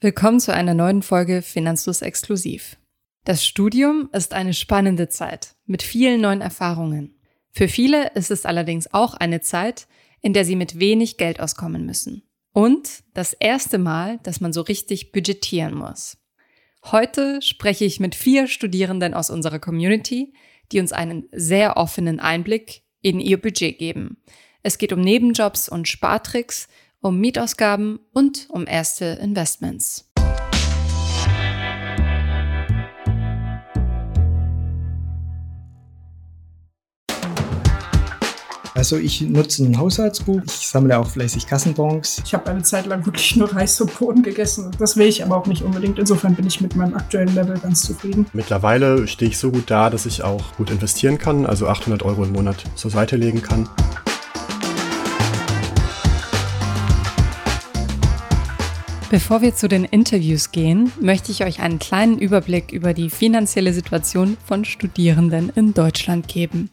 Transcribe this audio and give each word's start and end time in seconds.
Willkommen 0.00 0.38
zu 0.38 0.54
einer 0.54 0.74
neuen 0.74 1.02
Folge 1.02 1.42
Finanzlos 1.42 2.02
Exklusiv. 2.02 2.76
Das 3.24 3.44
Studium 3.44 4.08
ist 4.12 4.32
eine 4.32 4.54
spannende 4.54 5.08
Zeit 5.08 5.56
mit 5.66 5.82
vielen 5.82 6.20
neuen 6.20 6.40
Erfahrungen. 6.40 7.18
Für 7.50 7.66
viele 7.66 8.12
ist 8.12 8.30
es 8.30 8.46
allerdings 8.46 8.94
auch 8.94 9.14
eine 9.14 9.40
Zeit, 9.40 9.88
in 10.20 10.34
der 10.34 10.44
sie 10.44 10.54
mit 10.54 10.78
wenig 10.78 11.16
Geld 11.16 11.40
auskommen 11.40 11.84
müssen. 11.84 12.22
Und 12.52 13.02
das 13.12 13.32
erste 13.32 13.78
Mal, 13.78 14.20
dass 14.22 14.40
man 14.40 14.52
so 14.52 14.60
richtig 14.60 15.10
budgetieren 15.10 15.74
muss. 15.74 16.16
Heute 16.84 17.42
spreche 17.42 17.84
ich 17.84 17.98
mit 17.98 18.14
vier 18.14 18.46
Studierenden 18.46 19.14
aus 19.14 19.30
unserer 19.30 19.58
Community, 19.58 20.32
die 20.70 20.78
uns 20.78 20.92
einen 20.92 21.28
sehr 21.32 21.76
offenen 21.76 22.20
Einblick 22.20 22.82
in 23.02 23.18
ihr 23.18 23.40
Budget 23.40 23.76
geben. 23.80 24.22
Es 24.62 24.78
geht 24.78 24.92
um 24.92 25.00
Nebenjobs 25.00 25.68
und 25.68 25.88
Spartricks, 25.88 26.68
um 27.00 27.18
Mietausgaben 27.18 28.00
und 28.12 28.48
um 28.50 28.66
erste 28.66 29.04
Investments. 29.04 30.08
Also 38.78 38.96
ich 38.96 39.20
nutze 39.22 39.64
ein 39.64 39.76
Haushaltsbuch, 39.76 40.40
ich 40.46 40.68
sammle 40.68 40.96
auch 40.96 41.08
fleißig 41.08 41.48
Kassenbons. 41.48 42.22
Ich 42.24 42.32
habe 42.32 42.48
eine 42.48 42.62
Zeit 42.62 42.86
lang 42.86 43.04
wirklich 43.04 43.34
nur 43.34 43.52
Reis 43.52 43.80
und 43.80 43.98
Boden 43.98 44.22
gegessen. 44.22 44.70
Das 44.78 44.96
will 44.96 45.08
ich 45.08 45.24
aber 45.24 45.36
auch 45.36 45.46
nicht 45.46 45.62
unbedingt. 45.62 45.98
Insofern 45.98 46.36
bin 46.36 46.46
ich 46.46 46.60
mit 46.60 46.76
meinem 46.76 46.94
aktuellen 46.94 47.34
Level 47.34 47.58
ganz 47.58 47.82
zufrieden. 47.82 48.26
Mittlerweile 48.32 49.08
stehe 49.08 49.32
ich 49.32 49.38
so 49.38 49.50
gut 49.50 49.68
da, 49.68 49.90
dass 49.90 50.06
ich 50.06 50.22
auch 50.22 50.54
gut 50.58 50.70
investieren 50.70 51.18
kann, 51.18 51.44
also 51.44 51.66
800 51.66 52.04
Euro 52.04 52.22
im 52.22 52.32
Monat 52.32 52.62
zur 52.76 52.92
Seite 52.92 53.16
legen 53.16 53.42
kann. 53.42 53.68
Bevor 59.10 59.40
wir 59.40 59.54
zu 59.54 59.68
den 59.68 59.84
Interviews 59.84 60.52
gehen, 60.52 60.92
möchte 61.00 61.32
ich 61.32 61.42
euch 61.42 61.60
einen 61.60 61.78
kleinen 61.78 62.18
Überblick 62.18 62.72
über 62.72 62.92
die 62.92 63.08
finanzielle 63.08 63.72
Situation 63.72 64.36
von 64.44 64.66
Studierenden 64.66 65.50
in 65.54 65.72
Deutschland 65.72 66.28
geben. 66.28 66.68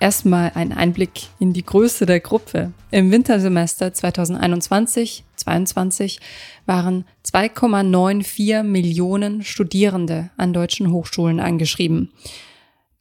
Erstmal 0.00 0.52
ein 0.54 0.72
Einblick 0.72 1.10
in 1.38 1.52
die 1.52 1.62
Größe 1.62 2.06
der 2.06 2.20
Gruppe. 2.20 2.72
Im 2.90 3.10
Wintersemester 3.10 3.88
2021-22 3.88 6.20
waren 6.64 7.04
2,94 7.26 8.62
Millionen 8.62 9.44
Studierende 9.44 10.30
an 10.38 10.54
deutschen 10.54 10.90
Hochschulen 10.90 11.38
angeschrieben. 11.38 12.14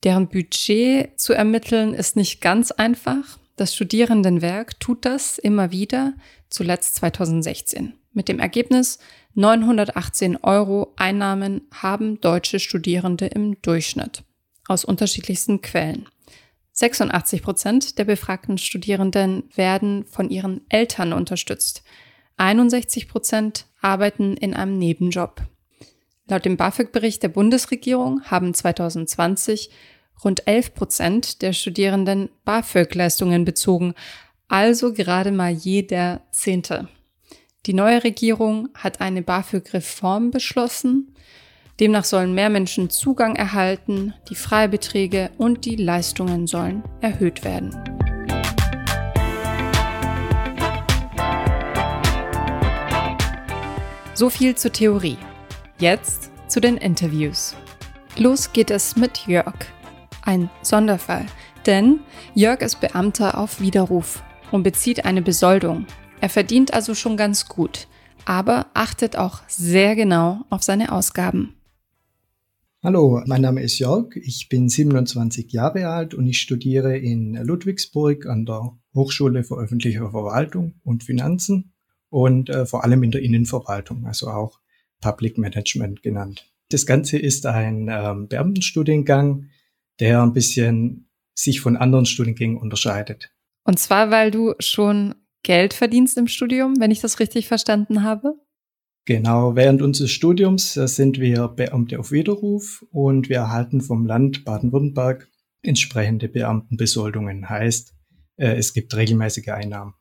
Deren 0.04 0.28
Budget 0.28 1.18
zu 1.18 1.32
ermitteln 1.32 1.94
ist 1.94 2.18
nicht 2.18 2.42
ganz 2.42 2.72
einfach. 2.72 3.40
Das 3.56 3.74
Studierendenwerk 3.74 4.78
tut 4.82 5.06
das 5.06 5.38
immer 5.38 5.72
wieder, 5.72 6.16
zuletzt 6.50 6.96
2016. 6.96 7.94
Mit 8.14 8.28
dem 8.28 8.40
Ergebnis 8.40 9.00
918 9.36 10.38
Euro 10.44 10.94
Einnahmen 10.98 11.62
haben 11.72 12.20
deutsche 12.20 12.60
Studierende 12.60 13.28
im 13.28 13.62
Durchschnitt 13.62 14.24
aus 14.68 14.86
unterschiedlichsten 14.86 15.62
Quellen. 15.62 16.08
86 16.74 17.42
Prozent 17.42 17.98
der 17.98 18.06
befragten 18.06 18.58
Studierenden 18.58 19.44
werden 19.56 20.06
von 20.06 20.30
ihren 20.30 20.62
Eltern 20.70 21.14
unterstützt. 21.14 21.84
61 22.38 23.08
Prozent 23.08 23.66
arbeiten 23.82 24.36
in 24.38 24.54
einem 24.54 24.78
Nebenjob. 24.78 25.42
Laut 26.28 26.46
dem 26.46 26.58
BAföG-Bericht 26.58 27.24
der 27.24 27.30
Bundesregierung 27.30 28.24
haben 28.24 28.54
2020 28.54 29.70
rund 30.24 30.48
11 30.48 30.74
Prozent 30.74 31.42
der 31.42 31.54
Studierenden 31.54 32.30
BAföG-Leistungen 32.46 33.44
bezogen, 33.44 33.94
also 34.48 34.94
gerade 34.94 35.32
mal 35.32 35.52
jeder 35.52 36.22
Zehnte. 36.32 36.88
Die 37.68 37.76
neue 37.76 38.04
Regierung 38.04 38.70
hat 38.74 39.02
eine 39.02 39.22
BAföG-Reform 39.22 40.32
beschlossen. 40.32 41.14
Demnach 41.80 42.06
sollen 42.06 42.34
mehr 42.34 42.50
Menschen 42.50 42.90
Zugang 42.90 43.36
erhalten, 43.36 44.16
die 44.30 44.36
Freibeträge 44.36 45.30
und 45.38 45.66
die 45.66 45.76
Leistungen 45.76 46.48
sollen 46.48 46.82
erhöht 47.02 47.44
werden. 47.44 47.70
So 54.16 54.32
viel 54.32 54.56
zur 54.56 54.72
Theorie. 54.72 55.20
Jetzt 55.78 56.32
zu 56.48 56.62
den 56.62 56.78
Interviews. 56.78 57.56
Los 58.18 58.52
geht 58.54 58.72
es 58.72 58.96
mit 58.96 59.28
Jörg. 59.28 59.54
Ein 60.24 60.50
Sonderfall, 60.64 61.28
denn 61.68 62.00
Jörg 62.34 62.62
ist 62.62 62.82
Beamter 62.82 63.38
auf 63.38 63.62
Widerruf 63.62 64.24
und 64.50 64.64
bezieht 64.64 65.06
eine 65.06 65.22
Besoldung, 65.22 65.86
er 66.22 66.30
verdient 66.30 66.74
also 66.74 66.96
schon 66.96 67.18
ganz 67.18 67.48
gut, 67.48 67.88
aber 68.26 68.68
achtet 68.74 69.18
auch 69.18 69.42
sehr 69.48 69.96
genau 69.96 70.46
auf 70.50 70.64
seine 70.64 70.92
Ausgaben. 70.92 71.56
Hallo, 72.84 73.22
mein 73.26 73.42
Name 73.42 73.62
ist 73.62 73.78
Jörg, 73.80 74.16
ich 74.16 74.48
bin 74.50 74.70
27 74.70 75.52
Jahre 75.52 75.88
alt 75.88 76.14
und 76.14 76.26
ich 76.26 76.40
studiere 76.40 76.98
in 76.98 77.36
Ludwigsburg 77.36 78.26
an 78.26 78.46
der 78.46 78.78
Hochschule 78.96 79.44
für 79.44 79.60
öffentliche 79.60 80.00
Verwaltung 80.00 80.76
und 80.84 81.04
Finanzen 81.04 81.74
und 82.10 82.50
äh, 82.50 82.66
vor 82.66 82.84
allem 82.84 83.04
in 83.04 83.12
der 83.12 83.22
Innenverwaltung, 83.22 84.06
also 84.06 84.30
auch 84.30 84.60
Public 85.00 85.38
Management 85.38 86.02
genannt. 86.02 86.52
Das 86.70 86.86
Ganze 86.86 87.18
ist 87.20 87.46
ein 87.46 87.88
ähm, 87.92 88.28
Beamtenstudiengang, 88.28 89.50
der 90.00 90.24
ein 90.24 90.34
bisschen 90.34 91.10
sich 91.34 91.62
von 91.62 91.78
anderen 91.78 92.06
Studiengängen 92.06 92.58
unterscheidet. 92.58 93.32
Und 93.64 93.78
zwar, 93.78 94.10
weil 94.10 94.32
du 94.32 94.54
schon 94.60 95.16
Geld 95.44 95.74
verdienst 95.74 96.18
im 96.18 96.28
Studium, 96.28 96.80
wenn 96.80 96.92
ich 96.92 97.02
das 97.02 97.20
richtig 97.20 97.48
verstanden 97.48 98.04
habe? 98.04 98.36
Genau, 99.06 99.56
während 99.56 99.82
unseres 99.82 100.12
Studiums 100.12 100.78
äh, 100.78 100.88
sind 100.88 101.20
wir 101.20 101.48
Beamte 101.48 102.00
auf 102.00 102.12
Widerruf 102.12 102.86
und 102.92 103.30
wir 103.30 103.38
erhalten 103.38 103.82
vom 103.82 104.06
Land 104.06 104.46
Baden-Württemberg 104.46 105.28
entsprechende 105.64 106.28
Beamtenbesoldungen. 106.28 107.50
Heißt, 107.50 107.96
äh, 108.38 108.56
es 108.56 108.74
gibt 108.74 108.96
regelmäßige 108.96 109.50
Einnahmen. 109.50 109.96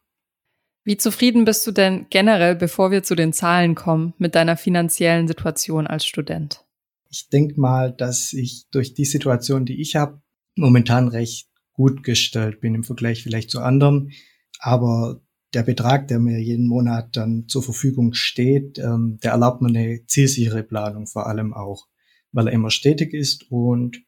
Wie 0.84 0.96
zufrieden 0.96 1.44
bist 1.44 1.66
du 1.66 1.72
denn 1.72 2.06
generell, 2.10 2.56
bevor 2.56 2.90
wir 2.90 3.02
zu 3.02 3.14
den 3.14 3.32
Zahlen 3.32 3.74
kommen, 3.74 4.14
mit 4.18 4.34
deiner 4.34 4.56
finanziellen 4.56 5.28
Situation 5.28 5.86
als 5.86 6.06
Student? 6.06 6.64
Ich 7.10 7.28
denke 7.28 7.60
mal, 7.60 7.92
dass 7.92 8.32
ich 8.32 8.66
durch 8.70 8.94
die 8.94 9.04
Situation, 9.04 9.66
die 9.66 9.80
ich 9.80 9.96
habe, 9.96 10.22
momentan 10.56 11.08
recht 11.08 11.48
gut 11.72 12.02
gestellt 12.02 12.60
bin 12.60 12.74
im 12.74 12.84
Vergleich 12.84 13.22
vielleicht 13.22 13.50
zu 13.50 13.60
anderen. 13.60 14.12
Aber 14.58 15.20
der 15.54 15.62
Betrag, 15.62 16.08
der 16.08 16.18
mir 16.18 16.38
jeden 16.38 16.66
Monat 16.66 17.16
dann 17.16 17.48
zur 17.48 17.62
Verfügung 17.62 18.14
steht, 18.14 18.78
ähm, 18.78 19.18
der 19.22 19.32
erlaubt 19.32 19.62
mir 19.62 19.68
eine 19.68 20.06
zielsichere 20.06 20.62
Planung 20.62 21.06
vor 21.06 21.26
allem 21.26 21.54
auch, 21.54 21.88
weil 22.32 22.46
er 22.46 22.52
immer 22.52 22.70
stetig 22.70 23.14
ist 23.14 23.50
und 23.50 24.02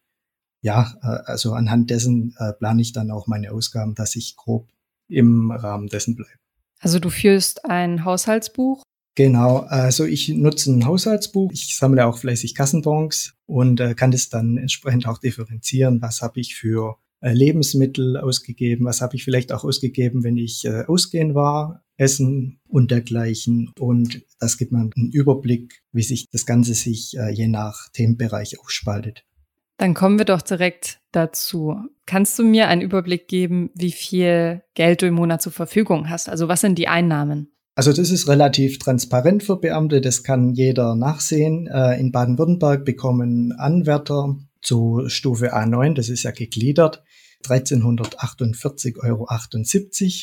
ja, 0.60 0.94
äh, 1.02 1.30
also 1.30 1.52
anhand 1.54 1.90
dessen 1.90 2.34
äh, 2.38 2.52
plane 2.52 2.82
ich 2.82 2.92
dann 2.92 3.10
auch 3.10 3.26
meine 3.26 3.52
Ausgaben, 3.52 3.94
dass 3.94 4.14
ich 4.14 4.36
grob 4.36 4.68
im 5.08 5.50
Rahmen 5.50 5.88
dessen 5.88 6.14
bleibe. 6.14 6.38
Also 6.80 6.98
du 6.98 7.10
führst 7.10 7.64
ein 7.64 8.04
Haushaltsbuch? 8.04 8.82
Genau, 9.14 9.58
also 9.58 10.04
ich 10.04 10.28
nutze 10.30 10.72
ein 10.72 10.86
Haushaltsbuch, 10.86 11.52
ich 11.52 11.76
sammle 11.76 12.06
auch 12.06 12.16
fleißig 12.16 12.54
Kassenbons 12.54 13.34
und 13.46 13.78
äh, 13.80 13.94
kann 13.94 14.10
das 14.10 14.30
dann 14.30 14.56
entsprechend 14.56 15.06
auch 15.06 15.18
differenzieren, 15.18 16.00
was 16.00 16.22
habe 16.22 16.40
ich 16.40 16.54
für 16.54 16.96
Lebensmittel 17.30 18.16
ausgegeben, 18.16 18.86
was 18.86 19.00
habe 19.00 19.14
ich 19.14 19.24
vielleicht 19.24 19.52
auch 19.52 19.64
ausgegeben, 19.64 20.24
wenn 20.24 20.36
ich 20.36 20.64
äh, 20.64 20.84
ausgehen 20.86 21.34
war, 21.34 21.84
Essen 21.96 22.60
und 22.68 22.90
dergleichen. 22.90 23.70
Und 23.78 24.22
das 24.40 24.58
gibt 24.58 24.72
mir 24.72 24.80
einen 24.80 25.10
Überblick, 25.12 25.82
wie 25.92 26.02
sich 26.02 26.28
das 26.30 26.46
Ganze 26.46 26.74
sich 26.74 27.16
äh, 27.16 27.30
je 27.30 27.46
nach 27.46 27.88
Themenbereich 27.92 28.58
aufspaltet. 28.58 29.24
Dann 29.78 29.94
kommen 29.94 30.18
wir 30.18 30.24
doch 30.24 30.42
direkt 30.42 31.00
dazu. 31.12 31.76
Kannst 32.06 32.38
du 32.38 32.44
mir 32.44 32.68
einen 32.68 32.82
Überblick 32.82 33.28
geben, 33.28 33.70
wie 33.74 33.92
viel 33.92 34.62
Geld 34.74 35.02
du 35.02 35.06
im 35.06 35.14
Monat 35.14 35.42
zur 35.42 35.52
Verfügung 35.52 36.08
hast? 36.08 36.28
Also 36.28 36.48
was 36.48 36.60
sind 36.60 36.78
die 36.78 36.88
Einnahmen? 36.88 37.52
Also 37.74 37.92
das 37.92 38.10
ist 38.10 38.28
relativ 38.28 38.78
transparent 38.78 39.42
für 39.42 39.58
Beamte, 39.58 40.00
das 40.02 40.22
kann 40.22 40.52
jeder 40.54 40.94
nachsehen. 40.94 41.68
Äh, 41.68 41.98
in 41.98 42.12
Baden-Württemberg 42.12 42.84
bekommen 42.84 43.52
Anwärter 43.52 44.36
zu 44.60 45.04
Stufe 45.06 45.54
A9, 45.54 45.94
das 45.94 46.08
ist 46.08 46.22
ja 46.22 46.30
gegliedert, 46.30 47.02
1348,78 47.44 48.98
Euro. 49.02 49.24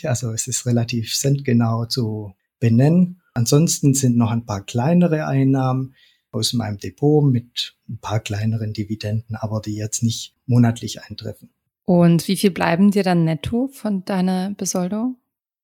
Also 0.09 0.31
es 0.31 0.47
ist 0.47 0.65
relativ 0.65 1.15
centgenau 1.15 1.85
zu 1.85 2.33
benennen. 2.59 3.21
Ansonsten 3.33 3.93
sind 3.93 4.17
noch 4.17 4.31
ein 4.31 4.45
paar 4.45 4.65
kleinere 4.65 5.25
Einnahmen 5.25 5.95
aus 6.31 6.53
meinem 6.53 6.77
Depot 6.77 7.23
mit 7.23 7.75
ein 7.87 7.99
paar 7.99 8.19
kleineren 8.19 8.73
Dividenden, 8.73 9.35
aber 9.35 9.61
die 9.61 9.75
jetzt 9.75 10.03
nicht 10.03 10.35
monatlich 10.45 11.01
eintreffen. 11.01 11.49
Und 11.85 12.27
wie 12.27 12.37
viel 12.37 12.51
bleiben 12.51 12.91
dir 12.91 13.03
dann 13.03 13.23
netto 13.23 13.67
von 13.73 14.05
deiner 14.05 14.51
Besoldung? 14.51 15.17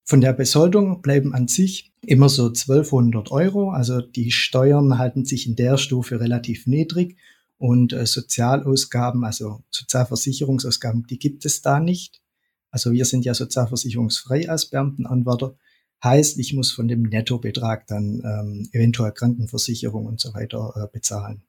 Von 0.03 0.21
der 0.21 0.33
Besoldung 0.33 1.01
bleiben 1.01 1.33
an 1.33 1.47
sich 1.47 1.91
immer 2.01 2.29
so 2.29 2.47
1200 2.47 3.31
Euro. 3.31 3.71
Also 3.71 4.01
die 4.01 4.31
Steuern 4.31 4.97
halten 4.97 5.25
sich 5.25 5.47
in 5.47 5.55
der 5.55 5.77
Stufe 5.77 6.19
relativ 6.19 6.67
niedrig 6.67 7.17
und 7.57 7.93
äh, 7.93 8.05
Sozialausgaben, 8.05 9.23
also 9.23 9.63
Sozialversicherungsausgaben, 9.69 11.05
die 11.07 11.19
gibt 11.19 11.45
es 11.45 11.61
da 11.61 11.79
nicht. 11.79 12.21
Also 12.71 12.91
wir 12.91 13.05
sind 13.05 13.25
ja 13.25 13.33
sozialversicherungsfrei 13.33 14.49
als 14.49 14.69
Beamtenanwärter. 14.69 15.55
Heißt, 16.03 16.37
ich 16.39 16.53
muss 16.53 16.71
von 16.71 16.87
dem 16.87 17.03
Nettobetrag 17.03 17.87
dann 17.87 18.21
ähm, 18.25 18.69
eventuell 18.73 19.13
Krankenversicherung 19.13 20.05
und 20.05 20.19
so 20.19 20.33
weiter 20.33 20.73
äh, 20.75 20.87
bezahlen. 20.91 21.43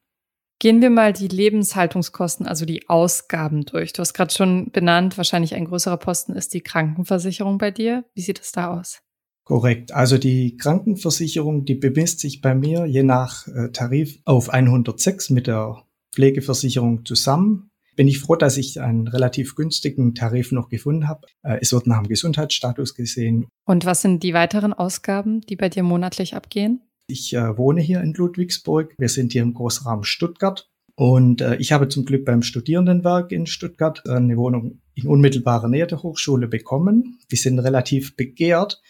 Gehen 0.59 0.81
wir 0.81 0.89
mal 0.89 1.13
die 1.13 1.29
Lebenshaltungskosten, 1.29 2.47
also 2.47 2.65
die 2.65 2.89
Ausgaben 2.89 3.67
durch. 3.67 3.93
Du 3.93 4.01
hast 4.01 4.15
gerade 4.15 4.33
schon 4.33 4.71
benannt, 4.71 5.19
wahrscheinlich 5.19 5.55
ein 5.55 5.67
größerer 5.67 5.99
Posten 5.99 6.33
ist 6.33 6.55
die 6.55 6.63
Krankenversicherung 6.63 7.59
bei 7.59 7.71
dir. 7.71 8.05
Wie 8.15 8.23
sieht 8.23 8.41
es 8.41 8.53
da 8.53 8.79
aus? 8.79 9.03
Korrekt. 9.45 9.93
Also 9.93 10.17
die 10.17 10.57
Krankenversicherung, 10.57 11.67
die 11.67 11.75
bemisst 11.75 12.21
sich 12.21 12.41
bei 12.41 12.55
mir 12.55 12.87
je 12.87 13.03
nach 13.03 13.47
äh, 13.49 13.71
Tarif 13.71 14.19
auf 14.25 14.49
106 14.49 15.31
mit 15.31 15.47
der 15.47 15.86
Pflegeversicherung 16.17 17.05
zusammen. 17.05 17.71
Bin 17.95 18.09
ich 18.09 18.19
froh, 18.19 18.37
dass 18.37 18.57
ich 18.57 18.81
einen 18.81 19.07
relativ 19.07 19.55
günstigen 19.55 20.15
Tarif 20.15 20.53
noch 20.53 20.69
gefunden 20.69 21.09
habe. 21.09 21.27
Äh, 21.43 21.59
es 21.61 21.73
wird 21.73 21.87
nach 21.87 22.03
dem 22.03 22.09
Gesundheitsstatus 22.09 22.95
gesehen. 22.95 23.47
Und 23.65 23.87
was 23.87 24.03
sind 24.03 24.23
die 24.23 24.35
weiteren 24.35 24.73
Ausgaben, 24.73 25.41
die 25.43 25.57
bei 25.57 25.69
dir 25.69 25.83
monatlich 25.83 26.35
abgehen? 26.35 26.83
Ich 27.07 27.35
äh, 27.35 27.57
wohne 27.57 27.81
hier 27.81 28.01
in 28.01 28.13
Ludwigsburg. 28.13 28.95
Wir 28.99 29.09
sind 29.09 29.33
hier 29.33 29.43
im 29.43 29.55
Großraum 29.55 30.03
Stuttgart. 30.05 30.69
Und 30.95 31.43
äh, 31.43 31.57
ich 31.57 31.73
habe 31.73 31.89
zum 31.89 32.05
Glück 32.05 32.25
beim 32.25 32.43
Studierendenwerk 32.43 33.31
in 33.31 33.47
Stuttgart 33.47 34.07
eine 34.09 34.37
Wohnung 34.37 34.81
in 34.95 35.07
unmittelbarer 35.07 35.69
Nähe 35.69 35.87
der 35.87 36.03
Hochschule 36.03 36.49
bekommen. 36.49 37.19
Die 37.31 37.37
sind 37.37 37.59
relativ 37.59 38.17
begehrt. 38.17 38.83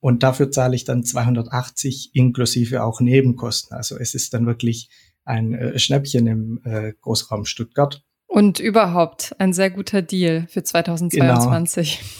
Und 0.00 0.22
dafür 0.22 0.50
zahle 0.50 0.74
ich 0.74 0.84
dann 0.84 1.04
280 1.04 2.10
inklusive 2.14 2.82
auch 2.82 3.00
Nebenkosten. 3.00 3.76
Also 3.76 3.98
es 3.98 4.14
ist 4.14 4.32
dann 4.32 4.46
wirklich 4.46 4.88
ein 5.24 5.54
äh, 5.54 5.78
Schnäppchen 5.78 6.26
im 6.26 6.60
äh, 6.64 6.94
Großraum 7.00 7.44
Stuttgart. 7.44 8.02
Und 8.26 8.60
überhaupt 8.60 9.34
ein 9.38 9.52
sehr 9.52 9.70
guter 9.70 10.02
Deal 10.02 10.46
für 10.48 10.62
2022. 10.62 11.98
Genau. 11.98 12.10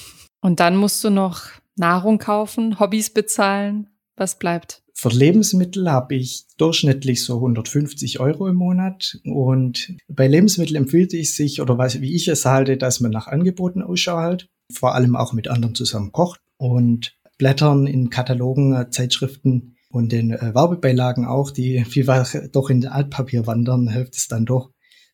Und 0.43 0.61
dann 0.61 0.77
musst 0.77 1.03
du 1.05 1.11
noch 1.11 1.43
Nahrung 1.77 2.19
kaufen, 2.19 2.79
Hobbys 2.79 3.11
bezahlen. 3.11 3.89
Was 4.17 4.39
bleibt? 4.39 4.83
Für 4.93 5.09
Lebensmittel 5.09 5.91
habe 5.91 6.15
ich 6.15 6.45
durchschnittlich 6.59 7.25
so 7.25 7.37
150 7.37 8.21
Euro 8.21 8.49
im 8.49 8.57
Monat. 8.57 9.19
Und 9.25 9.95
bei 10.09 10.27
Lebensmitteln 10.27 10.77
empfiehlt 10.77 11.15
es 11.15 11.37
sich, 11.37 11.63
oder 11.63 11.79
was, 11.79 12.03
wie 12.03 12.15
ich 12.15 12.29
es 12.29 12.45
halte, 12.45 12.77
dass 12.77 13.01
man 13.01 13.11
nach 13.11 13.27
Angeboten 13.27 13.83
Ausschau 13.83 14.21
hält. 14.21 14.49
Vor 14.71 14.95
allem 14.95 15.17
auch 15.17 15.33
mit 15.33 15.49
anderen 15.49 15.75
zusammen 15.75 16.13
kocht 16.13 16.41
und 16.59 17.19
Blättern 17.41 17.87
in 17.87 18.11
Katalogen, 18.11 18.75
äh, 18.75 18.91
Zeitschriften 18.91 19.75
und 19.91 20.13
den 20.13 20.31
äh, 20.31 20.55
Werbebeilagen 20.55 21.25
auch, 21.25 21.51
die 21.51 21.85
vielfach 21.89 22.35
doch 22.53 22.69
in 22.69 22.87
Altpapier 22.87 23.47
wandern, 23.47 23.89
hilft 23.89 24.15
es 24.17 24.29
dann 24.29 24.45
doch 24.45 24.71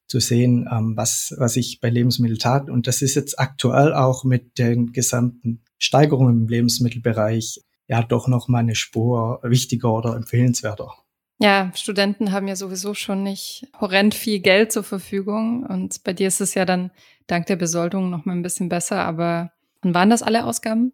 zu 0.08 0.18
sehen, 0.18 0.68
ähm, 0.70 0.96
was, 0.96 1.34
was 1.38 1.56
ich 1.56 1.78
bei 1.80 1.88
Lebensmitteln 1.88 2.40
tat. 2.40 2.68
Und 2.68 2.88
das 2.88 3.00
ist 3.00 3.14
jetzt 3.14 3.38
aktuell 3.38 3.94
auch 3.94 4.24
mit 4.24 4.58
den 4.58 4.92
gesamten 4.92 5.62
Steigerungen 5.78 6.42
im 6.42 6.48
Lebensmittelbereich 6.48 7.60
ja 7.86 8.02
doch 8.02 8.26
noch 8.26 8.48
mal 8.48 8.58
eine 8.58 8.74
Spur 8.74 9.38
wichtiger 9.44 9.92
oder 9.92 10.16
empfehlenswerter. 10.16 10.92
Ja, 11.38 11.70
Studenten 11.76 12.32
haben 12.32 12.48
ja 12.48 12.56
sowieso 12.56 12.94
schon 12.94 13.22
nicht 13.22 13.68
horrend 13.80 14.14
viel 14.14 14.40
Geld 14.40 14.72
zur 14.72 14.82
Verfügung 14.82 15.64
und 15.64 16.02
bei 16.02 16.12
dir 16.12 16.26
ist 16.26 16.40
es 16.40 16.54
ja 16.54 16.64
dann 16.64 16.90
dank 17.28 17.46
der 17.46 17.56
Besoldung 17.56 18.10
noch 18.10 18.24
mal 18.24 18.32
ein 18.32 18.42
bisschen 18.42 18.68
besser. 18.68 19.04
Aber 19.04 19.52
und 19.82 19.94
waren 19.94 20.10
das 20.10 20.22
alle 20.22 20.44
Ausgaben? 20.44 20.92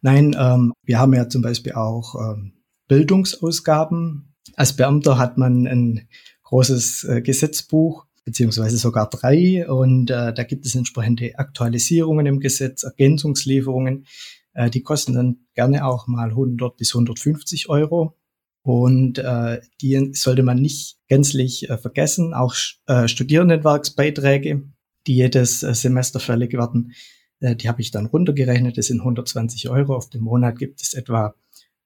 Nein, 0.00 0.36
ähm, 0.38 0.72
wir 0.82 0.98
haben 0.98 1.14
ja 1.14 1.28
zum 1.28 1.42
Beispiel 1.42 1.72
auch 1.72 2.14
ähm, 2.14 2.52
Bildungsausgaben. 2.88 4.34
Als 4.54 4.74
Beamter 4.74 5.18
hat 5.18 5.38
man 5.38 5.66
ein 5.66 6.08
großes 6.44 7.04
äh, 7.04 7.22
Gesetzbuch 7.22 8.06
beziehungsweise 8.24 8.76
sogar 8.76 9.08
drei 9.08 9.68
und 9.68 10.10
äh, 10.10 10.34
da 10.34 10.42
gibt 10.42 10.66
es 10.66 10.74
entsprechende 10.74 11.38
Aktualisierungen 11.38 12.26
im 12.26 12.40
Gesetz, 12.40 12.82
Ergänzungslieferungen. 12.82 14.06
Äh, 14.52 14.70
die 14.70 14.82
kosten 14.82 15.14
dann 15.14 15.36
gerne 15.54 15.84
auch 15.86 16.06
mal 16.08 16.30
100 16.30 16.76
bis 16.76 16.94
150 16.94 17.68
Euro. 17.68 18.16
Und 18.62 19.18
äh, 19.18 19.60
die 19.80 20.10
sollte 20.14 20.42
man 20.42 20.60
nicht 20.60 20.98
gänzlich 21.06 21.70
äh, 21.70 21.78
vergessen. 21.78 22.34
Auch 22.34 22.56
äh, 22.86 23.06
Studierendenwerksbeiträge, 23.06 24.64
die 25.06 25.14
jedes 25.14 25.62
äh, 25.62 25.72
Semester 25.72 26.18
fällig 26.18 26.52
werden, 26.54 26.92
die 27.40 27.68
habe 27.68 27.80
ich 27.80 27.90
dann 27.90 28.06
runtergerechnet. 28.06 28.78
Das 28.78 28.86
sind 28.86 29.00
120 29.00 29.68
Euro. 29.68 29.94
Auf 29.94 30.08
dem 30.08 30.22
Monat 30.22 30.58
gibt 30.58 30.80
es 30.80 30.94
etwa 30.94 31.34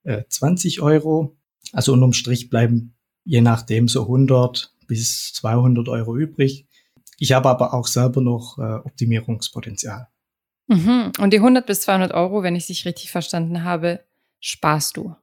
äh, 0.05 0.23
20 0.29 0.81
Euro. 0.81 1.37
Also 1.73 1.93
unterm 1.93 2.13
Strich 2.13 2.51
bleiben 2.51 2.95
je 3.25 3.41
nachdem 3.41 3.89
so 3.89 4.03
100 4.03 4.75
bis 4.87 5.33
200 5.35 5.89
Euro 5.89 6.17
übrig. 6.17 6.67
Ich 7.19 7.33
habe 7.33 7.49
aber 7.49 7.75
auch 7.75 7.87
selber 7.87 8.21
noch 8.21 8.59
äh, 8.59 8.63
Optimierungspotenzial. 8.63 10.09
Mhm. 10.69 11.13
Und 11.19 11.33
die 11.33 11.39
100 11.39 11.67
bis 11.67 11.83
200 11.83 12.13
Euro, 12.13 12.43
wenn 12.43 12.57
ich 12.57 12.67
dich 12.67 12.85
richtig 12.87 13.11
verstanden 13.11 13.65
habe, 13.65 14.01
sparst 14.41 14.97
du? 14.97 15.15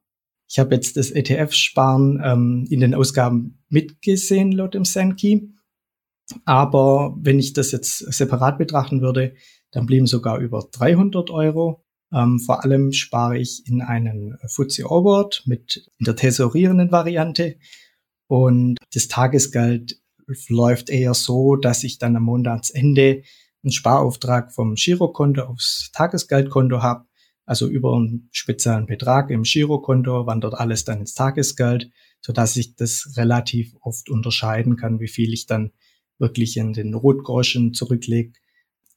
Ich 0.50 0.60
habe 0.60 0.76
jetzt 0.76 0.96
das 0.96 1.12
ETF-Sparen 1.12 2.22
ähm, 2.24 2.68
in 2.70 2.80
den 2.80 2.94
Ausgaben 2.94 3.64
mitgesehen 3.70 4.52
laut 4.52 4.74
dem 4.74 4.86
Sankey. 4.86 5.50
Aber 6.46 7.16
wenn 7.20 7.40
ich 7.40 7.54
das 7.54 7.72
jetzt 7.72 7.98
separat 8.14 8.58
betrachten 8.58 9.02
würde, 9.02 9.34
dann 9.72 9.86
blieben 9.86 10.08
sogar 10.08 10.40
über 10.40 10.68
300 10.72 11.30
Euro. 11.30 11.84
Ähm, 12.14 12.40
vor 12.40 12.64
allem 12.64 12.94
spare 12.94 13.38
ich 13.38 13.64
in 13.68 13.82
einen 13.82 14.38
FTSE 14.48 14.84
Forward 14.84 15.44
mit 15.46 15.90
in 15.98 16.06
der 16.06 16.16
tesorierenden 16.16 16.92
Variante. 16.92 17.58
Und 18.28 18.78
das 18.94 19.08
Tagesgeld 19.08 20.02
läuft 20.50 20.90
eher 20.90 21.14
so, 21.14 21.56
dass 21.56 21.84
ich 21.84 22.00
dann 22.00 22.16
am 22.16 22.24
Monatsende 22.24 23.24
einen 23.64 23.72
Sparauftrag 23.72 24.54
vom 24.54 24.76
Girokonto 24.76 25.44
aufs 25.44 25.92
Tagesgeldkonto 25.94 26.82
habe, 26.82 27.06
also 27.46 27.68
über 27.68 27.96
einen 27.96 28.30
speziellen 28.32 28.88
Betrag 28.88 29.30
im 29.30 29.44
Girokonto 29.44 30.26
wandert 30.26 30.54
alles 30.54 30.84
dann 30.84 31.00
ins 31.00 31.14
Tagesgeld, 31.14 31.90
so 32.20 32.34
dass 32.34 32.58
ich 32.58 32.76
das 32.76 33.14
relativ 33.16 33.74
oft 33.82 34.10
unterscheiden 34.10 34.76
kann, 34.76 35.00
wie 35.00 35.08
viel 35.08 35.34
ich 35.34 35.46
dann 35.46 35.72
wirklich 36.20 36.58
in 36.58 36.74
den 36.74 36.94
Rotgroschen 36.94 37.74
zurücklege. 37.74 38.34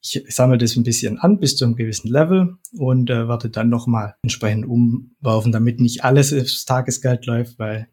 Ich 0.02 0.22
sammle 0.28 0.58
das 0.58 0.76
ein 0.76 0.82
bisschen 0.82 1.18
an 1.18 1.38
bis 1.38 1.56
zu 1.56 1.64
einem 1.64 1.76
gewissen 1.76 2.10
Level 2.10 2.56
und 2.72 3.10
äh, 3.10 3.28
werde 3.28 3.50
dann 3.50 3.68
nochmal 3.68 4.14
entsprechend 4.22 4.66
umwerfen, 4.66 5.52
damit 5.52 5.80
nicht 5.80 6.04
alles 6.04 6.32
aufs 6.32 6.64
Tagesgeld 6.64 7.26
läuft, 7.26 7.58
weil 7.58 7.88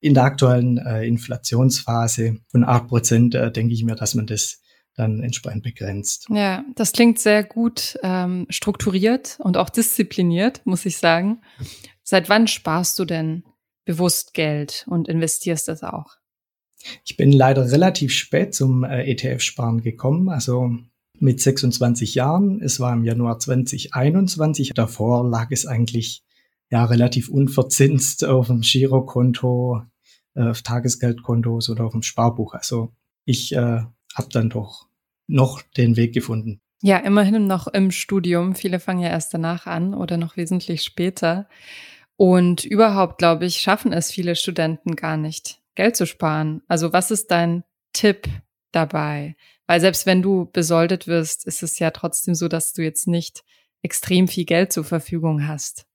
in 0.00 0.14
der 0.14 0.24
aktuellen 0.24 0.78
äh, 0.78 1.04
Inflationsphase 1.04 2.38
von 2.48 2.64
acht 2.64 2.86
Prozent 2.86 3.34
äh, 3.34 3.50
denke 3.50 3.74
ich 3.74 3.84
mir, 3.84 3.96
dass 3.96 4.14
man 4.14 4.26
das 4.26 4.60
dann 4.94 5.22
entsprechend 5.22 5.62
begrenzt. 5.62 6.26
Ja, 6.28 6.64
das 6.74 6.92
klingt 6.92 7.18
sehr 7.18 7.44
gut 7.44 7.98
ähm, 8.02 8.46
strukturiert 8.50 9.38
und 9.40 9.56
auch 9.56 9.70
diszipliniert, 9.70 10.62
muss 10.64 10.84
ich 10.86 10.98
sagen. 10.98 11.40
Seit 12.02 12.28
wann 12.28 12.48
sparst 12.48 12.98
du 12.98 13.04
denn 13.04 13.44
bewusst 13.84 14.34
Geld 14.34 14.84
und 14.88 15.08
investierst 15.08 15.68
das 15.68 15.82
auch? 15.82 16.16
Ich 17.04 17.16
bin 17.16 17.32
leider 17.32 17.70
relativ 17.70 18.12
spät 18.12 18.54
zum 18.54 18.84
äh, 18.84 19.04
ETF-Sparen 19.10 19.80
gekommen, 19.80 20.28
also 20.28 20.70
mit 21.20 21.40
26 21.40 22.14
Jahren. 22.14 22.60
Es 22.62 22.80
war 22.80 22.92
im 22.92 23.04
Januar 23.04 23.38
2021. 23.38 24.74
Davor 24.74 25.28
lag 25.28 25.50
es 25.50 25.66
eigentlich 25.66 26.22
ja 26.70 26.84
relativ 26.84 27.28
unverzinst 27.28 28.24
auf 28.24 28.48
dem 28.48 28.60
Girokonto, 28.60 29.82
äh, 30.34 30.48
auf 30.48 30.62
Tagesgeldkontos 30.62 31.70
oder 31.70 31.84
auf 31.84 31.92
dem 31.92 32.02
Sparbuch. 32.02 32.54
Also 32.54 32.92
ich 33.24 33.52
äh, 33.54 33.82
habe 34.14 34.28
dann 34.30 34.50
doch 34.50 34.86
noch 35.26 35.62
den 35.76 35.96
Weg 35.96 36.14
gefunden. 36.14 36.60
Ja, 36.80 36.98
immerhin 36.98 37.46
noch 37.46 37.66
im 37.66 37.90
Studium. 37.90 38.54
Viele 38.54 38.78
fangen 38.80 39.00
ja 39.00 39.08
erst 39.08 39.34
danach 39.34 39.66
an 39.66 39.94
oder 39.94 40.16
noch 40.16 40.36
wesentlich 40.36 40.82
später. 40.82 41.48
Und 42.16 42.64
überhaupt, 42.64 43.18
glaube 43.18 43.46
ich, 43.46 43.60
schaffen 43.60 43.92
es 43.92 44.10
viele 44.10 44.36
Studenten 44.36 44.96
gar 44.96 45.16
nicht, 45.16 45.60
Geld 45.74 45.96
zu 45.96 46.06
sparen. 46.06 46.62
Also 46.68 46.92
was 46.92 47.10
ist 47.10 47.30
dein 47.30 47.64
Tipp 47.92 48.28
dabei? 48.72 49.36
Weil 49.66 49.80
selbst 49.80 50.06
wenn 50.06 50.22
du 50.22 50.48
besoldet 50.52 51.06
wirst, 51.06 51.46
ist 51.46 51.62
es 51.62 51.78
ja 51.78 51.90
trotzdem 51.90 52.34
so, 52.34 52.48
dass 52.48 52.72
du 52.72 52.82
jetzt 52.82 53.06
nicht 53.06 53.44
extrem 53.82 54.28
viel 54.28 54.44
Geld 54.44 54.72
zur 54.72 54.84
Verfügung 54.84 55.46
hast. 55.46 55.86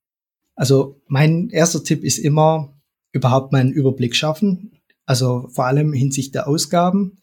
Also 0.56 1.02
mein 1.08 1.50
erster 1.50 1.84
Tipp 1.84 2.04
ist 2.04 2.20
immer, 2.20 2.80
überhaupt 3.12 3.52
mal 3.52 3.62
einen 3.62 3.72
Überblick 3.72 4.16
schaffen. 4.16 4.80
Also 5.06 5.50
vor 5.50 5.66
allem 5.66 5.94
hinsichtlich 5.94 6.32
der 6.32 6.48
Ausgaben. 6.48 7.18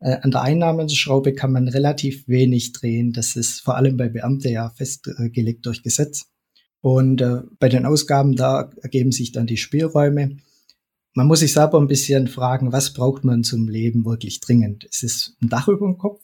Äh, 0.00 0.18
an 0.20 0.30
der 0.30 0.42
Einnahmenschraube 0.42 1.32
kann 1.32 1.52
man 1.52 1.68
relativ 1.68 2.28
wenig 2.28 2.72
drehen. 2.72 3.12
Das 3.12 3.36
ist 3.36 3.60
vor 3.60 3.76
allem 3.76 3.96
bei 3.96 4.08
Beamten 4.08 4.52
ja 4.52 4.70
festgelegt 4.70 5.66
durch 5.66 5.82
Gesetz. 5.82 6.26
Und 6.80 7.22
äh, 7.22 7.40
bei 7.58 7.70
den 7.70 7.86
Ausgaben, 7.86 8.36
da 8.36 8.70
ergeben 8.82 9.10
sich 9.10 9.32
dann 9.32 9.46
die 9.46 9.56
Spielräume. 9.56 10.36
Man 11.16 11.28
muss 11.28 11.40
sich 11.40 11.52
selber 11.52 11.80
ein 11.80 11.86
bisschen 11.86 12.26
fragen, 12.26 12.72
was 12.72 12.92
braucht 12.92 13.24
man 13.24 13.44
zum 13.44 13.68
Leben 13.68 14.04
wirklich 14.04 14.40
dringend? 14.40 14.86
Es 14.90 15.04
ist 15.04 15.36
ein 15.40 15.48
Dach 15.48 15.68
über 15.68 15.86
dem 15.86 15.96
Kopf 15.96 16.22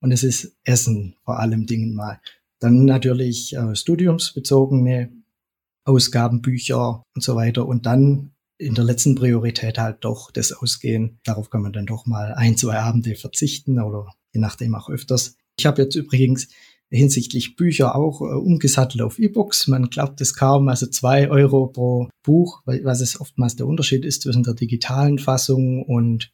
und 0.00 0.10
es 0.10 0.24
ist 0.24 0.56
Essen 0.64 1.14
vor 1.24 1.38
allem 1.38 1.66
Dingen 1.66 1.94
mal. 1.94 2.20
Dann 2.58 2.84
natürlich 2.84 3.56
äh, 3.56 3.74
studiumsbezogene 3.76 5.12
Ausgaben, 5.84 6.42
Bücher 6.42 7.04
und 7.14 7.22
so 7.22 7.36
weiter. 7.36 7.66
Und 7.66 7.86
dann 7.86 8.32
in 8.58 8.74
der 8.74 8.84
letzten 8.84 9.14
Priorität 9.14 9.78
halt 9.78 10.04
doch 10.04 10.30
das 10.30 10.52
Ausgehen. 10.52 11.20
Darauf 11.24 11.50
kann 11.50 11.62
man 11.62 11.72
dann 11.72 11.86
doch 11.86 12.06
mal 12.06 12.34
ein, 12.34 12.56
zwei 12.56 12.78
Abende 12.78 13.14
verzichten 13.14 13.80
oder 13.80 14.08
je 14.32 14.40
nachdem 14.40 14.74
auch 14.74 14.88
öfters. 14.88 15.36
Ich 15.56 15.66
habe 15.66 15.82
jetzt 15.82 15.96
übrigens 15.96 16.48
hinsichtlich 16.92 17.56
Bücher 17.56 17.96
auch 17.96 18.20
äh, 18.20 18.24
umgesattelt 18.24 19.02
auf 19.02 19.18
E-Books. 19.18 19.66
Man 19.68 19.90
glaubt 19.90 20.20
es 20.20 20.34
kaum, 20.34 20.68
also 20.68 20.86
zwei 20.86 21.28
Euro 21.30 21.68
pro 21.68 22.08
Buch, 22.22 22.62
was 22.66 23.00
es 23.00 23.20
oftmals 23.20 23.56
der 23.56 23.66
Unterschied 23.66 24.04
ist 24.04 24.22
zwischen 24.22 24.42
der 24.42 24.54
digitalen 24.54 25.18
Fassung 25.18 25.84
und 25.84 26.32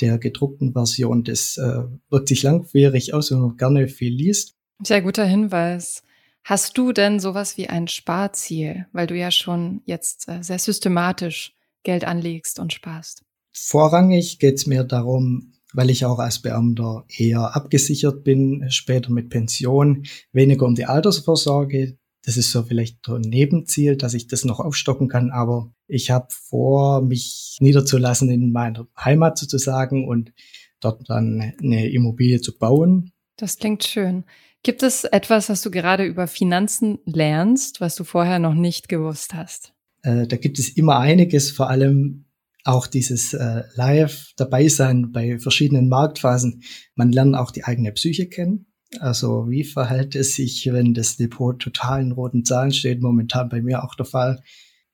der 0.00 0.18
gedruckten 0.18 0.72
Version. 0.72 1.24
Das 1.24 1.56
äh, 1.56 1.84
wirkt 2.10 2.28
sich 2.28 2.42
langwierig 2.42 3.14
aus, 3.14 3.30
wenn 3.30 3.40
man 3.40 3.56
gerne 3.56 3.88
viel 3.88 4.12
liest. 4.12 4.54
Sehr 4.82 5.02
guter 5.02 5.24
Hinweis. 5.24 6.02
Hast 6.44 6.76
du 6.76 6.92
denn 6.92 7.20
sowas 7.20 7.56
wie 7.56 7.68
ein 7.68 7.86
Sparziel, 7.86 8.86
weil 8.92 9.06
du 9.06 9.16
ja 9.16 9.30
schon 9.30 9.82
jetzt 9.84 10.28
äh, 10.28 10.42
sehr 10.42 10.58
systematisch 10.58 11.54
Geld 11.84 12.04
anlegst 12.04 12.58
und 12.58 12.72
sparst? 12.72 13.22
Vorrangig 13.52 14.38
geht 14.40 14.54
es 14.54 14.66
mir 14.66 14.82
darum, 14.82 15.52
weil 15.72 15.90
ich 15.90 16.04
auch 16.04 16.18
als 16.18 16.40
Beamter 16.40 17.04
eher 17.08 17.54
abgesichert 17.56 18.24
bin, 18.24 18.66
später 18.70 19.10
mit 19.10 19.30
Pension, 19.30 20.04
weniger 20.32 20.66
um 20.66 20.74
die 20.74 20.86
Altersvorsorge. 20.86 21.98
Das 22.24 22.36
ist 22.36 22.52
so 22.52 22.62
vielleicht 22.62 23.08
ein 23.08 23.22
Nebenziel, 23.22 23.96
dass 23.96 24.14
ich 24.14 24.28
das 24.28 24.44
noch 24.44 24.60
aufstocken 24.60 25.08
kann, 25.08 25.30
aber 25.30 25.72
ich 25.88 26.10
habe 26.10 26.28
vor, 26.30 27.02
mich 27.02 27.56
niederzulassen 27.60 28.30
in 28.30 28.52
meiner 28.52 28.86
Heimat 28.96 29.38
sozusagen 29.38 30.06
und 30.06 30.32
dort 30.80 31.08
dann 31.08 31.52
eine 31.60 31.90
Immobilie 31.90 32.40
zu 32.40 32.56
bauen. 32.56 33.12
Das 33.36 33.56
klingt 33.56 33.84
schön. 33.84 34.24
Gibt 34.62 34.84
es 34.84 35.02
etwas, 35.04 35.48
was 35.48 35.62
du 35.62 35.70
gerade 35.70 36.04
über 36.04 36.28
Finanzen 36.28 37.00
lernst, 37.04 37.80
was 37.80 37.96
du 37.96 38.04
vorher 38.04 38.38
noch 38.38 38.54
nicht 38.54 38.88
gewusst 38.88 39.34
hast? 39.34 39.72
Äh, 40.02 40.28
da 40.28 40.36
gibt 40.36 40.58
es 40.60 40.68
immer 40.68 40.98
einiges, 40.98 41.50
vor 41.50 41.68
allem 41.68 42.26
auch 42.64 42.86
dieses 42.86 43.34
äh, 43.34 43.62
Live 43.74 44.32
dabei 44.36 44.68
sein 44.68 45.12
bei 45.12 45.38
verschiedenen 45.38 45.88
Marktphasen. 45.88 46.62
Man 46.94 47.12
lernt 47.12 47.36
auch 47.36 47.50
die 47.50 47.64
eigene 47.64 47.92
Psyche 47.92 48.28
kennen. 48.28 48.66
Also 49.00 49.48
wie 49.48 49.64
verhält 49.64 50.14
es 50.14 50.34
sich, 50.34 50.68
wenn 50.70 50.94
das 50.94 51.16
Depot 51.16 51.58
total 51.58 52.02
in 52.02 52.12
roten 52.12 52.44
Zahlen 52.44 52.72
steht? 52.72 53.00
Momentan 53.00 53.48
bei 53.48 53.62
mir 53.62 53.82
auch 53.84 53.94
der 53.94 54.06
Fall. 54.06 54.42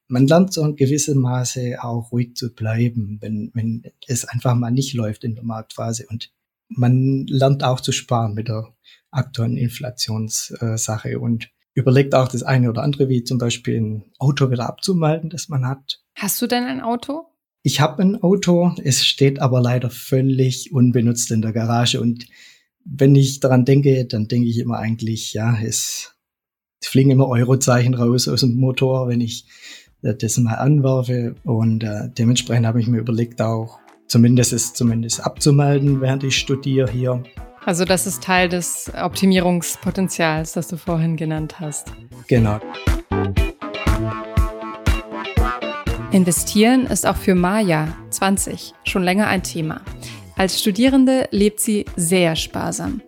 Man 0.07 0.27
lernt 0.27 0.53
so 0.53 0.65
in 0.65 0.77
gewissem 0.77 1.19
Maße 1.19 1.83
auch 1.83 2.13
ruhig 2.13 2.35
zu 2.35 2.55
bleiben, 2.55 3.19
wenn, 3.21 3.51
wenn 3.55 3.83
es 4.07 4.25
einfach 4.25 4.55
mal 4.55 4.71
nicht 4.71 4.95
läuft 4.95 5.25
in 5.25 5.35
der 5.35 5.45
Marktphase. 5.45 6.07
Und 6.09 6.33
man 6.69 7.27
lernt 7.27 7.65
auch 7.65 7.81
zu 7.81 7.93
sparen 7.93 8.35
mit 8.35 8.49
der 8.49 8.75
aktuellen 9.11 9.57
Inflationssache 9.57 11.19
und 11.19 11.51
überlegt 11.75 12.15
auch 12.15 12.29
das 12.29 12.43
eine 12.43 12.71
oder 12.71 12.83
andere, 12.83 13.09
wie 13.09 13.25
zum 13.25 13.39
Beispiel 13.39 13.81
ein 13.81 14.05
Auto 14.19 14.51
wieder 14.51 14.69
abzumelden, 14.69 15.31
das 15.31 15.49
man 15.49 15.67
hat. 15.67 16.03
Hast 16.15 16.41
du 16.41 16.47
denn 16.47 16.65
ein 16.65 16.81
Auto? 16.81 17.27
Ich 17.69 17.83
habe 17.83 18.01
ein 18.01 18.23
Auto, 18.23 18.73
es 18.83 19.05
steht 19.05 19.43
aber 19.43 19.61
leider 19.61 19.91
völlig 19.91 20.73
unbenutzt 20.73 21.31
in 21.31 21.43
der 21.43 21.53
Garage 21.53 22.01
und 22.01 22.25
wenn 22.83 23.15
ich 23.15 23.41
daran 23.41 23.67
denke, 23.67 24.07
dann 24.07 24.27
denke 24.27 24.49
ich 24.49 24.59
immer 24.59 24.79
eigentlich, 24.79 25.35
ja, 25.35 25.55
es, 25.63 26.15
fliegen 26.83 27.11
immer 27.11 27.29
Eurozeichen 27.29 27.93
raus 27.93 28.27
aus 28.27 28.41
dem 28.41 28.57
Motor, 28.57 29.09
wenn 29.09 29.21
ich 29.21 29.45
das 30.01 30.39
mal 30.39 30.55
anwerfe 30.55 31.35
und 31.45 31.85
äh, 31.85 32.09
dementsprechend 32.09 32.67
habe 32.67 32.81
ich 32.81 32.87
mir 32.87 33.01
überlegt 33.01 33.43
auch, 33.43 33.81
zumindest 34.07 34.55
es 34.55 34.73
zumindest 34.73 35.21
abzumelden, 35.21 36.01
während 36.01 36.25
ich 36.25 36.39
studiere 36.39 36.91
hier. 36.91 37.23
Also 37.67 37.85
das 37.85 38.07
ist 38.07 38.23
Teil 38.23 38.49
des 38.49 38.91
Optimierungspotenzials, 38.99 40.53
das 40.55 40.69
du 40.69 40.79
vorhin 40.79 41.19
genannt 41.19 41.61
hast. 41.61 41.93
Genau. 42.29 42.61
Investieren 46.11 46.87
ist 46.87 47.07
auch 47.07 47.19
für 47.19 47.35
Maya, 47.35 47.95
20, 48.09 48.73
schon 48.85 49.03
länger 49.03 49.27
ein 49.27 49.43
Thema. 49.43 49.83
Als 50.37 50.59
Studierende 50.59 51.29
lebt 51.33 51.61
sie 51.61 51.85
sehr 51.97 52.35
sparsam. 52.35 53.03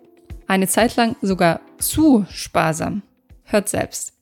Eine 0.45 0.67
Zeit 0.67 0.95
lang 0.97 1.15
sogar 1.23 1.61
zu 1.79 2.27
sparsam. 2.29 3.01
Hört 3.43 3.69
selbst. 3.69 4.13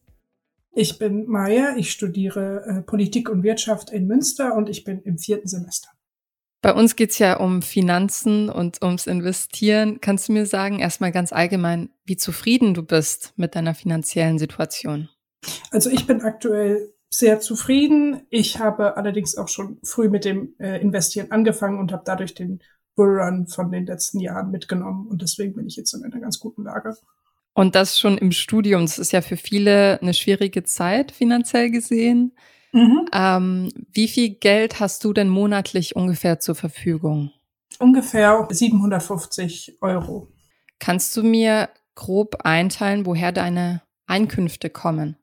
Ich 0.72 0.98
bin 0.98 1.28
Maya, 1.28 1.76
ich 1.76 1.92
studiere 1.92 2.64
äh, 2.66 2.82
Politik 2.82 3.30
und 3.30 3.44
Wirtschaft 3.44 3.90
in 3.90 4.08
Münster 4.08 4.56
und 4.56 4.70
ich 4.70 4.86
bin 4.86 5.02
im 5.02 5.18
vierten 5.18 5.50
Semester. 5.50 5.90
Bei 6.62 6.74
uns 6.74 6.96
geht's 6.96 7.20
ja 7.20 7.36
um 7.38 7.62
Finanzen 7.62 8.50
und 8.50 8.82
ums 8.82 9.08
Investieren. 9.08 10.00
Kannst 10.00 10.30
du 10.30 10.34
mir 10.34 10.46
sagen, 10.46 10.80
erstmal 10.80 11.12
ganz 11.12 11.34
allgemein, 11.34 11.90
wie 12.06 12.16
zufrieden 12.16 12.74
du 12.74 12.84
bist 12.84 13.34
mit 13.36 13.56
deiner 13.56 13.76
finanziellen 13.76 14.40
Situation? 14.40 15.10
Also 15.72 15.90
ich 15.90 16.08
bin 16.08 16.22
aktuell 16.22 16.94
sehr 17.10 17.40
zufrieden. 17.40 18.22
Ich 18.30 18.60
habe 18.60 18.98
allerdings 18.98 19.36
auch 19.38 19.48
schon 19.48 19.80
früh 19.84 20.10
mit 20.10 20.26
dem 20.26 20.54
äh, 20.60 20.80
Investieren 20.82 21.32
angefangen 21.32 21.80
und 21.80 21.92
habe 21.92 22.04
dadurch 22.06 22.36
den 22.36 22.60
Bullrun 22.96 23.48
von 23.48 23.72
den 23.72 23.86
letzten 23.86 24.20
Jahren 24.20 24.52
mitgenommen. 24.52 25.08
Und 25.08 25.22
deswegen 25.22 25.56
bin 25.56 25.68
ich 25.68 25.76
jetzt 25.76 25.94
in 25.94 26.04
einer 26.04 26.20
ganz 26.20 26.40
guten 26.40 26.64
Lage. 26.64 26.96
Und 27.54 27.76
das 27.76 28.00
schon 28.00 28.18
im 28.18 28.32
Studium. 28.32 28.82
Das 28.82 29.00
ist 29.00 29.12
ja 29.12 29.22
für 29.22 29.38
viele 29.38 30.00
eine 30.02 30.14
schwierige 30.14 30.64
Zeit 30.64 31.12
finanziell 31.12 31.72
gesehen. 31.72 32.34
Mhm. 32.72 33.06
Ähm, 33.12 33.70
wie 33.92 34.08
viel 34.08 34.30
Geld 34.36 34.80
hast 34.80 35.04
du 35.04 35.14
denn 35.14 35.30
monatlich 35.30 35.96
ungefähr 35.96 36.40
zur 36.40 36.56
Verfügung? 36.56 37.32
Ungefähr 37.80 38.48
750 38.50 39.78
Euro. 39.82 40.28
Kannst 40.80 41.16
du 41.18 41.24
mir 41.24 41.70
grob 41.96 42.38
einteilen, 42.44 43.06
woher 43.06 43.32
deine 43.32 43.82
Einkünfte 44.06 44.70
kommen? 44.70 45.18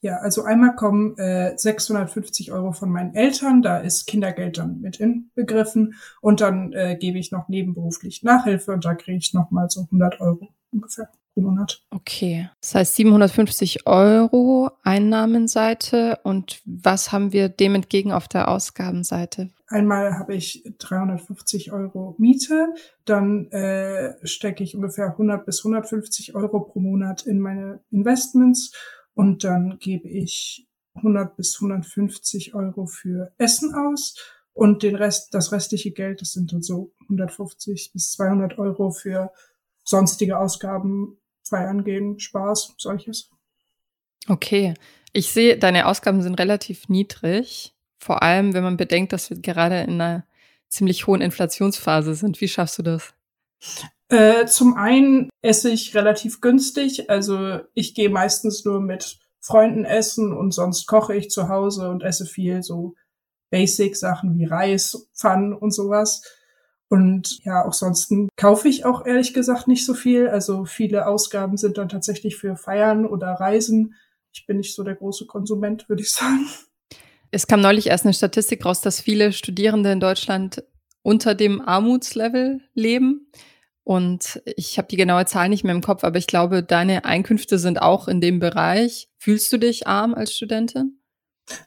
Ja, 0.00 0.16
also 0.18 0.44
einmal 0.44 0.74
kommen 0.76 1.16
äh, 1.18 1.56
650 1.56 2.52
Euro 2.52 2.72
von 2.72 2.90
meinen 2.90 3.14
Eltern, 3.14 3.62
da 3.62 3.78
ist 3.78 4.06
Kindergeld 4.06 4.58
dann 4.58 4.80
mit 4.80 5.00
inbegriffen. 5.00 5.94
Und 6.20 6.40
dann 6.40 6.72
äh, 6.72 6.96
gebe 6.98 7.18
ich 7.18 7.32
noch 7.32 7.48
nebenberuflich 7.48 8.22
Nachhilfe 8.22 8.72
und 8.72 8.84
da 8.84 8.94
kriege 8.94 9.18
ich 9.18 9.34
noch 9.34 9.50
mal 9.50 9.68
so 9.68 9.82
100 9.82 10.20
Euro 10.20 10.48
ungefähr 10.70 11.10
pro 11.34 11.40
Monat. 11.40 11.82
Okay, 11.90 12.48
das 12.60 12.74
heißt 12.74 12.94
750 12.96 13.86
Euro 13.86 14.70
Einnahmenseite. 14.82 16.18
Und 16.22 16.60
was 16.64 17.12
haben 17.12 17.32
wir 17.32 17.48
dem 17.48 17.74
entgegen 17.74 18.12
auf 18.12 18.28
der 18.28 18.48
Ausgabenseite? 18.48 19.50
Einmal 19.68 20.18
habe 20.18 20.34
ich 20.34 20.64
350 20.78 21.72
Euro 21.72 22.14
Miete, 22.18 22.68
dann 23.04 23.50
äh, 23.50 24.14
stecke 24.26 24.64
ich 24.64 24.74
ungefähr 24.74 25.08
100 25.08 25.44
bis 25.44 25.60
150 25.60 26.34
Euro 26.34 26.60
pro 26.60 26.80
Monat 26.80 27.26
in 27.26 27.38
meine 27.38 27.80
Investments 27.90 28.72
und 29.18 29.42
dann 29.42 29.80
gebe 29.80 30.08
ich 30.08 30.68
100 30.94 31.36
bis 31.36 31.56
150 31.60 32.54
Euro 32.54 32.86
für 32.86 33.32
Essen 33.36 33.74
aus 33.74 34.14
und 34.52 34.84
den 34.84 34.94
Rest, 34.94 35.34
das 35.34 35.50
restliche 35.50 35.90
Geld, 35.90 36.20
das 36.20 36.34
sind 36.34 36.52
dann 36.52 36.62
so 36.62 36.92
150 37.00 37.90
bis 37.92 38.12
200 38.12 38.58
Euro 38.58 38.92
für 38.92 39.32
sonstige 39.82 40.38
Ausgaben, 40.38 41.18
Feiern 41.42 41.82
gehen, 41.82 42.20
Spaß, 42.20 42.74
solches. 42.78 43.28
Okay. 44.28 44.74
Ich 45.12 45.32
sehe, 45.32 45.58
deine 45.58 45.86
Ausgaben 45.86 46.22
sind 46.22 46.38
relativ 46.38 46.88
niedrig. 46.88 47.74
Vor 47.98 48.22
allem, 48.22 48.54
wenn 48.54 48.62
man 48.62 48.76
bedenkt, 48.76 49.12
dass 49.12 49.30
wir 49.30 49.40
gerade 49.40 49.80
in 49.80 50.00
einer 50.00 50.26
ziemlich 50.68 51.08
hohen 51.08 51.22
Inflationsphase 51.22 52.14
sind. 52.14 52.40
Wie 52.40 52.46
schaffst 52.46 52.78
du 52.78 52.84
das? 52.84 53.14
Äh, 54.08 54.46
zum 54.46 54.74
einen 54.74 55.28
esse 55.42 55.70
ich 55.70 55.94
relativ 55.94 56.40
günstig. 56.40 57.10
Also 57.10 57.60
ich 57.74 57.94
gehe 57.94 58.08
meistens 58.08 58.64
nur 58.64 58.80
mit 58.80 59.18
Freunden 59.40 59.84
essen 59.84 60.32
und 60.32 60.52
sonst 60.52 60.86
koche 60.86 61.14
ich 61.14 61.30
zu 61.30 61.48
Hause 61.48 61.90
und 61.90 62.02
esse 62.02 62.26
viel 62.26 62.62
so 62.62 62.94
Basic-Sachen 63.50 64.36
wie 64.38 64.44
Reis, 64.44 65.08
Pfannen 65.14 65.54
und 65.54 65.72
sowas. 65.72 66.22
Und 66.88 67.44
ja, 67.44 67.66
auch 67.66 67.74
sonst 67.74 68.12
kaufe 68.36 68.68
ich 68.68 68.86
auch 68.86 69.04
ehrlich 69.04 69.34
gesagt 69.34 69.68
nicht 69.68 69.84
so 69.84 69.92
viel. 69.92 70.28
Also 70.28 70.64
viele 70.64 71.06
Ausgaben 71.06 71.58
sind 71.58 71.76
dann 71.76 71.90
tatsächlich 71.90 72.36
für 72.36 72.56
Feiern 72.56 73.04
oder 73.04 73.32
Reisen. 73.32 73.94
Ich 74.32 74.46
bin 74.46 74.58
nicht 74.58 74.74
so 74.74 74.82
der 74.82 74.94
große 74.94 75.26
Konsument, 75.26 75.88
würde 75.88 76.02
ich 76.02 76.10
sagen. 76.10 76.48
Es 77.30 77.46
kam 77.46 77.60
neulich 77.60 77.88
erst 77.88 78.06
eine 78.06 78.14
Statistik 78.14 78.64
raus, 78.64 78.80
dass 78.80 79.02
viele 79.02 79.32
Studierende 79.32 79.92
in 79.92 80.00
Deutschland 80.00 80.64
unter 81.02 81.34
dem 81.34 81.60
Armutslevel 81.60 82.60
leben. 82.74 83.30
Und 83.84 84.42
ich 84.44 84.76
habe 84.76 84.88
die 84.88 84.96
genaue 84.96 85.24
Zahl 85.24 85.48
nicht 85.48 85.64
mehr 85.64 85.74
im 85.74 85.80
Kopf, 85.80 86.04
aber 86.04 86.18
ich 86.18 86.26
glaube, 86.26 86.62
deine 86.62 87.06
Einkünfte 87.06 87.58
sind 87.58 87.80
auch 87.80 88.06
in 88.06 88.20
dem 88.20 88.38
Bereich. 88.38 89.08
Fühlst 89.16 89.50
du 89.52 89.56
dich 89.56 89.86
arm 89.86 90.14
als 90.14 90.34
Studentin? 90.34 90.98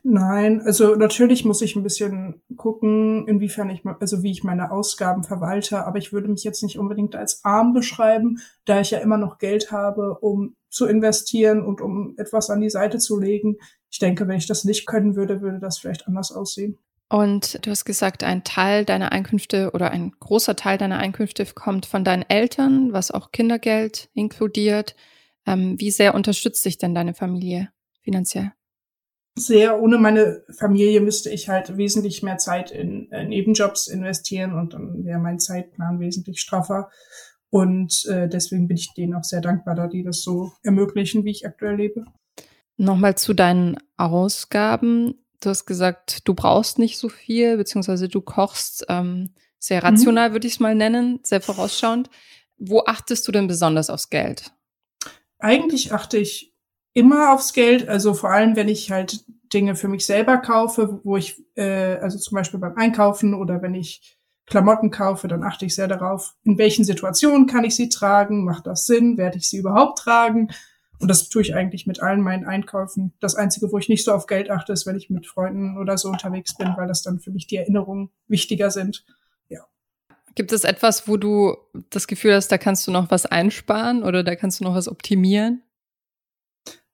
Nein, 0.04 0.62
also 0.62 0.96
natürlich 0.96 1.46
muss 1.46 1.62
ich 1.62 1.76
ein 1.76 1.84
bisschen 1.84 2.42
gucken, 2.56 3.28
inwiefern 3.28 3.70
ich, 3.70 3.82
also 4.00 4.22
wie 4.24 4.32
ich 4.32 4.44
meine 4.44 4.72
Ausgaben 4.72 5.24
verwalte, 5.24 5.86
aber 5.86 5.98
ich 5.98 6.14
würde 6.14 6.28
mich 6.28 6.44
jetzt 6.44 6.62
nicht 6.62 6.78
unbedingt 6.78 7.16
als 7.16 7.44
arm 7.44 7.74
beschreiben, 7.74 8.40
da 8.66 8.80
ich 8.80 8.92
ja 8.92 9.00
immer 9.00 9.18
noch 9.18 9.40
Geld 9.40 9.72
habe, 9.72 10.20
um 10.20 10.56
zu 10.70 10.86
investieren 10.86 11.66
und 11.66 11.82
um 11.82 12.14
etwas 12.18 12.50
an 12.50 12.62
die 12.62 12.70
Seite 12.70 13.00
zu 13.00 13.20
legen. 13.20 13.58
Ich 13.90 14.00
denke, 14.00 14.28
wenn 14.28 14.38
ich 14.38 14.48
das 14.48 14.64
nicht 14.64 14.86
können 14.86 15.16
würde, 15.16 15.42
würde 15.42 15.60
das 15.60 15.80
vielleicht 15.80 16.08
anders 16.08 16.32
aussehen. 16.32 16.78
Und 17.12 17.66
du 17.66 17.72
hast 17.72 17.84
gesagt, 17.84 18.24
ein 18.24 18.46
Teil 18.46 18.86
deiner 18.86 19.12
Einkünfte 19.12 19.72
oder 19.74 19.92
ein 19.92 20.14
großer 20.18 20.56
Teil 20.56 20.78
deiner 20.78 20.98
Einkünfte 20.98 21.46
kommt 21.46 21.86
von 21.86 22.06
deinen 22.06 22.22
Eltern, 22.22 22.94
was 22.94 23.12
auch 23.12 23.34
Kindergeld 23.34 24.10
inkludiert. 24.14 24.96
Ähm, 25.46 25.78
wie 25.78 25.92
sehr 25.92 26.16
unterstützt 26.16 26.64
sich 26.64 26.78
denn 26.78 26.96
deine 26.96 27.14
Familie 27.14 27.68
finanziell? 28.02 28.54
Sehr. 29.38 29.82
Ohne 29.82 29.98
meine 29.98 30.46
Familie 30.58 31.02
müsste 31.02 31.30
ich 31.30 31.50
halt 31.50 31.76
wesentlich 31.76 32.24
mehr 32.24 32.38
Zeit 32.38 32.72
in, 32.72 33.10
in 33.12 33.28
Nebenjobs 33.28 33.88
investieren 33.88 34.54
und 34.54 34.74
dann 34.74 35.04
wäre 35.04 35.20
mein 35.20 35.40
Zeitplan 35.40 36.00
wesentlich 36.00 36.40
straffer. 36.40 36.90
Und 37.50 38.06
äh, 38.06 38.30
deswegen 38.30 38.70
bin 38.70 38.78
ich 38.78 38.94
denen 38.94 39.16
auch 39.16 39.26
sehr 39.26 39.42
dankbar, 39.42 39.76
da 39.76 39.88
die 39.88 40.04
das 40.04 40.22
so 40.22 40.54
ermöglichen, 40.64 41.26
wie 41.26 41.32
ich 41.32 41.46
aktuell 41.46 41.76
lebe. 41.76 42.06
Nochmal 42.78 43.16
zu 43.16 43.34
deinen 43.34 43.76
Ausgaben. 43.98 45.21
Du 45.42 45.50
hast 45.50 45.66
gesagt, 45.66 46.28
du 46.28 46.34
brauchst 46.34 46.80
nicht 46.80 46.98
so 46.98 47.10
viel, 47.10 47.58
beziehungsweise 47.58 48.08
du 48.08 48.22
kochst 48.22 48.86
ähm, 48.90 49.34
sehr 49.60 49.84
rational, 49.84 50.30
mhm. 50.30 50.34
würde 50.34 50.48
ich 50.48 50.54
es 50.54 50.60
mal 50.60 50.76
nennen, 50.76 51.20
sehr 51.24 51.42
vorausschauend. 51.42 52.10
Wo 52.58 52.84
achtest 52.86 53.28
du 53.28 53.32
denn 53.32 53.48
besonders 53.48 53.90
aufs 53.90 54.10
Geld? 54.10 54.52
Eigentlich 55.40 55.94
achte 55.94 56.18
ich 56.18 56.54
immer 56.94 57.34
aufs 57.34 57.54
Geld, 57.54 57.90
also 57.90 58.14
vor 58.14 58.32
allem, 58.32 58.56
wenn 58.56 58.68
ich 58.68 58.92
halt 58.92 59.26
Dinge 59.54 59.76
für 59.76 59.88
mich 59.88 60.06
selber 60.06 60.38
kaufe, 60.38 61.02
wo 61.04 61.18
ich, 61.18 61.44
äh, 61.56 61.96
also 61.96 62.18
zum 62.20 62.36
Beispiel 62.36 62.60
beim 62.60 62.76
Einkaufen 62.76 63.34
oder 63.34 63.62
wenn 63.62 63.74
ich 63.74 64.18
Klamotten 64.46 64.92
kaufe, 64.92 65.28
dann 65.28 65.44
achte 65.44 65.66
ich 65.66 65.76
sehr 65.76 65.88
darauf, 65.88 66.36
in 66.44 66.58
welchen 66.58 66.86
Situationen 66.86 67.48
kann 67.48 67.64
ich 67.64 67.76
sie 67.76 67.90
tragen, 67.90 68.44
macht 68.44 68.68
das 68.68 68.86
Sinn, 68.86 69.18
werde 69.18 69.38
ich 69.38 69.50
sie 69.50 69.58
überhaupt 69.58 70.00
tragen? 70.00 70.50
Und 71.02 71.08
das 71.08 71.30
tue 71.30 71.42
ich 71.42 71.56
eigentlich 71.56 71.88
mit 71.88 72.02
allen 72.02 72.22
meinen 72.22 72.46
Einkäufen. 72.46 73.14
Das 73.20 73.36
Einzige, 73.36 73.72
wo 73.72 73.80
ich 73.80 73.90
nicht 73.90 74.06
so 74.06 74.14
auf 74.14 74.28
Geld 74.28 74.52
achte, 74.52 74.72
ist, 74.72 74.86
wenn 74.86 74.96
ich 74.96 75.10
mit 75.10 75.26
Freunden 75.26 75.78
oder 75.78 75.98
so 75.98 76.10
unterwegs 76.10 76.56
bin, 76.56 76.74
weil 76.78 76.88
das 76.88 77.02
dann 77.02 77.20
für 77.20 77.32
mich 77.32 77.48
die 77.48 77.56
Erinnerungen 77.58 78.12
wichtiger 78.28 78.70
sind. 78.70 79.04
Ja. 79.50 79.62
Gibt 80.36 80.52
es 80.52 80.64
etwas, 80.64 81.08
wo 81.08 81.18
du 81.18 81.58
das 81.90 82.06
Gefühl 82.06 82.36
hast, 82.36 82.50
da 82.50 82.60
kannst 82.60 82.86
du 82.86 82.92
noch 82.92 83.10
was 83.10 83.26
einsparen 83.26 84.04
oder 84.04 84.24
da 84.24 84.36
kannst 84.36 84.60
du 84.60 84.64
noch 84.64 84.76
was 84.76 84.88
optimieren? 84.88 85.64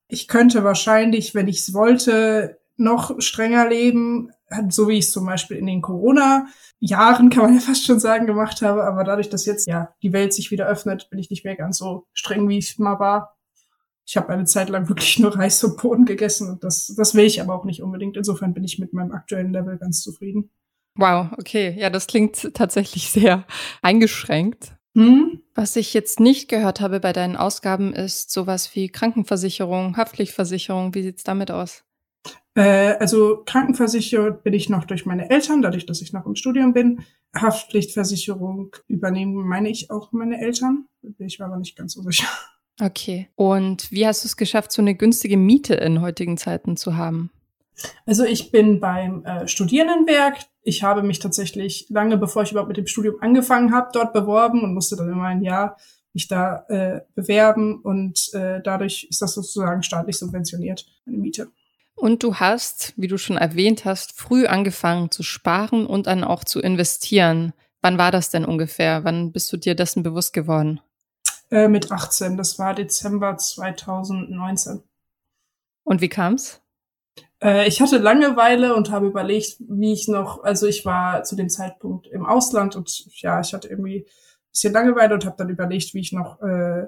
Ich 0.07 0.29
könnte 0.29 0.63
wahrscheinlich, 0.63 1.35
wenn 1.35 1.49
ich 1.49 1.59
es 1.59 1.73
wollte, 1.73 2.59
noch 2.77 3.19
strenger 3.19 3.67
leben, 3.67 4.31
so 4.69 4.87
wie 4.87 4.99
ich 4.99 5.05
es 5.05 5.11
zum 5.11 5.25
Beispiel 5.25 5.57
in 5.57 5.65
den 5.65 5.81
Corona-Jahren, 5.81 7.29
kann 7.29 7.43
man 7.43 7.55
ja 7.55 7.59
fast 7.59 7.85
schon 7.85 7.99
sagen, 7.99 8.25
gemacht 8.25 8.61
habe. 8.61 8.85
Aber 8.85 9.03
dadurch, 9.03 9.29
dass 9.29 9.45
jetzt 9.45 9.67
ja 9.67 9.93
die 10.01 10.13
Welt 10.13 10.33
sich 10.33 10.51
wieder 10.51 10.67
öffnet, 10.67 11.09
bin 11.09 11.19
ich 11.19 11.29
nicht 11.29 11.43
mehr 11.43 11.57
ganz 11.57 11.79
so 11.79 12.07
streng, 12.13 12.47
wie 12.47 12.59
ich 12.59 12.79
mal 12.79 12.99
war. 12.99 13.36
Ich 14.07 14.15
habe 14.15 14.29
eine 14.29 14.45
Zeit 14.45 14.69
lang 14.69 14.87
wirklich 14.87 15.19
nur 15.19 15.35
Reis 15.35 15.61
und 15.65 15.81
Bohnen 15.81 16.05
gegessen 16.05 16.49
und 16.49 16.63
das, 16.63 16.93
das 16.95 17.13
will 17.13 17.25
ich 17.25 17.41
aber 17.41 17.53
auch 17.53 17.65
nicht 17.65 17.83
unbedingt. 17.83 18.15
Insofern 18.15 18.53
bin 18.53 18.63
ich 18.63 18.79
mit 18.79 18.93
meinem 18.93 19.11
aktuellen 19.11 19.51
Level 19.51 19.77
ganz 19.77 20.01
zufrieden. 20.01 20.49
Wow, 20.95 21.27
okay. 21.37 21.75
Ja, 21.77 21.89
das 21.89 22.07
klingt 22.07 22.53
tatsächlich 22.53 23.09
sehr 23.09 23.45
eingeschränkt. 23.81 24.77
Hm? 24.95 25.41
Was 25.55 25.75
ich 25.75 25.93
jetzt 25.93 26.21
nicht 26.21 26.47
gehört 26.47 26.79
habe 26.79 27.01
bei 27.01 27.11
deinen 27.11 27.35
Ausgaben 27.35 27.93
ist 27.93 28.31
sowas 28.31 28.73
wie 28.75 28.87
Krankenversicherung, 28.87 29.97
Haftpflichtversicherung. 29.97 30.95
Wie 30.95 31.03
sieht's 31.03 31.23
damit 31.23 31.51
aus? 31.51 31.83
Äh, 32.55 32.95
also 32.99 33.43
krankenversichert 33.45 34.41
bin 34.43 34.53
ich 34.53 34.69
noch 34.69 34.85
durch 34.85 35.05
meine 35.05 35.29
Eltern, 35.29 35.61
dadurch, 35.61 35.85
dass 35.85 36.01
ich 36.01 36.13
noch 36.13 36.25
im 36.25 36.35
Studium 36.35 36.73
bin. 36.73 37.03
Haftpflichtversicherung 37.35 38.73
übernehmen, 38.87 39.35
meine 39.47 39.69
ich, 39.69 39.91
auch 39.91 40.13
meine 40.13 40.39
Eltern. 40.39 40.87
Bin 41.01 41.27
ich 41.27 41.39
mir 41.39 41.45
aber 41.45 41.57
nicht 41.57 41.75
ganz 41.75 41.93
so 41.93 42.01
sicher. 42.01 42.27
Okay. 42.79 43.27
Und 43.35 43.91
wie 43.91 44.05
hast 44.05 44.23
du 44.23 44.27
es 44.27 44.37
geschafft, 44.37 44.71
so 44.71 44.81
eine 44.81 44.95
günstige 44.95 45.37
Miete 45.37 45.73
in 45.75 46.01
heutigen 46.01 46.37
Zeiten 46.37 46.77
zu 46.77 46.95
haben? 46.95 47.31
Also 48.05 48.23
ich 48.23 48.51
bin 48.51 48.79
beim 48.79 49.23
äh, 49.25 49.47
Studierendenwerk. 49.47 50.37
Ich 50.63 50.83
habe 50.83 51.03
mich 51.03 51.19
tatsächlich 51.19 51.87
lange, 51.89 52.17
bevor 52.17 52.43
ich 52.43 52.51
überhaupt 52.51 52.69
mit 52.69 52.77
dem 52.77 52.87
Studium 52.87 53.15
angefangen 53.21 53.73
habe, 53.73 53.89
dort 53.93 54.13
beworben 54.13 54.63
und 54.63 54.73
musste 54.73 54.95
dann 54.95 55.11
immer 55.11 55.25
ein 55.25 55.41
Jahr 55.41 55.77
mich 56.13 56.27
da 56.27 56.65
äh, 56.67 57.01
bewerben 57.13 57.79
und 57.81 58.33
äh, 58.33 58.59
dadurch 58.63 59.07
ist 59.09 59.21
das 59.21 59.35
sozusagen 59.35 59.83
staatlich 59.83 60.17
subventioniert, 60.17 60.87
eine 61.05 61.17
Miete. 61.17 61.51
Und 61.95 62.23
du 62.23 62.35
hast, 62.35 62.93
wie 62.97 63.07
du 63.07 63.17
schon 63.17 63.37
erwähnt 63.37 63.85
hast, 63.85 64.13
früh 64.13 64.47
angefangen 64.47 65.11
zu 65.11 65.21
sparen 65.21 65.85
und 65.85 66.07
dann 66.07 66.23
auch 66.23 66.43
zu 66.43 66.59
investieren. 66.59 67.53
Wann 67.81 67.97
war 67.97 68.11
das 68.11 68.31
denn 68.31 68.45
ungefähr? 68.45 69.03
Wann 69.03 69.31
bist 69.31 69.51
du 69.53 69.57
dir 69.57 69.75
dessen 69.75 70.01
bewusst 70.01 70.33
geworden? 70.33 70.79
Äh, 71.49 71.67
mit 71.67 71.91
18. 71.91 72.35
Das 72.35 72.59
war 72.59 72.73
Dezember 72.73 73.37
2019. 73.37 74.83
Und 75.83 76.01
wie 76.01 76.09
kam's? 76.09 76.61
Äh, 77.41 77.67
ich 77.67 77.81
hatte 77.81 77.97
Langeweile 77.97 78.75
und 78.75 78.91
habe 78.91 79.07
überlegt, 79.07 79.57
wie 79.59 79.93
ich 79.93 80.07
noch, 80.07 80.43
also 80.43 80.67
ich 80.67 80.85
war 80.85 81.23
zu 81.23 81.35
dem 81.35 81.49
Zeitpunkt 81.49 82.07
im 82.07 82.25
Ausland 82.25 82.75
und 82.75 83.05
ja, 83.21 83.39
ich 83.39 83.53
hatte 83.53 83.69
irgendwie 83.69 83.99
ein 83.99 84.51
bisschen 84.51 84.73
Langeweile 84.73 85.13
und 85.13 85.25
habe 85.25 85.37
dann 85.37 85.49
überlegt, 85.49 85.93
wie 85.93 86.01
ich 86.01 86.11
noch 86.11 86.41
äh, 86.41 86.87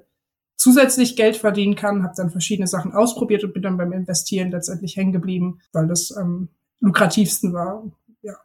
zusätzlich 0.58 1.16
Geld 1.16 1.38
verdienen 1.38 1.76
kann, 1.76 2.04
habe 2.04 2.14
dann 2.18 2.30
verschiedene 2.30 2.68
Sachen 2.68 2.92
ausprobiert 2.92 3.44
und 3.44 3.54
bin 3.54 3.64
dann 3.64 3.78
beim 3.78 3.94
Investieren 3.94 4.52
letztendlich 4.52 4.98
hängen 4.98 5.14
geblieben, 5.14 5.62
weil 5.72 5.88
das 5.88 6.12
am 6.12 6.50
lukrativsten 6.82 7.54
war. 7.54 7.90
Ja. 8.22 8.36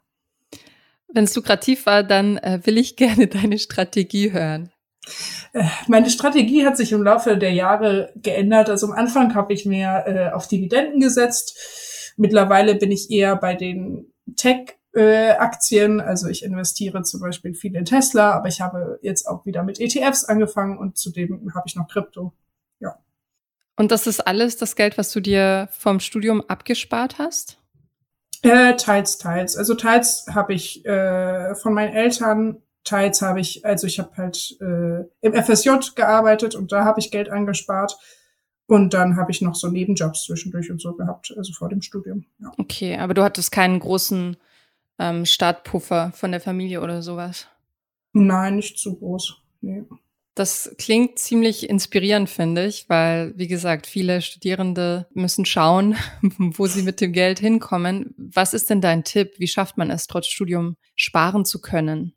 Wenn 1.09 1.25
es 1.25 1.35
lukrativ 1.35 1.87
war, 1.87 2.05
dann 2.05 2.37
äh, 2.39 2.61
will 2.65 2.79
ich 2.79 2.97
gerne 2.97 3.27
deine 3.27 3.59
Strategie 3.59 4.33
hören. 4.33 4.71
Äh, 5.53 5.65
meine 5.89 6.11
Strategie 6.11 6.67
hat 6.67 6.77
sich 6.77 6.93
im 6.93 7.03
Laufe 7.03 7.37
der 7.37 7.53
Jahre 7.53 8.13
geändert. 8.17 8.71
Also 8.71 8.87
am 8.87 8.93
Anfang 8.93 9.35
habe 9.35 9.53
ich 9.53 9.67
mehr 9.67 10.07
äh, 10.07 10.33
auf 10.33 10.49
Dividenden 10.49 11.01
gesetzt. 11.01 12.13
Mittlerweile 12.17 12.75
bin 12.75 12.91
ich 12.91 13.11
eher 13.11 13.37
bei 13.37 13.55
den 13.55 14.13
Tech 14.37 14.77
äh. 14.95 15.35
Also 16.01 16.29
ich 16.29 16.45
investiere 16.45 17.03
zum 17.03 17.21
Beispiel 17.21 17.55
viel 17.55 17.75
in 17.75 17.85
Tesla, 17.85 18.33
aber 18.33 18.49
ich 18.49 18.61
habe 18.61 18.99
jetzt 19.03 19.27
auch 19.27 19.45
wieder 19.45 19.63
mit 19.63 19.81
ETFs 19.81 20.25
angefangen 20.25 20.79
und 20.79 20.97
zudem 20.97 21.53
habe 21.55 21.65
ich 21.67 21.77
noch 21.77 21.89
Krypto. 21.89 22.33
Ja. 22.81 22.99
Und 23.77 23.91
das 23.91 24.07
ist 24.07 24.27
alles 24.27 24.57
das 24.57 24.77
Geld, 24.77 24.99
was 24.99 25.13
du 25.13 25.21
dir 25.21 25.69
vom 25.73 26.01
Studium 26.01 26.43
abgespart 26.43 27.19
hast? 27.19 27.59
Äh, 28.43 28.77
teils, 28.77 29.19
teils. 29.19 29.57
Also 29.57 29.75
teils 29.75 30.27
habe 30.33 30.53
ich 30.53 30.85
äh, 30.85 31.55
von 31.55 31.73
meinen 31.73 31.95
Eltern, 31.95 32.63
teils 32.85 33.23
habe 33.23 33.41
ich, 33.41 33.65
also 33.65 33.87
ich 33.87 33.99
habe 33.99 34.17
halt 34.17 34.57
äh, 34.61 35.05
im 35.21 35.33
FSJ 35.35 35.71
gearbeitet 35.95 36.55
und 36.55 36.73
da 36.73 36.85
habe 36.85 37.01
ich 37.01 37.11
Geld 37.11 37.31
angespart. 37.31 37.97
Und 38.67 38.95
dann 38.95 39.17
habe 39.17 39.31
ich 39.31 39.43
noch 39.43 39.55
so 39.55 39.69
Nebenjobs 39.69 40.25
zwischendurch 40.25 40.71
und 40.71 40.81
so 40.81 40.95
gehabt, 40.95 41.35
also 41.37 41.53
vor 41.53 41.69
dem 41.69 41.83
Studium. 41.83 42.25
Ja. 42.39 42.51
Okay, 42.57 42.97
aber 42.97 43.13
du 43.13 43.23
hattest 43.23 43.53
keinen 43.53 43.79
großen 43.79 44.39
ähm, 44.99 45.27
Startpuffer 45.27 46.13
von 46.15 46.31
der 46.31 46.41
Familie 46.41 46.81
oder 46.81 47.03
sowas? 47.03 47.47
Nein, 48.13 48.57
nicht 48.57 48.79
zu 48.79 48.97
groß. 48.97 49.37
Nee. 49.61 49.83
Das 50.35 50.75
klingt 50.79 51.19
ziemlich 51.19 51.69
inspirierend, 51.69 52.29
finde 52.29 52.67
ich, 52.67 52.89
weil, 52.89 53.35
wie 53.37 53.47
gesagt, 53.47 53.87
viele 53.87 54.21
Studierende 54.21 55.07
müssen 55.13 55.45
schauen, 55.45 55.97
wo 56.39 56.67
sie 56.67 56.83
mit 56.83 57.01
dem 57.01 57.13
Geld 57.13 57.39
hinkommen. 57.39 58.15
Was 58.17 58.55
ist 58.55 58.71
denn 58.71 58.81
dein 58.81 59.05
Tipp? 59.05 59.35
Wie 59.39 59.47
schafft 59.47 59.77
man 59.77 59.91
es, 59.91 60.07
trotz 60.07 60.27
Studium 60.27 60.77
sparen 60.97 61.45
zu 61.45 61.61
können? 61.61 62.15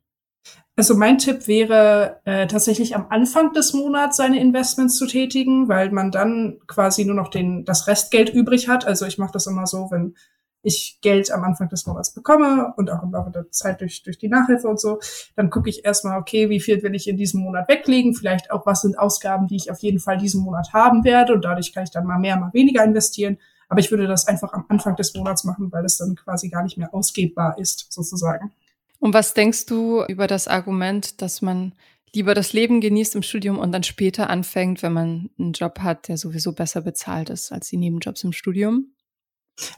Also 0.79 0.95
mein 0.95 1.17
Tipp 1.17 1.47
wäre 1.47 2.21
äh, 2.25 2.45
tatsächlich 2.45 2.95
am 2.95 3.07
Anfang 3.09 3.51
des 3.51 3.73
Monats 3.73 4.17
seine 4.17 4.39
Investments 4.39 4.95
zu 4.95 5.07
tätigen, 5.07 5.67
weil 5.67 5.89
man 5.89 6.11
dann 6.11 6.59
quasi 6.67 7.03
nur 7.03 7.15
noch 7.15 7.29
den, 7.29 7.65
das 7.65 7.87
Restgeld 7.87 8.29
übrig 8.29 8.69
hat. 8.69 8.85
Also 8.85 9.07
ich 9.07 9.17
mache 9.17 9.31
das 9.33 9.47
immer 9.47 9.65
so, 9.65 9.89
wenn 9.89 10.15
ich 10.61 10.99
Geld 11.01 11.31
am 11.31 11.43
Anfang 11.43 11.67
des 11.69 11.87
Monats 11.87 12.13
bekomme 12.13 12.75
und 12.77 12.91
auch 12.91 13.01
im 13.01 13.11
Laufe 13.11 13.31
der 13.31 13.49
Zeit 13.49 13.81
durch, 13.81 14.03
durch 14.03 14.19
die 14.19 14.27
Nachhilfe 14.27 14.67
und 14.67 14.79
so, 14.79 14.99
dann 15.35 15.49
gucke 15.49 15.67
ich 15.67 15.83
erstmal, 15.83 16.19
okay, 16.19 16.47
wie 16.51 16.59
viel 16.59 16.83
will 16.83 16.93
ich 16.93 17.07
in 17.07 17.17
diesem 17.17 17.41
Monat 17.41 17.67
weglegen? 17.69 18.13
Vielleicht 18.13 18.51
auch, 18.51 18.67
was 18.67 18.81
sind 18.81 18.99
Ausgaben, 18.99 19.47
die 19.47 19.55
ich 19.55 19.71
auf 19.71 19.79
jeden 19.79 19.99
Fall 19.99 20.17
diesen 20.17 20.43
Monat 20.43 20.73
haben 20.73 21.03
werde 21.03 21.33
und 21.33 21.43
dadurch 21.43 21.73
kann 21.73 21.85
ich 21.85 21.91
dann 21.91 22.05
mal 22.05 22.19
mehr, 22.19 22.37
mal 22.37 22.53
weniger 22.53 22.83
investieren. 22.83 23.39
Aber 23.67 23.79
ich 23.79 23.89
würde 23.89 24.05
das 24.05 24.27
einfach 24.27 24.53
am 24.53 24.65
Anfang 24.69 24.95
des 24.95 25.15
Monats 25.15 25.43
machen, 25.43 25.71
weil 25.71 25.85
es 25.85 25.97
dann 25.97 26.15
quasi 26.15 26.49
gar 26.49 26.61
nicht 26.61 26.77
mehr 26.77 26.93
ausgebbar 26.93 27.57
ist, 27.57 27.91
sozusagen. 27.91 28.51
Und 28.99 29.13
was 29.13 29.33
denkst 29.33 29.65
du 29.67 30.03
über 30.07 30.27
das 30.27 30.47
Argument, 30.47 31.21
dass 31.21 31.41
man 31.41 31.73
lieber 32.13 32.33
das 32.33 32.53
Leben 32.53 32.81
genießt 32.81 33.15
im 33.15 33.21
Studium 33.21 33.59
und 33.59 33.71
dann 33.71 33.83
später 33.83 34.29
anfängt, 34.29 34.81
wenn 34.81 34.93
man 34.93 35.29
einen 35.37 35.53
Job 35.53 35.79
hat, 35.79 36.07
der 36.07 36.17
sowieso 36.17 36.53
besser 36.53 36.81
bezahlt 36.81 37.29
ist 37.29 37.51
als 37.51 37.69
die 37.69 37.77
Nebenjobs 37.77 38.23
im 38.23 38.33
Studium? 38.33 38.93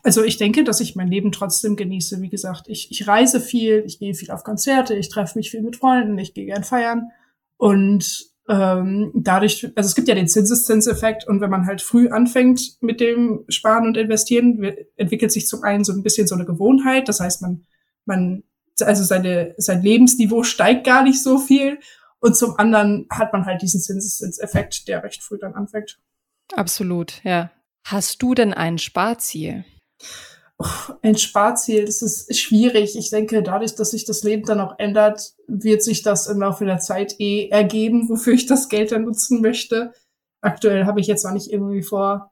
Also 0.03 0.23
ich 0.23 0.38
denke, 0.38 0.63
dass 0.63 0.82
ich 0.82 0.95
mein 0.95 1.08
Leben 1.08 1.32
trotzdem 1.32 1.75
genieße. 1.75 2.21
Wie 2.21 2.29
gesagt, 2.29 2.67
ich, 2.67 2.91
ich 2.91 3.08
reise 3.08 3.39
viel, 3.39 3.84
ich 3.86 3.99
gehe 3.99 4.13
viel 4.13 4.32
auf 4.32 4.43
Konzerte, 4.43 4.95
ich 4.95 5.10
treffe 5.10 5.38
mich 5.38 5.51
viel 5.51 5.62
mit 5.62 5.77
Freunden, 5.77 6.17
ich 6.17 6.34
gehe 6.34 6.45
gern 6.45 6.63
feiern. 6.63 7.12
Und 7.58 8.29
ähm, 8.49 9.12
dadurch, 9.13 9.71
also 9.75 9.88
es 9.88 9.95
gibt 9.95 10.08
ja 10.08 10.15
den 10.15 10.27
Zinseszinseffekt 10.27 11.27
und 11.27 11.39
wenn 11.39 11.49
man 11.49 11.65
halt 11.65 11.82
früh 11.82 12.10
anfängt 12.10 12.77
mit 12.82 12.99
dem 12.99 13.45
Sparen 13.47 13.86
und 13.86 13.95
Investieren, 13.95 14.63
entwickelt 14.95 15.32
sich 15.32 15.47
zum 15.47 15.63
einen 15.63 15.84
so 15.84 15.93
ein 15.93 16.03
bisschen 16.03 16.27
so 16.27 16.36
eine 16.36 16.45
Gewohnheit. 16.45 17.08
Das 17.08 17.19
heißt, 17.19 17.41
man, 17.41 17.63
man, 18.05 18.43
also 18.82 19.04
seine, 19.04 19.54
sein 19.58 19.82
Lebensniveau 19.82 20.44
steigt 20.44 20.86
gar 20.86 21.04
nicht 21.04 21.22
so 21.22 21.38
viel. 21.38 21.80
Und 22.20 22.36
zum 22.36 22.58
anderen 22.58 23.08
hat 23.10 23.32
man 23.32 23.46
halt 23.46 23.62
diesen 23.62 23.80
Zinseszinseffekt, 23.80 24.88
der 24.88 25.04
recht 25.04 25.24
früh 25.24 25.38
dann 25.38 25.56
anfängt. 25.56 26.00
Absolut, 26.54 27.24
ja. 27.24 27.52
Hast 27.86 28.22
du 28.22 28.34
denn 28.36 28.54
ein 28.54 28.78
Sparziel? 28.78 29.63
Ein 31.02 31.18
Sparziel, 31.18 31.86
das 31.86 32.02
ist 32.02 32.38
schwierig. 32.38 32.98
Ich 32.98 33.10
denke, 33.10 33.42
dadurch, 33.42 33.76
dass 33.76 33.92
sich 33.92 34.04
das 34.04 34.24
Leben 34.24 34.44
dann 34.44 34.60
auch 34.60 34.78
ändert, 34.78 35.34
wird 35.48 35.82
sich 35.82 36.02
das 36.02 36.28
im 36.28 36.39
Laufe 36.39 36.65
der 36.65 36.80
Zeit 36.80 37.20
eh 37.20 37.48
ergeben, 37.48 38.10
wofür 38.10 38.34
ich 38.34 38.46
das 38.46 38.68
Geld 38.68 38.92
dann 38.92 39.06
nutzen 39.06 39.42
möchte. 39.42 39.94
Aktuell 40.42 40.86
habe 40.86 41.00
ich 41.00 41.08
jetzt 41.08 41.24
noch 41.24 41.32
nicht 41.32 41.50
irgendwie 41.52 41.82
vor, 41.82 42.32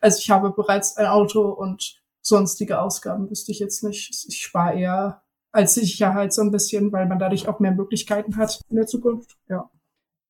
also 0.00 0.18
ich 0.18 0.30
habe 0.30 0.50
bereits 0.50 0.96
ein 0.96 1.06
Auto 1.06 1.48
und 1.48 2.02
sonstige 2.20 2.80
Ausgaben 2.80 3.30
wüsste 3.30 3.52
ich 3.52 3.60
jetzt 3.60 3.84
nicht. 3.84 4.26
Ich 4.28 4.42
spare 4.42 4.78
eher 4.78 5.22
als 5.52 5.74
Sicherheit 5.74 6.32
so 6.32 6.42
ein 6.42 6.50
bisschen, 6.50 6.92
weil 6.92 7.06
man 7.06 7.18
dadurch 7.18 7.48
auch 7.48 7.60
mehr 7.60 7.72
Möglichkeiten 7.72 8.36
hat 8.36 8.60
in 8.70 8.76
der 8.76 8.86
Zukunft. 8.86 9.36
Ja. 9.48 9.70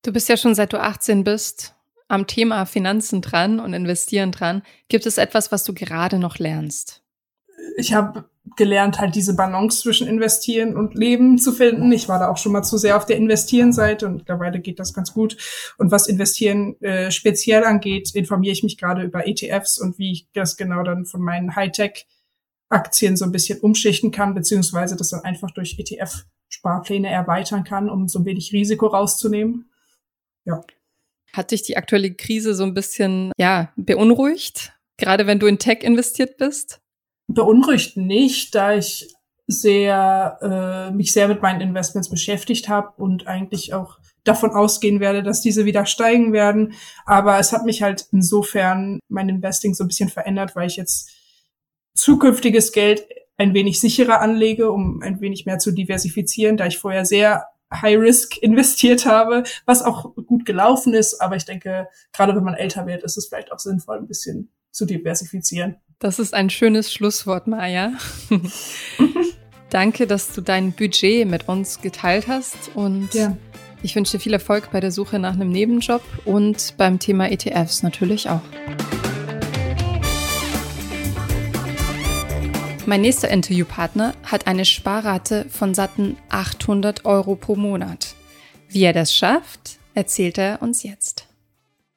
Du 0.03 0.13
bist 0.13 0.29
ja 0.29 0.37
schon 0.37 0.55
seit 0.55 0.73
du 0.73 0.81
18 0.81 1.25
bist 1.25 1.75
am 2.09 2.27
Thema 2.27 2.65
Finanzen 2.65 3.21
dran 3.21 3.61
und 3.61 3.75
Investieren 3.75 4.33
dran. 4.33 4.63
Gibt 4.89 5.07
es 5.07 5.19
etwas, 5.19 5.53
was 5.53 5.65
du 5.65 5.75
gerade 5.75 6.19
noch 6.19 6.39
lernst? 6.39 7.03
Ich 7.77 7.93
habe 7.93 8.25
gelernt, 8.57 8.99
halt 8.99 9.15
diese 9.15 9.37
Balance 9.37 9.83
zwischen 9.83 10.09
Investieren 10.09 10.75
und 10.75 10.95
Leben 10.95 11.39
zu 11.39 11.53
finden. 11.53 11.93
Ich 11.93 12.09
war 12.09 12.19
da 12.19 12.29
auch 12.29 12.39
schon 12.39 12.53
mal 12.53 12.63
zu 12.63 12.79
sehr 12.79 12.97
auf 12.97 13.05
der 13.05 13.17
Investieren-Seite 13.17 14.07
und 14.07 14.17
mittlerweile 14.17 14.61
geht 14.61 14.79
das 14.79 14.95
ganz 14.95 15.13
gut. 15.13 15.37
Und 15.77 15.91
was 15.91 16.09
Investieren 16.09 16.81
äh, 16.81 17.11
speziell 17.11 17.65
angeht, 17.65 18.15
informiere 18.15 18.53
ich 18.53 18.63
mich 18.63 18.79
gerade 18.79 19.03
über 19.03 19.27
ETFs 19.27 19.79
und 19.79 19.99
wie 19.99 20.13
ich 20.13 20.29
das 20.33 20.57
genau 20.57 20.83
dann 20.83 21.05
von 21.05 21.21
meinen 21.21 21.57
Hightech-Aktien 22.71 23.17
so 23.17 23.25
ein 23.25 23.33
bisschen 23.33 23.61
umschichten 23.61 24.11
kann, 24.11 24.35
beziehungsweise 24.35 24.97
das 24.97 25.11
dann 25.11 25.25
einfach 25.25 25.51
durch 25.51 25.79
ETF-Sparpläne 25.79 27.09
erweitern 27.09 27.65
kann, 27.65 27.91
um 27.91 28.09
so 28.09 28.21
ein 28.21 28.25
wenig 28.25 28.53
Risiko 28.53 28.87
rauszunehmen. 28.87 29.71
Ja. 30.45 30.63
Hat 31.33 31.51
dich 31.51 31.63
die 31.63 31.77
aktuelle 31.77 32.15
Krise 32.15 32.55
so 32.55 32.65
ein 32.65 32.75
bisschen, 32.75 33.33
ja, 33.37 33.73
beunruhigt? 33.77 34.73
Gerade 34.97 35.27
wenn 35.27 35.39
du 35.39 35.47
in 35.47 35.59
Tech 35.59 35.83
investiert 35.83 36.39
bist? 36.39 36.81
Beunruhigt 37.29 37.97
nicht, 37.97 38.55
da 38.55 38.75
ich 38.75 39.15
sehr, 39.47 40.39
äh, 40.91 40.95
mich 40.95 41.13
sehr 41.13 41.29
mit 41.29 41.43
meinen 41.43 41.61
Investments 41.61 42.09
beschäftigt 42.11 42.69
habe 42.69 42.93
und 42.97 43.27
eigentlich 43.27 43.73
auch 43.73 43.99
davon 44.25 44.51
ausgehen 44.51 45.01
werde, 45.01 45.23
dass 45.23 45.41
diese 45.41 45.65
wieder 45.65 45.87
steigen 45.87 46.33
werden. 46.33 46.75
Aber 47.07 47.39
es 47.39 47.53
hat 47.53 47.65
mich 47.65 47.83
halt 47.83 48.07
insofern 48.13 48.99
mein 49.09 49.29
Investing 49.29 49.75
so 49.75 49.85
ein 49.85 49.89
bisschen 49.89 50.11
verändert, 50.11 50.55
weil 50.55 50.67
ich 50.67 50.77
jetzt 50.77 51.18
zukünftiges 51.99 52.73
Geld 52.73 53.07
ein 53.37 53.55
wenig 53.55 53.81
sicherer 53.81 54.21
anlege, 54.21 54.71
um 54.71 55.03
ein 55.03 55.21
wenig 55.21 55.47
mehr 55.47 55.59
zu 55.59 55.73
diversifizieren, 55.73 56.57
da 56.57 56.67
ich 56.67 56.79
vorher 56.79 57.05
sehr 57.05 57.47
High 57.73 57.99
Risk 57.99 58.39
investiert 58.43 59.07
habe, 59.07 59.45
was 59.67 59.83
auch 59.83 60.15
gut 60.15 60.45
gelaufen 60.47 60.95
ist. 60.95 61.21
Aber 61.21 61.37
ich 61.37 61.45
denke, 61.45 61.89
gerade 62.13 62.35
wenn 62.35 62.45
man 62.45 62.55
älter 62.55 62.87
wird, 62.87 63.03
ist 63.05 63.17
es 63.17 63.27
vielleicht 63.29 63.53
auch 63.53 63.59
sinnvoll, 63.59 63.99
ein 63.99 64.07
bisschen 64.07 64.51
zu 64.71 64.87
diversifizieren. 64.87 65.77
Das 65.99 66.19
ist 66.19 66.35
ein 66.35 66.51
schönes 66.51 66.93
Schlusswort, 66.93 67.47
Maja. 67.47 67.93
Danke, 69.71 70.07
dass 70.07 70.33
du 70.33 70.41
dein 70.41 70.73
Budget 70.73 71.29
mit 71.29 71.49
uns 71.49 71.81
geteilt 71.83 72.29
hast 72.29 72.71
und 72.75 73.13
ja. 73.13 73.37
ich 73.83 73.95
wünsche 73.97 74.17
dir 74.17 74.21
viel 74.21 74.33
Erfolg 74.33 74.71
bei 74.71 74.81
der 74.81 74.93
Suche 74.93 75.19
nach 75.19 75.35
einem 75.35 75.51
Nebenjob 75.51 76.03
und 76.25 76.75
beim 76.79 76.99
Thema 76.99 77.31
ETFs 77.31 77.83
natürlich 77.83 78.31
auch. 78.31 78.41
Mein 82.89 83.03
nächster 83.03 83.29
Interviewpartner 83.29 84.15
hat 84.25 84.47
eine 84.47 84.65
Sparrate 84.65 85.45
von 85.51 85.75
satten 85.75 86.17
800 86.31 87.05
Euro 87.05 87.37
pro 87.37 87.55
Monat. 87.55 88.15
Wie 88.71 88.83
er 88.83 88.95
das 88.95 89.15
schafft, 89.15 89.79
erzählt 89.93 90.39
er 90.39 90.63
uns 90.63 90.85
jetzt. 90.85 91.29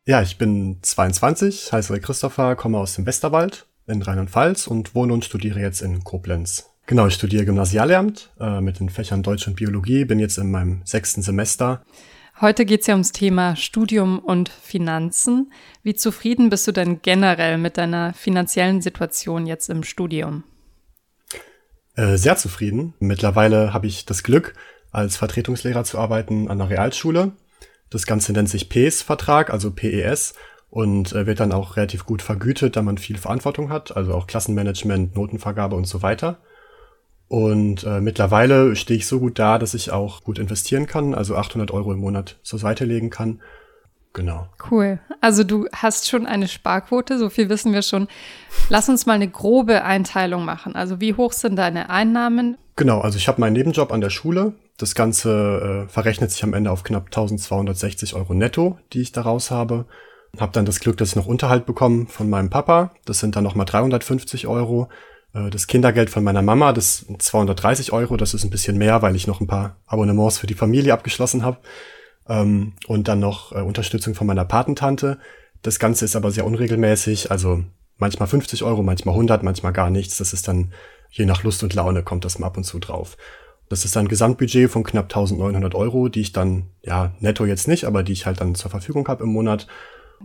Ja, 0.05 0.21
ich 0.21 0.37
bin 0.37 0.79
22, 0.81 1.71
heiße 1.71 1.97
Christopher, 2.01 2.57
komme 2.57 2.77
aus 2.77 2.95
dem 2.95 3.05
Westerwald 3.05 3.67
in 3.87 4.01
Rheinland-Pfalz 4.01 4.67
und 4.67 4.93
wohne 4.93 5.13
und 5.13 5.23
studiere 5.23 5.61
jetzt 5.61 5.81
in 5.81 6.03
Koblenz. 6.03 6.69
Genau, 6.87 7.07
ich 7.07 7.13
studiere 7.13 7.45
Gymnasiallehramt 7.45 8.31
äh, 8.41 8.59
mit 8.59 8.81
den 8.81 8.89
Fächern 8.89 9.23
Deutsch 9.23 9.47
und 9.47 9.55
Biologie, 9.55 10.03
bin 10.03 10.19
jetzt 10.19 10.37
in 10.37 10.51
meinem 10.51 10.81
sechsten 10.83 11.21
Semester. 11.21 11.85
Heute 12.41 12.65
geht 12.65 12.81
es 12.81 12.87
ja 12.87 12.95
ums 12.95 13.13
Thema 13.13 13.55
Studium 13.55 14.19
und 14.19 14.49
Finanzen. 14.49 15.53
Wie 15.83 15.95
zufrieden 15.95 16.49
bist 16.49 16.67
du 16.67 16.73
denn 16.73 17.01
generell 17.01 17.57
mit 17.57 17.77
deiner 17.77 18.13
finanziellen 18.13 18.81
Situation 18.81 19.47
jetzt 19.47 19.69
im 19.69 19.83
Studium? 19.83 20.43
Äh, 22.01 22.17
sehr 22.17 22.35
zufrieden. 22.35 22.95
Mittlerweile 22.99 23.75
habe 23.75 23.85
ich 23.85 24.07
das 24.07 24.23
Glück, 24.23 24.55
als 24.91 25.17
Vertretungslehrer 25.17 25.83
zu 25.83 25.99
arbeiten 25.99 26.47
an 26.47 26.57
der 26.57 26.71
Realschule. 26.71 27.33
Das 27.91 28.07
Ganze 28.07 28.33
nennt 28.33 28.49
sich 28.49 28.69
PES-Vertrag, 28.69 29.51
also 29.51 29.69
PES, 29.69 30.33
und 30.71 31.13
äh, 31.13 31.27
wird 31.27 31.39
dann 31.39 31.51
auch 31.51 31.77
relativ 31.77 32.07
gut 32.07 32.23
vergütet, 32.23 32.75
da 32.75 32.81
man 32.81 32.97
viel 32.97 33.19
Verantwortung 33.19 33.69
hat, 33.69 33.95
also 33.95 34.15
auch 34.15 34.25
Klassenmanagement, 34.25 35.15
Notenvergabe 35.15 35.75
und 35.75 35.85
so 35.85 36.01
weiter. 36.01 36.39
Und 37.27 37.83
äh, 37.83 38.01
mittlerweile 38.01 38.75
stehe 38.75 38.97
ich 38.97 39.05
so 39.05 39.19
gut 39.19 39.37
da, 39.37 39.59
dass 39.59 39.75
ich 39.75 39.91
auch 39.91 40.23
gut 40.23 40.39
investieren 40.39 40.87
kann, 40.87 41.13
also 41.13 41.35
800 41.35 41.69
Euro 41.69 41.93
im 41.93 41.99
Monat 41.99 42.39
zur 42.41 42.57
Seite 42.57 42.83
legen 42.83 43.11
kann 43.11 43.41
Genau. 44.13 44.47
Cool. 44.69 44.99
Also 45.21 45.43
du 45.43 45.67
hast 45.73 46.09
schon 46.09 46.25
eine 46.25 46.47
Sparquote, 46.47 47.17
so 47.17 47.29
viel 47.29 47.47
wissen 47.49 47.71
wir 47.73 47.81
schon. 47.81 48.07
Lass 48.69 48.89
uns 48.89 49.05
mal 49.05 49.13
eine 49.13 49.29
grobe 49.29 49.83
Einteilung 49.83 50.43
machen. 50.43 50.75
Also 50.75 50.99
wie 50.99 51.13
hoch 51.13 51.31
sind 51.31 51.55
deine 51.55 51.89
Einnahmen? 51.89 52.57
Genau, 52.75 52.99
also 52.99 53.17
ich 53.17 53.27
habe 53.27 53.39
meinen 53.39 53.53
Nebenjob 53.53 53.91
an 53.91 54.01
der 54.01 54.09
Schule. 54.09 54.53
Das 54.77 54.95
Ganze 54.95 55.85
äh, 55.85 55.89
verrechnet 55.89 56.31
sich 56.31 56.43
am 56.43 56.53
Ende 56.53 56.71
auf 56.71 56.83
knapp 56.83 57.05
1260 57.05 58.15
Euro 58.15 58.33
netto, 58.33 58.77
die 58.93 59.01
ich 59.01 59.11
daraus 59.11 59.51
habe. 59.51 59.85
Habe 60.39 60.51
dann 60.53 60.65
das 60.65 60.79
Glück, 60.79 60.97
dass 60.97 61.09
ich 61.09 61.15
noch 61.15 61.27
Unterhalt 61.27 61.65
bekomme 61.65 62.07
von 62.07 62.29
meinem 62.29 62.49
Papa. 62.49 62.91
Das 63.05 63.19
sind 63.19 63.35
dann 63.35 63.43
nochmal 63.43 63.65
350 63.65 64.47
Euro. 64.47 64.89
Äh, 65.33 65.49
das 65.51 65.67
Kindergeld 65.67 66.09
von 66.09 66.23
meiner 66.23 66.41
Mama, 66.41 66.73
das 66.73 66.99
sind 66.99 67.21
230 67.21 67.93
Euro. 67.93 68.17
Das 68.17 68.33
ist 68.33 68.43
ein 68.43 68.49
bisschen 68.49 68.77
mehr, 68.77 69.01
weil 69.01 69.15
ich 69.15 69.27
noch 69.27 69.39
ein 69.39 69.47
paar 69.47 69.77
Abonnements 69.85 70.39
für 70.39 70.47
die 70.47 70.53
Familie 70.53 70.93
abgeschlossen 70.93 71.43
habe 71.43 71.59
ähm, 72.31 72.73
und 72.87 73.07
dann 73.07 73.19
noch 73.19 73.51
äh, 73.51 73.59
Unterstützung 73.59 74.15
von 74.15 74.25
meiner 74.25 74.45
Patentante. 74.45 75.19
Das 75.61 75.77
Ganze 75.77 76.05
ist 76.05 76.15
aber 76.15 76.31
sehr 76.31 76.45
unregelmäßig, 76.45 77.29
also 77.29 77.63
manchmal 77.97 78.27
50 78.27 78.63
Euro, 78.63 78.81
manchmal 78.81 79.13
100, 79.13 79.43
manchmal 79.43 79.73
gar 79.73 79.89
nichts. 79.89 80.17
Das 80.17 80.33
ist 80.33 80.47
dann 80.47 80.71
je 81.09 81.25
nach 81.25 81.43
Lust 81.43 81.61
und 81.61 81.73
Laune 81.73 82.03
kommt 82.03 82.23
das 82.23 82.39
mal 82.39 82.47
ab 82.47 82.57
und 82.57 82.63
zu 82.63 82.79
drauf. 82.79 83.17
Das 83.69 83.85
ist 83.85 83.95
ein 83.95 84.07
Gesamtbudget 84.07 84.69
von 84.69 84.83
knapp 84.83 85.05
1900 85.05 85.75
Euro, 85.75 86.07
die 86.09 86.21
ich 86.21 86.31
dann, 86.31 86.67
ja, 86.83 87.11
netto 87.19 87.45
jetzt 87.45 87.67
nicht, 87.67 87.85
aber 87.85 88.03
die 88.03 88.13
ich 88.13 88.25
halt 88.25 88.41
dann 88.41 88.55
zur 88.55 88.71
Verfügung 88.71 89.07
habe 89.07 89.23
im 89.23 89.29
Monat. 89.29 89.67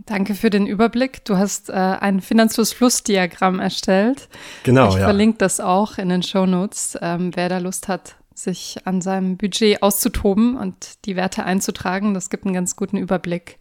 Danke 0.05 0.35
für 0.35 0.49
den 0.49 0.65
Überblick. 0.65 1.25
Du 1.25 1.37
hast 1.37 1.69
äh, 1.69 1.73
ein 1.73 2.21
Finanzfluss-Fluss-Diagramm 2.21 3.59
erstellt. 3.59 4.29
Genau, 4.63 4.89
ich 4.89 4.93
ja. 4.93 4.99
Ich 4.99 5.03
verlinke 5.05 5.37
das 5.39 5.59
auch 5.59 5.97
in 5.97 6.09
den 6.09 6.23
Show 6.23 6.45
Notes, 6.45 6.97
ähm, 7.01 7.31
wer 7.35 7.49
da 7.49 7.57
Lust 7.57 7.87
hat, 7.87 8.15
sich 8.37 8.77
an 8.85 9.01
seinem 9.01 9.37
Budget 9.37 9.81
auszutoben 9.81 10.57
und 10.57 11.05
die 11.05 11.15
Werte 11.15 11.43
einzutragen. 11.43 12.13
Das 12.13 12.29
gibt 12.29 12.45
einen 12.45 12.53
ganz 12.53 12.75
guten 12.75 12.97
Überblick. 12.97 13.57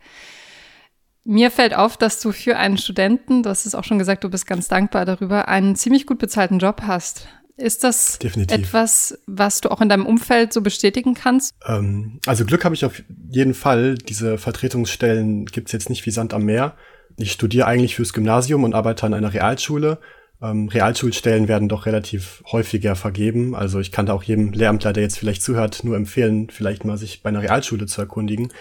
Mir 1.24 1.50
fällt 1.50 1.74
auf, 1.74 1.96
dass 1.96 2.20
du 2.20 2.30
für 2.30 2.56
einen 2.56 2.78
Studenten, 2.78 3.42
du 3.42 3.50
hast 3.50 3.66
es 3.66 3.74
auch 3.74 3.84
schon 3.84 3.98
gesagt, 3.98 4.22
du 4.22 4.30
bist 4.30 4.46
ganz 4.46 4.68
dankbar 4.68 5.04
darüber, 5.04 5.48
einen 5.48 5.74
ziemlich 5.74 6.06
gut 6.06 6.18
bezahlten 6.18 6.58
Job 6.58 6.82
hast. 6.86 7.26
Ist 7.56 7.84
das 7.84 8.18
Definitiv. 8.18 8.56
etwas, 8.56 9.18
was 9.26 9.62
du 9.62 9.70
auch 9.70 9.80
in 9.80 9.88
deinem 9.88 10.04
Umfeld 10.04 10.52
so 10.52 10.60
bestätigen 10.60 11.14
kannst? 11.14 11.54
Ähm, 11.66 12.20
also 12.26 12.44
Glück 12.44 12.64
habe 12.64 12.74
ich 12.74 12.84
auf 12.84 13.02
jeden 13.30 13.54
Fall. 13.54 13.94
Diese 13.94 14.36
Vertretungsstellen 14.36 15.46
gibt 15.46 15.68
es 15.68 15.72
jetzt 15.72 15.88
nicht 15.88 16.04
wie 16.04 16.10
Sand 16.10 16.34
am 16.34 16.44
Meer. 16.44 16.76
Ich 17.16 17.32
studiere 17.32 17.66
eigentlich 17.66 17.96
fürs 17.96 18.12
Gymnasium 18.12 18.62
und 18.62 18.74
arbeite 18.74 19.06
an 19.06 19.14
einer 19.14 19.32
Realschule 19.32 19.98
ähm, 20.42 20.68
Realschulstellen 20.68 21.48
werden 21.48 21.68
doch 21.68 21.86
relativ 21.86 22.42
häufiger 22.50 22.94
vergeben. 22.94 23.54
Also 23.54 23.80
ich 23.80 23.92
kann 23.92 24.06
da 24.06 24.12
auch 24.12 24.22
jedem 24.22 24.52
Lehramtler, 24.52 24.92
der 24.92 25.02
jetzt 25.02 25.18
vielleicht 25.18 25.42
zuhört, 25.42 25.82
nur 25.84 25.96
empfehlen, 25.96 26.50
vielleicht 26.50 26.84
mal 26.84 26.98
sich 26.98 27.22
bei 27.22 27.30
einer 27.30 27.42
Realschule 27.42 27.86
zu 27.86 28.00
erkundigen. 28.00 28.52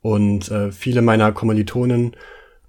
Und 0.00 0.50
äh, 0.50 0.70
viele 0.70 1.02
meiner 1.02 1.32
Kommilitonen, 1.32 2.14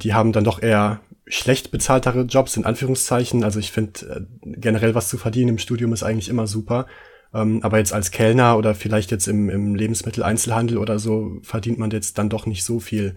die 0.02 0.14
haben 0.14 0.32
dann 0.32 0.44
doch 0.44 0.62
eher 0.62 1.02
schlecht 1.28 1.70
bezahltere 1.70 2.24
Jobs, 2.24 2.58
in 2.58 2.66
Anführungszeichen. 2.66 3.44
Also 3.44 3.60
ich 3.60 3.72
finde, 3.72 4.26
äh, 4.42 4.50
generell 4.60 4.96
was 4.96 5.10
zu 5.10 5.18
verdienen 5.18 5.50
im 5.50 5.58
Studium 5.60 5.94
ist 5.94 6.04
eigentlich 6.04 6.30
immer 6.30 6.48
super. 6.48 6.88
Ähm, 7.34 7.60
aber 7.62 7.78
jetzt 7.78 7.94
als 7.94 8.10
Kellner 8.10 8.58
oder 8.58 8.74
vielleicht 8.74 9.12
jetzt 9.12 9.28
im, 9.28 9.50
im 9.50 9.76
Lebensmitteleinzelhandel 9.76 10.80
oder 10.80 10.98
so 10.98 11.40
verdient 11.44 11.78
man 11.78 11.92
jetzt 11.92 12.18
dann 12.18 12.30
doch 12.30 12.48
nicht 12.48 12.64
so 12.64 12.80
viel 12.80 13.16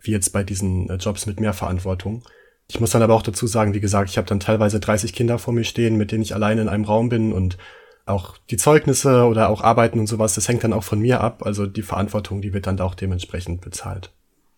wie 0.00 0.10
jetzt 0.10 0.30
bei 0.34 0.44
diesen 0.44 0.90
äh, 0.90 0.96
Jobs 0.96 1.24
mit 1.24 1.40
mehr 1.40 1.54
Verantwortung. 1.54 2.22
Ich 2.68 2.80
muss 2.80 2.90
dann 2.90 3.02
aber 3.02 3.14
auch 3.14 3.22
dazu 3.22 3.46
sagen, 3.46 3.74
wie 3.74 3.80
gesagt, 3.80 4.10
ich 4.10 4.16
habe 4.16 4.26
dann 4.26 4.40
teilweise 4.40 4.80
30 4.80 5.12
Kinder 5.12 5.38
vor 5.38 5.52
mir 5.52 5.64
stehen, 5.64 5.96
mit 5.96 6.12
denen 6.12 6.22
ich 6.22 6.34
alleine 6.34 6.62
in 6.62 6.68
einem 6.68 6.84
Raum 6.84 7.08
bin 7.08 7.32
und 7.32 7.58
auch 8.06 8.36
die 8.50 8.56
Zeugnisse 8.56 9.24
oder 9.24 9.48
auch 9.48 9.62
Arbeiten 9.62 9.98
und 9.98 10.06
sowas, 10.06 10.34
das 10.34 10.48
hängt 10.48 10.64
dann 10.64 10.72
auch 10.72 10.84
von 10.84 11.00
mir 11.00 11.20
ab. 11.20 11.44
Also 11.44 11.66
die 11.66 11.82
Verantwortung, 11.82 12.42
die 12.42 12.52
wird 12.52 12.66
dann 12.66 12.80
auch 12.80 12.94
dementsprechend 12.94 13.60
bezahlt. 13.60 14.10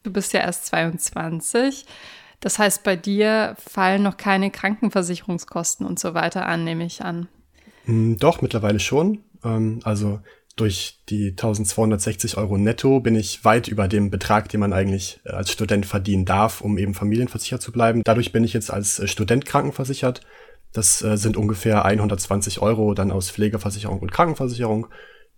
Du 0.02 0.12
bist 0.12 0.32
ja 0.32 0.40
erst 0.40 0.66
22. 0.66 1.84
Das 2.40 2.58
heißt, 2.58 2.82
bei 2.84 2.96
dir 2.96 3.56
fallen 3.58 4.02
noch 4.02 4.16
keine 4.16 4.50
Krankenversicherungskosten 4.50 5.86
und 5.86 5.98
so 5.98 6.14
weiter 6.14 6.46
an, 6.46 6.64
nehme 6.64 6.84
ich 6.84 7.02
an. 7.02 7.28
Hm, 7.86 8.18
doch, 8.18 8.42
mittlerweile 8.42 8.80
schon. 8.80 9.20
Ähm, 9.44 9.80
also 9.84 10.20
durch 10.56 11.00
die 11.10 11.28
1260 11.28 12.38
Euro 12.38 12.56
netto 12.56 13.00
bin 13.00 13.14
ich 13.14 13.44
weit 13.44 13.68
über 13.68 13.88
dem 13.88 14.10
Betrag, 14.10 14.48
den 14.48 14.60
man 14.60 14.72
eigentlich 14.72 15.20
äh, 15.24 15.30
als 15.30 15.52
Student 15.52 15.84
verdienen 15.84 16.24
darf, 16.24 16.62
um 16.62 16.78
eben 16.78 16.94
familienversichert 16.94 17.60
zu 17.60 17.72
bleiben. 17.72 18.02
Dadurch 18.02 18.32
bin 18.32 18.42
ich 18.42 18.54
jetzt 18.54 18.70
als 18.70 18.98
äh, 18.98 19.06
Student 19.06 19.44
krankenversichert. 19.44 20.22
Das 20.72 21.02
äh, 21.02 21.16
sind 21.18 21.36
ungefähr 21.36 21.84
120 21.84 22.60
Euro 22.60 22.94
dann 22.94 23.10
aus 23.10 23.30
Pflegeversicherung 23.30 24.00
und 24.00 24.12
Krankenversicherung, 24.12 24.88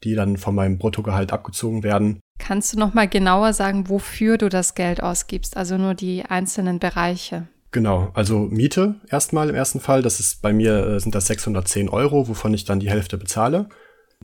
die 0.04 0.14
dann 0.14 0.36
von 0.36 0.54
meinem 0.54 0.78
Bruttogehalt 0.78 1.32
abgezogen 1.32 1.82
werden. 1.82 2.20
Kannst 2.38 2.72
du 2.72 2.78
noch 2.78 2.94
mal 2.94 3.08
genauer 3.08 3.52
sagen, 3.52 3.88
wofür 3.88 4.38
du 4.38 4.48
das 4.48 4.76
Geld 4.76 5.02
ausgibst? 5.02 5.56
Also 5.56 5.76
nur 5.76 5.94
die 5.94 6.24
einzelnen 6.24 6.78
Bereiche. 6.78 7.48
Genau, 7.72 8.10
also 8.14 8.38
Miete 8.38 8.94
erstmal 9.10 9.50
im 9.50 9.56
ersten 9.56 9.80
Fall. 9.80 10.00
Das 10.02 10.20
ist 10.20 10.40
bei 10.40 10.52
mir 10.52 11.00
sind 11.00 11.14
das 11.14 11.26
610 11.26 11.88
Euro, 11.88 12.28
wovon 12.28 12.54
ich 12.54 12.64
dann 12.64 12.80
die 12.80 12.88
Hälfte 12.88 13.18
bezahle. 13.18 13.68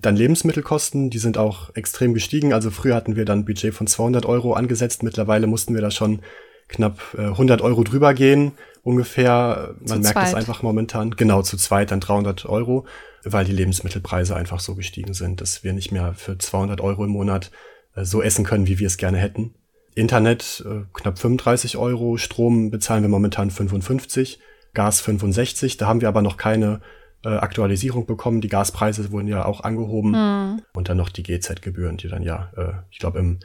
Dann 0.04 0.16
Lebensmittelkosten, 0.16 1.10
die 1.10 1.18
sind 1.18 1.38
auch 1.38 1.74
extrem 1.74 2.14
gestiegen. 2.14 2.52
Also 2.52 2.70
früher 2.70 2.94
hatten 2.94 3.16
wir 3.16 3.24
dann 3.24 3.40
ein 3.40 3.44
Budget 3.44 3.74
von 3.74 3.86
200 3.86 4.26
Euro 4.26 4.52
angesetzt. 4.54 5.02
Mittlerweile 5.02 5.46
mussten 5.46 5.74
wir 5.74 5.80
da 5.80 5.90
schon 5.90 6.20
knapp 6.68 7.00
äh, 7.16 7.22
100 7.22 7.60
Euro 7.62 7.84
drüber 7.84 8.14
gehen, 8.14 8.52
ungefähr. 8.82 9.74
Man 9.80 10.02
zu 10.02 10.12
merkt 10.12 10.28
es 10.28 10.34
einfach 10.34 10.62
momentan. 10.62 11.10
Genau, 11.12 11.42
zu 11.42 11.56
zweit 11.56 11.90
dann 11.90 12.00
300 12.00 12.46
Euro, 12.46 12.86
weil 13.24 13.44
die 13.44 13.52
Lebensmittelpreise 13.52 14.36
einfach 14.36 14.60
so 14.60 14.74
gestiegen 14.74 15.14
sind, 15.14 15.40
dass 15.40 15.64
wir 15.64 15.72
nicht 15.72 15.92
mehr 15.92 16.14
für 16.14 16.38
200 16.38 16.80
Euro 16.80 17.04
im 17.04 17.10
Monat 17.10 17.50
äh, 17.94 18.04
so 18.04 18.22
essen 18.22 18.44
können, 18.44 18.66
wie 18.66 18.78
wir 18.78 18.86
es 18.86 18.96
gerne 18.96 19.18
hätten. 19.18 19.54
Internet 19.94 20.64
äh, 20.66 20.84
knapp 20.92 21.18
35 21.18 21.76
Euro, 21.76 22.16
Strom 22.16 22.70
bezahlen 22.70 23.02
wir 23.02 23.08
momentan 23.08 23.50
55, 23.50 24.40
Gas 24.74 25.00
65. 25.00 25.76
Da 25.76 25.86
haben 25.86 26.00
wir 26.00 26.08
aber 26.08 26.22
noch 26.22 26.36
keine 26.36 26.80
äh, 27.24 27.28
Aktualisierung 27.28 28.06
bekommen. 28.06 28.40
Die 28.40 28.48
Gaspreise 28.48 29.10
wurden 29.12 29.28
ja 29.28 29.44
auch 29.44 29.60
angehoben. 29.62 30.12
Mhm. 30.12 30.62
Und 30.72 30.88
dann 30.88 30.96
noch 30.96 31.08
die 31.08 31.22
GZ-Gebühren, 31.22 31.96
die 31.96 32.08
dann 32.08 32.22
ja, 32.22 32.50
äh, 32.56 32.72
ich 32.90 32.98
glaube, 32.98 33.18
im 33.18 33.40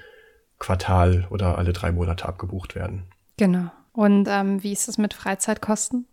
Quartal 0.58 1.28
oder 1.30 1.58
alle 1.58 1.74
drei 1.74 1.92
Monate 1.92 2.28
abgebucht 2.28 2.76
werden. 2.76 3.04
Genau. 3.38 3.72
Und 3.94 4.28
ähm, 4.30 4.62
wie 4.64 4.74
ist 4.74 4.88
es 4.90 4.98
mit 4.98 5.14
Freizeitkosten? 5.14 6.06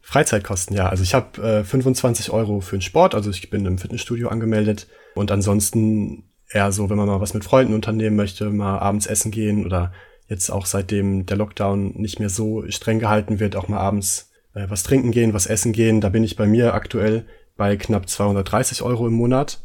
Freizeitkosten, 0.00 0.76
ja. 0.76 0.88
Also 0.88 1.04
ich 1.04 1.14
habe 1.14 1.60
äh, 1.60 1.64
25 1.64 2.30
Euro 2.30 2.60
für 2.60 2.76
den 2.76 2.82
Sport, 2.82 3.14
also 3.14 3.30
ich 3.30 3.48
bin 3.50 3.64
im 3.66 3.78
Fitnessstudio 3.78 4.28
angemeldet. 4.28 4.88
Und 5.14 5.30
ansonsten 5.30 6.24
eher 6.50 6.72
so, 6.72 6.90
wenn 6.90 6.96
man 6.96 7.06
mal 7.06 7.20
was 7.20 7.34
mit 7.34 7.44
Freunden 7.44 7.74
unternehmen 7.74 8.16
möchte, 8.16 8.50
mal 8.50 8.78
abends 8.78 9.06
essen 9.06 9.30
gehen 9.30 9.64
oder 9.64 9.92
jetzt 10.28 10.50
auch 10.50 10.66
seitdem 10.66 11.26
der 11.26 11.36
Lockdown 11.36 11.94
nicht 11.94 12.18
mehr 12.18 12.30
so 12.30 12.64
streng 12.68 12.98
gehalten 12.98 13.38
wird, 13.38 13.54
auch 13.54 13.68
mal 13.68 13.78
abends 13.78 14.31
äh, 14.54 14.66
was 14.68 14.82
trinken 14.82 15.10
gehen, 15.10 15.34
was 15.34 15.46
essen 15.46 15.72
gehen. 15.72 16.00
Da 16.00 16.08
bin 16.08 16.24
ich 16.24 16.36
bei 16.36 16.46
mir 16.46 16.74
aktuell 16.74 17.26
bei 17.56 17.76
knapp 17.76 18.08
230 18.08 18.82
Euro 18.82 19.06
im 19.06 19.14
Monat. 19.14 19.62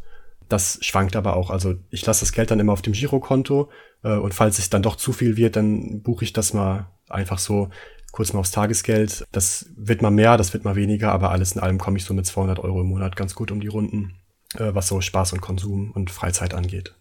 Das 0.50 0.80
schwankt 0.82 1.16
aber 1.16 1.36
auch. 1.36 1.50
Also 1.50 1.76
ich 1.90 2.06
lasse 2.06 2.22
das 2.22 2.32
Geld 2.32 2.52
dann 2.52 2.60
immer 2.60 2.74
auf 2.74 2.82
dem 2.82 2.94
Girokonto 2.94 3.70
äh, 4.04 4.16
und 4.16 4.34
falls 4.34 4.60
es 4.60 4.70
dann 4.70 4.84
doch 4.84 4.96
zu 4.96 5.14
viel 5.14 5.38
wird, 5.38 5.56
dann 5.56 6.02
buche 6.02 6.24
ich 6.24 6.34
das 6.34 6.54
mal 6.54 6.88
einfach 7.10 7.40
so 7.40 7.70
kurz 8.12 8.34
mal 8.34 8.40
aufs 8.40 8.52
Tagesgeld. 8.52 9.26
Das 9.32 9.70
wird 9.76 10.02
mal 10.02 10.12
mehr, 10.12 10.38
das 10.38 10.54
wird 10.54 10.64
mal 10.64 10.76
weniger, 10.76 11.12
aber 11.12 11.32
alles 11.32 11.52
in 11.54 11.62
allem 11.62 11.78
komme 11.78 11.98
ich 11.98 12.06
so 12.06 12.14
mit 12.14 12.26
200 12.26 12.60
Euro 12.60 12.82
im 12.82 12.88
Monat 12.88 13.16
ganz 13.16 13.36
gut 13.36 13.52
um 13.52 13.60
die 13.60 13.68
Runden, 13.68 14.16
äh, 14.56 14.74
was 14.74 14.88
so 14.88 15.02
Spaß 15.02 15.34
und 15.34 15.42
Konsum 15.42 15.92
und 15.92 16.10
Freizeit 16.12 16.54
angeht. 16.54 16.96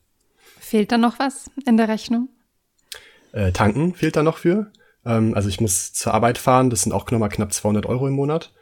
Fehlt 0.58 0.90
da 0.90 0.98
noch 0.98 1.18
was 1.18 1.50
in 1.64 1.76
der 1.76 1.88
Rechnung? 1.88 2.28
Äh, 3.32 3.52
tanken 3.52 3.94
fehlt 3.94 4.16
da 4.16 4.22
noch 4.22 4.38
für. 4.38 4.72
Ähm, 5.06 5.34
also 5.34 5.48
ich 5.48 5.60
muss 5.60 5.92
zur 5.92 6.12
Arbeit 6.12 6.36
fahren, 6.36 6.68
das 6.68 6.82
sind 6.82 6.92
auch 6.92 7.10
nochmal 7.10 7.28
knapp 7.28 7.52
200 7.52 7.86
Euro 7.86 8.08
im 8.08 8.14
Monat. 8.14 8.52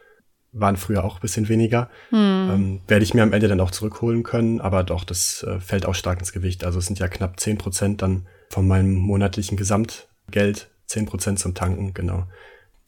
Waren 0.52 0.76
früher 0.76 1.04
auch 1.04 1.16
ein 1.16 1.20
bisschen 1.20 1.48
weniger. 1.48 1.90
Hm. 2.11 2.18
Ähm, 2.18 2.80
werde 2.87 3.02
ich 3.02 3.14
mir 3.14 3.22
am 3.22 3.33
Ende 3.33 3.48
dann 3.48 3.61
auch 3.61 3.72
zurückholen 3.72 4.22
können, 4.22 4.61
aber 4.61 4.85
doch, 4.85 5.02
das 5.02 5.42
äh, 5.42 5.59
fällt 5.59 5.87
auch 5.87 5.94
stark 5.94 6.20
ins 6.20 6.33
Gewicht. 6.33 6.64
Also 6.64 6.78
es 6.78 6.87
sind 6.87 7.00
ja 7.00 7.09
knapp 7.09 7.40
10 7.40 7.59
Prozent 7.59 8.02
dann 8.02 8.28
von 8.50 8.68
meinem 8.68 8.94
monatlichen 8.94 9.57
Gesamtgeld, 9.57 10.70
10 10.87 11.07
Prozent 11.07 11.38
zum 11.40 11.54
Tanken, 11.54 11.92
genau. 11.92 12.28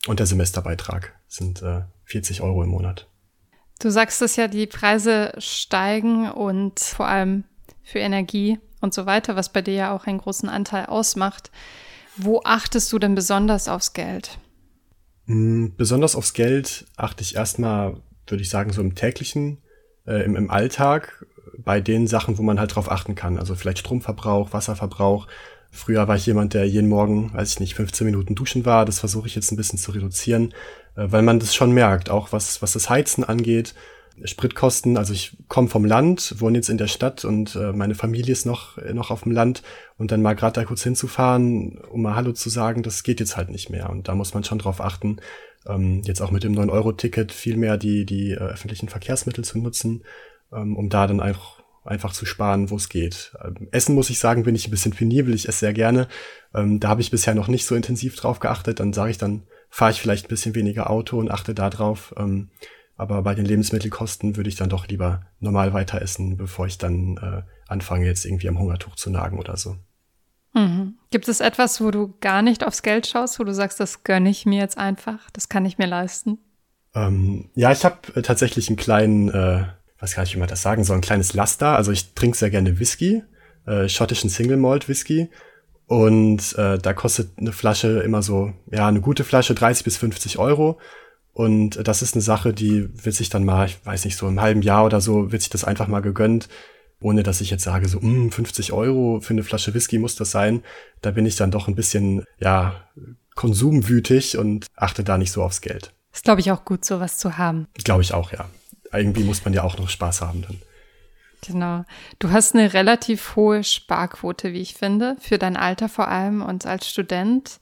Und 0.07 0.21
der 0.21 0.27
Semesterbeitrag 0.27 1.15
sind 1.27 1.63
äh, 1.63 1.83
40 2.05 2.43
Euro 2.43 2.63
im 2.63 2.69
Monat. 2.69 3.09
Du 3.81 3.91
sagst 3.91 4.23
es 4.23 4.37
ja, 4.37 4.49
die 4.49 4.67
Preise 4.67 5.35
steigen 5.39 6.31
und 6.31 6.81
vor 6.81 7.09
allem 7.09 7.45
für 7.83 7.99
Energie 7.99 8.59
und 8.81 8.95
so 8.95 9.07
weiter, 9.07 9.37
was 9.37 9.53
bei 9.53 9.61
dir 9.61 9.75
ja 9.75 9.95
auch 9.95 10.07
einen 10.07 10.19
großen 10.19 10.49
Anteil 10.49 10.87
ausmacht. 10.87 11.51
Wo 12.17 12.41
achtest 12.45 12.93
du 12.93 12.99
denn 12.99 13.15
besonders 13.15 13.69
aufs 13.69 13.93
Geld? 13.93 14.39
Mm, 15.27 15.69
besonders 15.77 16.17
aufs 16.17 16.33
Geld 16.33 16.87
achte 16.97 17.23
ich 17.23 17.37
erstmal, 17.37 17.97
würde 18.27 18.43
ich 18.43 18.49
sagen, 18.49 18.73
so 18.73 18.81
im 18.81 18.95
täglichen, 18.95 19.59
äh, 20.07 20.25
im, 20.25 20.37
im 20.37 20.51
Alltag, 20.51 21.27
bei 21.59 21.81
den 21.81 22.07
Sachen, 22.07 22.39
wo 22.39 22.43
man 22.43 22.61
halt 22.61 22.75
drauf 22.75 22.91
achten 22.91 23.15
kann. 23.15 23.39
Also 23.39 23.55
vielleicht 23.55 23.79
Stromverbrauch, 23.79 24.53
Wasserverbrauch. 24.53 25.27
Früher 25.71 26.09
war 26.09 26.17
ich 26.17 26.27
jemand, 26.27 26.55
der 26.55 26.67
jeden 26.67 26.89
Morgen, 26.89 27.35
weiß 27.35 27.53
ich 27.53 27.61
nicht, 27.61 27.75
15 27.75 28.05
Minuten 28.05 28.35
duschen 28.35 28.65
war. 28.65 28.85
Das 28.85 29.01
versuche 29.01 29.27
ich 29.27 29.35
jetzt 29.35 29.53
ein 29.53 29.57
bisschen 29.57 29.79
zu 29.79 29.91
reduzieren, 29.91 30.55
äh, 30.97 31.07
weil 31.11 31.23
man 31.23 31.39
das 31.39 31.55
schon 31.55 31.73
merkt, 31.73 32.09
auch 32.09 32.33
was, 32.33 32.63
was 32.63 32.73
das 32.73 32.89
Heizen 32.89 33.25
angeht. 33.25 33.75
Spritkosten, 34.25 34.97
also 34.97 35.13
ich 35.13 35.37
komme 35.49 35.69
vom 35.69 35.85
Land, 35.85 36.37
wohne 36.39 36.59
jetzt 36.59 36.69
in 36.69 36.79
der 36.79 36.87
Stadt 36.87 37.25
und 37.25 37.55
äh, 37.57 37.73
meine 37.73 37.95
Familie 37.95 38.33
ist 38.33 38.47
noch, 38.47 38.77
noch 38.93 39.11
auf 39.11 39.23
dem 39.23 39.33
Land 39.33 39.63
und 39.99 40.11
dann 40.11 40.23
mal 40.23 40.35
gerade 40.35 40.61
da 40.61 40.65
kurz 40.65 40.83
hinzufahren, 40.83 41.79
um 41.91 42.03
mal 42.03 42.15
Hallo 42.15 42.33
zu 42.33 42.49
sagen, 42.49 42.83
das 42.83 43.03
geht 43.03 43.21
jetzt 43.21 43.37
halt 43.37 43.51
nicht 43.51 43.71
mehr. 43.71 43.91
Und 43.91 44.09
da 44.09 44.15
muss 44.15 44.35
man 44.35 44.45
schon 44.45 44.59
drauf 44.59 44.81
achten, 44.81 45.19
ähm, 45.69 46.03
jetzt 46.05 46.21
auch 46.21 46.31
mit 46.31 46.45
dem 46.45 46.55
9-Euro-Ticket 46.55 47.33
viel 47.33 47.57
mehr 47.57 47.77
die, 47.77 48.07
die 48.07 48.33
äh, 48.33 48.37
öffentlichen 48.37 48.89
Verkehrsmittel 48.89 49.45
zu 49.45 49.59
nutzen, 49.59 50.05
ähm, 50.53 50.77
um 50.77 50.89
da 50.89 51.07
dann 51.07 51.21
einfach, 51.21 51.63
einfach 51.85 52.13
zu 52.13 52.27
sparen, 52.27 52.71
wo 52.71 52.77
es 52.77 52.89
geht. 52.89 53.33
Ähm, 53.45 53.69
Essen 53.71 53.95
muss 53.95 54.11
ich 54.11 54.19
sagen, 54.19 54.45
bin 54.45 54.55
ich 54.55 54.67
ein 54.67 54.71
bisschen 54.71 54.93
penibel, 54.93 55.35
ich 55.35 55.49
esse 55.49 55.61
sehr 55.61 55.73
gerne. 55.73 56.09
Ähm, 56.55 56.81
da 56.81 56.89
habe 56.89 57.01
ich 57.01 57.11
bisher 57.11 57.35
noch 57.35 57.49
nicht 57.49 57.67
so 57.67 57.75
intensiv 57.75 58.17
drauf 58.17 58.39
geachtet. 58.39 58.81
Dann 58.81 58.93
sage 58.93 59.11
ich, 59.11 59.19
dann 59.19 59.43
fahre 59.69 59.91
ich 59.91 60.01
vielleicht 60.01 60.27
ein 60.27 60.29
bisschen 60.29 60.55
weniger 60.55 60.91
Auto 60.91 61.19
und 61.19 61.31
achte 61.31 61.55
da 61.55 61.71
drauf. 61.71 62.15
Ähm, 62.17 62.51
aber 62.97 63.23
bei 63.23 63.35
den 63.35 63.45
Lebensmittelkosten 63.45 64.37
würde 64.37 64.49
ich 64.49 64.57
dann 64.57 64.71
doch 64.71 64.89
lieber 64.89 65.23
normal 65.41 65.73
weiter 65.73 66.01
essen, 66.01 66.37
bevor 66.37 66.67
ich 66.67 66.79
dann 66.79 67.17
äh, 67.19 67.43
anfange, 67.69 68.07
jetzt 68.07 68.25
irgendwie 68.25 68.49
am 68.49 68.59
Hungertuch 68.59 68.97
zu 68.97 69.11
nagen 69.11 69.39
oder 69.39 69.57
so. 69.57 69.77
Mhm. 70.55 70.95
Gibt 71.11 71.29
es 71.29 71.41
etwas, 71.41 71.81
wo 71.83 71.91
du 71.91 72.15
gar 72.21 72.41
nicht 72.41 72.65
aufs 72.65 72.83
Geld 72.83 73.07
schaust, 73.07 73.39
wo 73.39 73.45
du 73.45 73.53
sagst, 73.53 73.79
das 73.79 74.05
gönne 74.05 74.31
ich 74.31 74.47
mir 74.47 74.59
jetzt 74.59 74.79
einfach, 74.79 75.31
das 75.33 75.51
kann 75.51 75.67
ich 75.67 75.77
mir 75.77 75.87
leisten? 75.87 76.39
Ähm, 76.95 77.51
ja, 77.55 77.71
ich 77.71 77.85
habe 77.85 77.99
äh, 78.15 78.23
tatsächlich 78.23 78.69
einen 78.69 78.79
kleinen, 78.79 79.29
äh, 79.29 79.67
was 79.99 80.15
kann 80.15 80.25
ich 80.25 80.35
immer 80.35 80.47
das 80.47 80.63
sagen, 80.63 80.83
so 80.83 80.95
ein 80.95 81.03
kleines 81.03 81.35
Laster. 81.35 81.77
Also 81.77 81.93
ich 81.93 82.15
trinke 82.15 82.39
sehr 82.39 82.51
gerne 82.51 82.79
Whisky, 82.79 83.23
äh, 83.67 83.89
schottischen 83.89 84.31
Single 84.31 84.57
Malt 84.57 84.89
Whisky. 84.89 85.31
Und 85.87 86.57
äh, 86.59 86.79
da 86.79 86.95
kostet 86.95 87.39
eine 87.39 87.53
Flasche 87.53 88.01
immer 88.01 88.23
so, 88.23 88.53
ja, 88.71 88.89
eine 88.89 89.03
gute 89.03 89.25
Flasche 89.25 89.55
30 89.55 89.85
bis 89.85 89.99
50 89.99 90.39
Euro. 90.39 90.81
Und 91.37 91.87
das 91.87 92.01
ist 92.01 92.15
eine 92.15 92.23
Sache, 92.23 92.55
die 92.55 92.89
wird 93.05 93.15
sich 93.15 93.29
dann 93.29 93.45
mal, 93.45 93.67
ich 93.67 93.85
weiß 93.85 94.07
nicht, 94.07 94.17
so 94.17 94.27
im 94.27 94.41
halben 94.41 94.63
Jahr 94.63 94.87
oder 94.87 95.03
so, 95.03 95.33
wird 95.33 95.43
sich 95.43 95.51
das 95.51 95.65
einfach 95.65 95.87
mal 95.87 96.01
gegönnt, 96.01 96.49
ohne 96.99 97.23
dass 97.23 97.43
ich 97.43 97.51
jetzt 97.51 97.63
sage, 97.63 97.91
so, 97.91 98.01
mh, 98.01 98.31
50 98.31 98.73
Euro 98.73 99.21
für 99.21 99.35
eine 99.35 99.43
Flasche 99.43 99.75
Whisky 99.75 99.99
muss 99.99 100.17
das 100.17 100.31
sein. 100.31 100.63
Da 101.03 101.11
bin 101.11 101.27
ich 101.27 101.37
dann 101.37 101.51
doch 101.51 101.69
ein 101.69 101.75
bisschen, 101.75 102.25
ja, 102.39 102.89
konsumwütig 103.35 104.39
und 104.39 104.65
achte 104.77 105.05
da 105.05 105.19
nicht 105.19 105.31
so 105.31 105.43
aufs 105.43 105.61
Geld. 105.61 105.93
Ist, 106.11 106.25
glaube 106.25 106.41
ich, 106.41 106.51
auch 106.53 106.65
gut, 106.65 106.87
sowas 106.87 107.19
zu 107.19 107.37
haben. 107.37 107.67
Glaube 107.85 108.01
ich 108.01 108.15
auch, 108.15 108.33
ja. 108.33 108.49
Irgendwie 108.91 109.25
muss 109.25 109.45
man 109.45 109.53
ja 109.53 109.63
auch 109.63 109.77
noch 109.77 109.91
Spaß 109.91 110.23
haben 110.23 110.41
dann. 110.41 110.57
Genau. 111.47 111.85
Du 112.19 112.31
hast 112.31 112.55
eine 112.55 112.73
relativ 112.73 113.37
hohe 113.37 113.63
Sparquote, 113.63 114.55
wie 114.55 114.63
ich 114.63 114.73
finde, 114.73 115.19
für 115.21 115.37
dein 115.37 115.59
Alter 115.59 115.91
vor 115.91 116.09
allem 116.09 116.41
und 116.41 116.65
als 116.65 116.89
Student. 116.89 117.61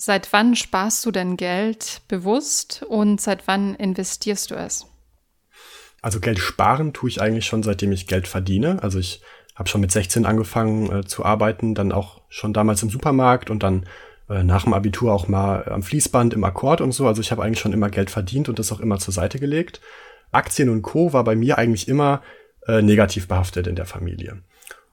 Seit 0.00 0.32
wann 0.32 0.54
sparst 0.54 1.04
du 1.04 1.10
denn 1.10 1.36
Geld 1.36 2.02
bewusst 2.06 2.84
und 2.88 3.20
seit 3.20 3.48
wann 3.48 3.74
investierst 3.74 4.52
du 4.52 4.54
es? 4.54 4.86
Also 6.00 6.20
Geld 6.20 6.38
sparen 6.38 6.92
tue 6.92 7.10
ich 7.10 7.20
eigentlich 7.20 7.46
schon, 7.46 7.64
seitdem 7.64 7.90
ich 7.90 8.06
Geld 8.06 8.28
verdiene. 8.28 8.80
Also 8.80 9.00
ich 9.00 9.22
habe 9.56 9.68
schon 9.68 9.80
mit 9.80 9.90
16 9.90 10.24
angefangen 10.24 11.00
äh, 11.00 11.04
zu 11.04 11.24
arbeiten, 11.24 11.74
dann 11.74 11.90
auch 11.90 12.20
schon 12.28 12.52
damals 12.52 12.80
im 12.84 12.90
Supermarkt 12.90 13.50
und 13.50 13.64
dann 13.64 13.86
äh, 14.30 14.44
nach 14.44 14.62
dem 14.62 14.72
Abitur 14.72 15.12
auch 15.12 15.26
mal 15.26 15.68
am 15.68 15.82
Fließband 15.82 16.32
im 16.32 16.44
Akkord 16.44 16.80
und 16.80 16.92
so. 16.92 17.08
Also 17.08 17.20
ich 17.20 17.32
habe 17.32 17.42
eigentlich 17.42 17.58
schon 17.58 17.72
immer 17.72 17.90
Geld 17.90 18.10
verdient 18.10 18.48
und 18.48 18.60
das 18.60 18.70
auch 18.70 18.78
immer 18.78 19.00
zur 19.00 19.12
Seite 19.12 19.40
gelegt. 19.40 19.80
Aktien 20.30 20.68
und 20.68 20.82
Co. 20.82 21.12
war 21.12 21.24
bei 21.24 21.34
mir 21.34 21.58
eigentlich 21.58 21.88
immer 21.88 22.22
äh, 22.68 22.82
negativ 22.82 23.26
behaftet 23.26 23.66
in 23.66 23.74
der 23.74 23.86
Familie. 23.86 24.42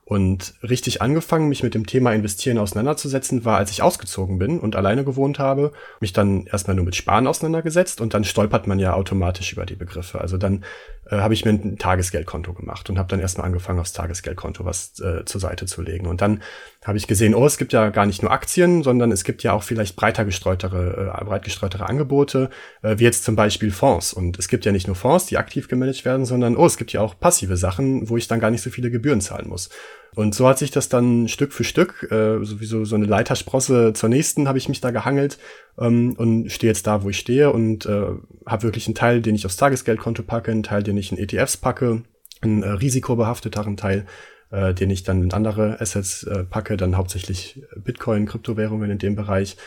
Und 0.08 0.54
richtig 0.62 1.02
angefangen, 1.02 1.48
mich 1.48 1.64
mit 1.64 1.74
dem 1.74 1.84
Thema 1.84 2.12
Investieren 2.12 2.58
auseinanderzusetzen, 2.58 3.44
war, 3.44 3.56
als 3.56 3.72
ich 3.72 3.82
ausgezogen 3.82 4.38
bin 4.38 4.60
und 4.60 4.76
alleine 4.76 5.04
gewohnt 5.04 5.40
habe, 5.40 5.72
mich 5.98 6.12
dann 6.12 6.46
erstmal 6.46 6.76
nur 6.76 6.84
mit 6.84 6.94
Sparen 6.94 7.26
auseinandergesetzt 7.26 8.00
und 8.00 8.14
dann 8.14 8.22
stolpert 8.22 8.68
man 8.68 8.78
ja 8.78 8.94
automatisch 8.94 9.52
über 9.52 9.66
die 9.66 9.74
Begriffe. 9.74 10.20
Also 10.20 10.36
dann 10.36 10.64
äh, 11.10 11.16
habe 11.16 11.34
ich 11.34 11.44
mir 11.44 11.52
ein 11.52 11.78
Tagesgeldkonto 11.78 12.52
gemacht 12.52 12.90
und 12.90 12.98
habe 12.98 13.08
dann 13.08 13.20
erstmal 13.20 13.46
angefangen, 13.46 13.78
aufs 13.78 13.92
Tagesgeldkonto 13.92 14.64
was 14.64 14.98
äh, 15.00 15.24
zur 15.24 15.40
Seite 15.40 15.66
zu 15.66 15.82
legen. 15.82 16.06
Und 16.06 16.20
dann 16.20 16.42
habe 16.84 16.98
ich 16.98 17.06
gesehen, 17.06 17.34
oh, 17.34 17.46
es 17.46 17.58
gibt 17.58 17.72
ja 17.72 17.90
gar 17.90 18.06
nicht 18.06 18.22
nur 18.22 18.32
Aktien, 18.32 18.82
sondern 18.82 19.12
es 19.12 19.24
gibt 19.24 19.42
ja 19.42 19.52
auch 19.52 19.62
vielleicht 19.62 19.96
breiter 19.96 20.24
gestreutere, 20.24 21.12
äh, 21.20 21.24
breit 21.24 21.44
gestreutere 21.44 21.88
Angebote, 21.88 22.50
äh, 22.82 22.98
wie 22.98 23.04
jetzt 23.04 23.24
zum 23.24 23.36
Beispiel 23.36 23.70
Fonds. 23.70 24.12
Und 24.12 24.38
es 24.38 24.48
gibt 24.48 24.64
ja 24.64 24.72
nicht 24.72 24.86
nur 24.86 24.96
Fonds, 24.96 25.26
die 25.26 25.38
aktiv 25.38 25.68
gemanagt 25.68 26.04
werden, 26.04 26.24
sondern 26.24 26.56
oh, 26.56 26.66
es 26.66 26.76
gibt 26.76 26.92
ja 26.92 27.00
auch 27.00 27.18
passive 27.18 27.56
Sachen, 27.56 28.08
wo 28.08 28.16
ich 28.16 28.28
dann 28.28 28.40
gar 28.40 28.50
nicht 28.50 28.62
so 28.62 28.70
viele 28.70 28.90
Gebühren 28.90 29.20
zahlen 29.20 29.48
muss. 29.48 29.70
Und 30.16 30.34
so 30.34 30.48
hat 30.48 30.58
sich 30.58 30.70
das 30.70 30.88
dann 30.88 31.28
Stück 31.28 31.52
für 31.52 31.62
Stück, 31.62 32.10
äh, 32.10 32.42
sowieso 32.42 32.86
so 32.86 32.96
eine 32.96 33.04
Leitersprosse 33.04 33.92
zur 33.92 34.08
nächsten, 34.08 34.48
habe 34.48 34.56
ich 34.56 34.66
mich 34.66 34.80
da 34.80 34.90
gehangelt 34.90 35.36
ähm, 35.78 36.14
und 36.16 36.50
stehe 36.50 36.70
jetzt 36.70 36.86
da, 36.86 37.02
wo 37.02 37.10
ich 37.10 37.18
stehe 37.18 37.52
und 37.52 37.84
äh, 37.84 38.06
habe 38.46 38.62
wirklich 38.62 38.86
einen 38.86 38.94
Teil, 38.94 39.20
den 39.20 39.34
ich 39.34 39.44
aufs 39.44 39.58
Tagesgeldkonto 39.58 40.22
packe, 40.22 40.50
einen 40.50 40.62
Teil, 40.62 40.82
den 40.82 40.96
ich 40.96 41.12
in 41.12 41.18
ETFs 41.18 41.58
packe, 41.58 42.02
einen 42.40 42.62
äh, 42.62 42.68
risikobehafteteren 42.70 43.76
Teil, 43.76 44.06
äh, 44.50 44.72
den 44.72 44.88
ich 44.88 45.02
dann 45.02 45.22
in 45.22 45.34
andere 45.34 45.82
Assets 45.82 46.22
äh, 46.22 46.44
packe, 46.44 46.78
dann 46.78 46.96
hauptsächlich 46.96 47.62
Bitcoin, 47.76 48.24
Kryptowährungen 48.24 48.90
in 48.90 48.98
dem 48.98 49.16
Bereich, 49.16 49.58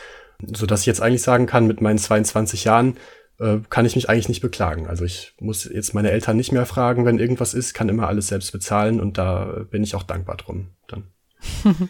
so 0.52 0.66
dass 0.66 0.80
ich 0.80 0.86
jetzt 0.86 1.00
eigentlich 1.00 1.22
sagen 1.22 1.46
kann, 1.46 1.68
mit 1.68 1.80
meinen 1.80 1.98
22 1.98 2.64
Jahren 2.64 2.96
äh, 3.40 3.58
kann 3.70 3.86
ich 3.86 3.96
mich 3.96 4.08
eigentlich 4.08 4.28
nicht 4.28 4.42
beklagen. 4.42 4.86
Also 4.86 5.04
ich 5.04 5.34
muss 5.40 5.64
jetzt 5.64 5.94
meine 5.94 6.10
Eltern 6.10 6.36
nicht 6.36 6.52
mehr 6.52 6.66
fragen, 6.66 7.04
wenn 7.04 7.18
irgendwas 7.18 7.54
ist, 7.54 7.74
kann 7.74 7.88
immer 7.88 8.06
alles 8.06 8.28
selbst 8.28 8.52
bezahlen 8.52 9.00
und 9.00 9.18
da 9.18 9.64
bin 9.70 9.82
ich 9.82 9.94
auch 9.94 10.02
dankbar 10.02 10.36
drum 10.36 10.68
dann. 10.86 11.04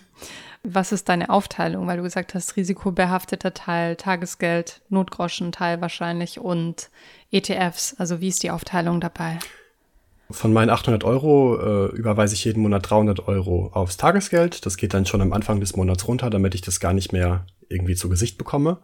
Was 0.62 0.92
ist 0.92 1.08
deine 1.08 1.30
Aufteilung? 1.30 1.86
Weil 1.86 1.96
du 1.96 2.02
gesagt 2.02 2.34
hast, 2.34 2.56
risikobehafteter 2.56 3.54
Teil, 3.54 3.96
Tagesgeld, 3.96 4.82
Notgroschen-Teil 4.90 5.80
wahrscheinlich 5.80 6.38
und 6.38 6.90
ETFs. 7.32 7.94
Also 7.98 8.20
wie 8.20 8.28
ist 8.28 8.42
die 8.42 8.50
Aufteilung 8.50 9.00
dabei? 9.00 9.38
Von 10.30 10.52
meinen 10.52 10.68
800 10.68 11.02
Euro 11.02 11.58
äh, 11.58 11.96
überweise 11.96 12.34
ich 12.34 12.44
jeden 12.44 12.62
Monat 12.62 12.90
300 12.90 13.26
Euro 13.26 13.70
aufs 13.72 13.96
Tagesgeld. 13.96 14.66
Das 14.66 14.76
geht 14.76 14.92
dann 14.92 15.06
schon 15.06 15.22
am 15.22 15.32
Anfang 15.32 15.60
des 15.60 15.76
Monats 15.76 16.06
runter, 16.06 16.28
damit 16.28 16.54
ich 16.54 16.60
das 16.60 16.78
gar 16.78 16.92
nicht 16.92 17.10
mehr 17.10 17.46
irgendwie 17.70 17.94
zu 17.94 18.10
Gesicht 18.10 18.36
bekomme. 18.36 18.78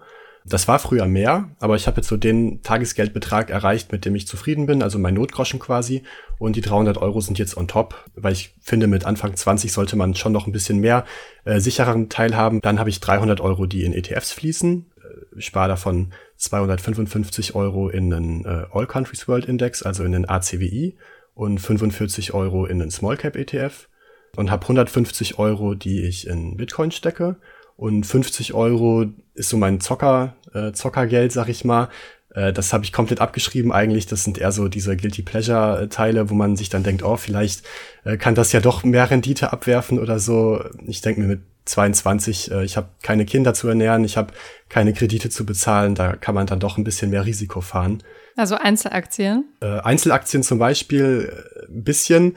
Das 0.49 0.69
war 0.69 0.79
früher 0.79 1.07
mehr, 1.07 1.51
aber 1.59 1.75
ich 1.75 1.89
habe 1.89 1.97
jetzt 1.97 2.07
so 2.07 2.17
den 2.17 2.63
Tagesgeldbetrag 2.63 3.51
erreicht, 3.51 3.91
mit 3.91 4.05
dem 4.05 4.15
ich 4.15 4.29
zufrieden 4.29 4.67
bin, 4.67 4.81
also 4.81 4.97
mein 4.97 5.15
Notgroschen 5.15 5.59
quasi. 5.59 6.05
Und 6.39 6.55
die 6.55 6.61
300 6.61 6.99
Euro 6.99 7.21
sind 7.21 7.39
jetzt 7.41 7.57
on 7.57 7.67
top, 7.67 8.05
weil 8.15 8.33
ich 8.33 8.55
finde, 8.61 8.87
mit 8.87 9.05
Anfang 9.05 9.35
20 9.35 9.73
sollte 9.73 9.97
man 9.97 10.15
schon 10.15 10.33
noch 10.33 10.47
ein 10.47 10.53
bisschen 10.53 10.79
mehr 10.79 11.05
äh, 11.45 11.59
sichereren 11.59 12.11
Teil 12.11 12.37
haben. 12.37 12.61
Dann 12.61 12.79
habe 12.79 12.91
ich 12.91 13.01
300 13.01 13.41
Euro, 13.41 13.67
die 13.67 13.83
in 13.83 13.93
ETFs 13.93 14.31
fließen. 14.31 14.87
Ich 15.33 15.39
äh, 15.39 15.43
spare 15.43 15.69
davon 15.69 16.13
255 16.37 17.57
Euro 17.57 17.89
in 17.89 18.11
den 18.11 18.45
äh, 18.45 18.67
All 18.71 18.87
Countries 18.87 19.27
World 19.27 19.47
Index, 19.47 19.83
also 19.83 20.05
in 20.05 20.13
den 20.13 20.29
ACWI 20.29 20.97
und 21.35 21.59
45 21.59 22.35
Euro 22.35 22.67
in 22.67 22.79
den 22.79 22.93
Small 22.93 23.17
Cap 23.17 23.35
ETF 23.35 23.89
und 24.37 24.51
habe 24.53 24.63
150 24.63 25.39
Euro, 25.41 25.75
die 25.75 26.03
ich 26.03 26.29
in 26.29 26.57
Bitcoin 26.57 26.93
stecke 26.93 27.37
und 27.77 28.05
50 28.05 28.55
Euro 28.55 29.07
ist 29.35 29.51
so 29.51 29.57
mein 29.57 29.81
Zocker, 29.81 30.37
äh, 30.55 30.73
Zockergeld, 30.73 31.33
sag 31.33 31.49
ich 31.49 31.65
mal. 31.65 31.89
Äh, 32.35 32.53
das 32.53 32.73
habe 32.73 32.85
ich 32.85 32.93
komplett 32.93 33.21
abgeschrieben 33.21 33.73
eigentlich. 33.73 34.07
Das 34.07 34.25
sind 34.25 34.39
eher 34.39 34.53
so 34.53 34.69
diese 34.69 34.97
Guilty 34.97 35.23
Pleasure-Teile, 35.23 36.31
wo 36.31 36.35
man 36.35 36.57
sich 36.57 36.69
dann 36.69 36.83
denkt, 36.83 37.03
oh, 37.03 37.17
vielleicht 37.17 37.65
äh, 38.05 38.17
kann 38.17 38.35
das 38.35 38.53
ja 38.53 38.61
doch 38.61 38.85
mehr 38.85 39.11
Rendite 39.11 39.53
abwerfen 39.53 39.99
oder 39.99 40.19
so. 40.19 40.65
Ich 40.87 41.01
denke 41.01 41.21
mir 41.21 41.27
mit 41.27 41.41
22, 41.67 42.51
äh, 42.51 42.65
ich 42.65 42.77
habe 42.77 42.89
keine 43.03 43.27
Kinder 43.27 43.53
zu 43.53 43.69
ernähren, 43.69 44.05
ich 44.05 44.17
habe 44.17 44.33
keine 44.69 44.93
Kredite 44.93 45.31
zu 45.31 45.45
bezahlen, 45.45 45.95
da 45.95 46.15
kann 46.15 46.35
man 46.35 46.47
dann 46.47 46.61
doch 46.61 46.79
ein 46.79 46.85
bisschen 46.85 47.11
mehr 47.11 47.27
Risiko 47.27 47.61
fahren. 47.61 48.03
Also 48.37 48.57
Einzelaktien? 48.57 49.45
Äh, 49.61 49.81
Einzelaktien 49.81 50.43
zum 50.43 50.59
Beispiel 50.59 51.33
äh, 51.33 51.73
ein 51.73 51.85
bisschen 51.85 52.37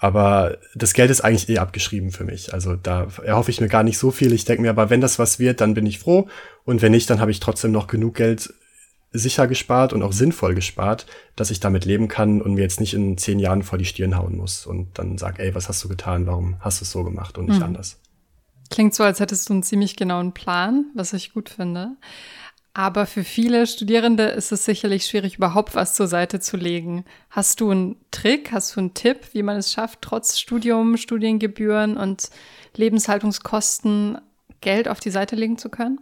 aber 0.00 0.56
das 0.74 0.94
Geld 0.94 1.10
ist 1.10 1.20
eigentlich 1.20 1.46
eh 1.50 1.58
abgeschrieben 1.58 2.10
für 2.10 2.24
mich. 2.24 2.54
Also 2.54 2.74
da 2.74 3.08
erhoffe 3.22 3.50
ich 3.50 3.60
mir 3.60 3.68
gar 3.68 3.82
nicht 3.82 3.98
so 3.98 4.10
viel. 4.10 4.32
Ich 4.32 4.46
denke 4.46 4.62
mir, 4.62 4.70
aber 4.70 4.88
wenn 4.88 5.02
das 5.02 5.18
was 5.18 5.38
wird, 5.38 5.60
dann 5.60 5.74
bin 5.74 5.84
ich 5.84 5.98
froh. 5.98 6.26
Und 6.64 6.80
wenn 6.80 6.92
nicht, 6.92 7.10
dann 7.10 7.20
habe 7.20 7.30
ich 7.30 7.38
trotzdem 7.38 7.70
noch 7.70 7.86
genug 7.86 8.14
Geld 8.14 8.54
sicher 9.12 9.46
gespart 9.46 9.92
und 9.92 10.02
auch 10.02 10.12
sinnvoll 10.12 10.54
gespart, 10.54 11.04
dass 11.36 11.50
ich 11.50 11.60
damit 11.60 11.84
leben 11.84 12.08
kann 12.08 12.40
und 12.40 12.54
mir 12.54 12.62
jetzt 12.62 12.80
nicht 12.80 12.94
in 12.94 13.18
zehn 13.18 13.38
Jahren 13.38 13.62
vor 13.62 13.76
die 13.76 13.84
Stirn 13.84 14.16
hauen 14.16 14.38
muss 14.38 14.66
und 14.66 14.98
dann 14.98 15.18
sag, 15.18 15.38
ey, 15.38 15.54
was 15.54 15.68
hast 15.68 15.84
du 15.84 15.88
getan? 15.88 16.26
Warum 16.26 16.56
hast 16.60 16.80
du 16.80 16.84
es 16.84 16.92
so 16.92 17.04
gemacht 17.04 17.36
und 17.36 17.48
nicht 17.48 17.58
hm. 17.58 17.64
anders? 17.64 18.00
Klingt 18.70 18.94
so, 18.94 19.02
als 19.04 19.20
hättest 19.20 19.50
du 19.50 19.52
einen 19.52 19.64
ziemlich 19.64 19.96
genauen 19.96 20.32
Plan, 20.32 20.86
was 20.94 21.12
ich 21.12 21.34
gut 21.34 21.50
finde. 21.50 21.96
Aber 22.72 23.06
für 23.06 23.24
viele 23.24 23.66
Studierende 23.66 24.24
ist 24.24 24.52
es 24.52 24.64
sicherlich 24.64 25.04
schwierig, 25.04 25.36
überhaupt 25.36 25.74
was 25.74 25.94
zur 25.94 26.06
Seite 26.06 26.38
zu 26.38 26.56
legen. 26.56 27.04
Hast 27.28 27.60
du 27.60 27.70
einen 27.70 27.96
Trick, 28.12 28.52
hast 28.52 28.76
du 28.76 28.80
einen 28.80 28.94
Tipp, 28.94 29.18
wie 29.32 29.42
man 29.42 29.56
es 29.56 29.72
schafft, 29.72 30.02
trotz 30.02 30.38
Studium, 30.38 30.96
Studiengebühren 30.96 31.96
und 31.96 32.30
Lebenshaltungskosten 32.76 34.18
Geld 34.60 34.88
auf 34.88 35.00
die 35.00 35.10
Seite 35.10 35.34
legen 35.34 35.58
zu 35.58 35.68
können? 35.68 36.00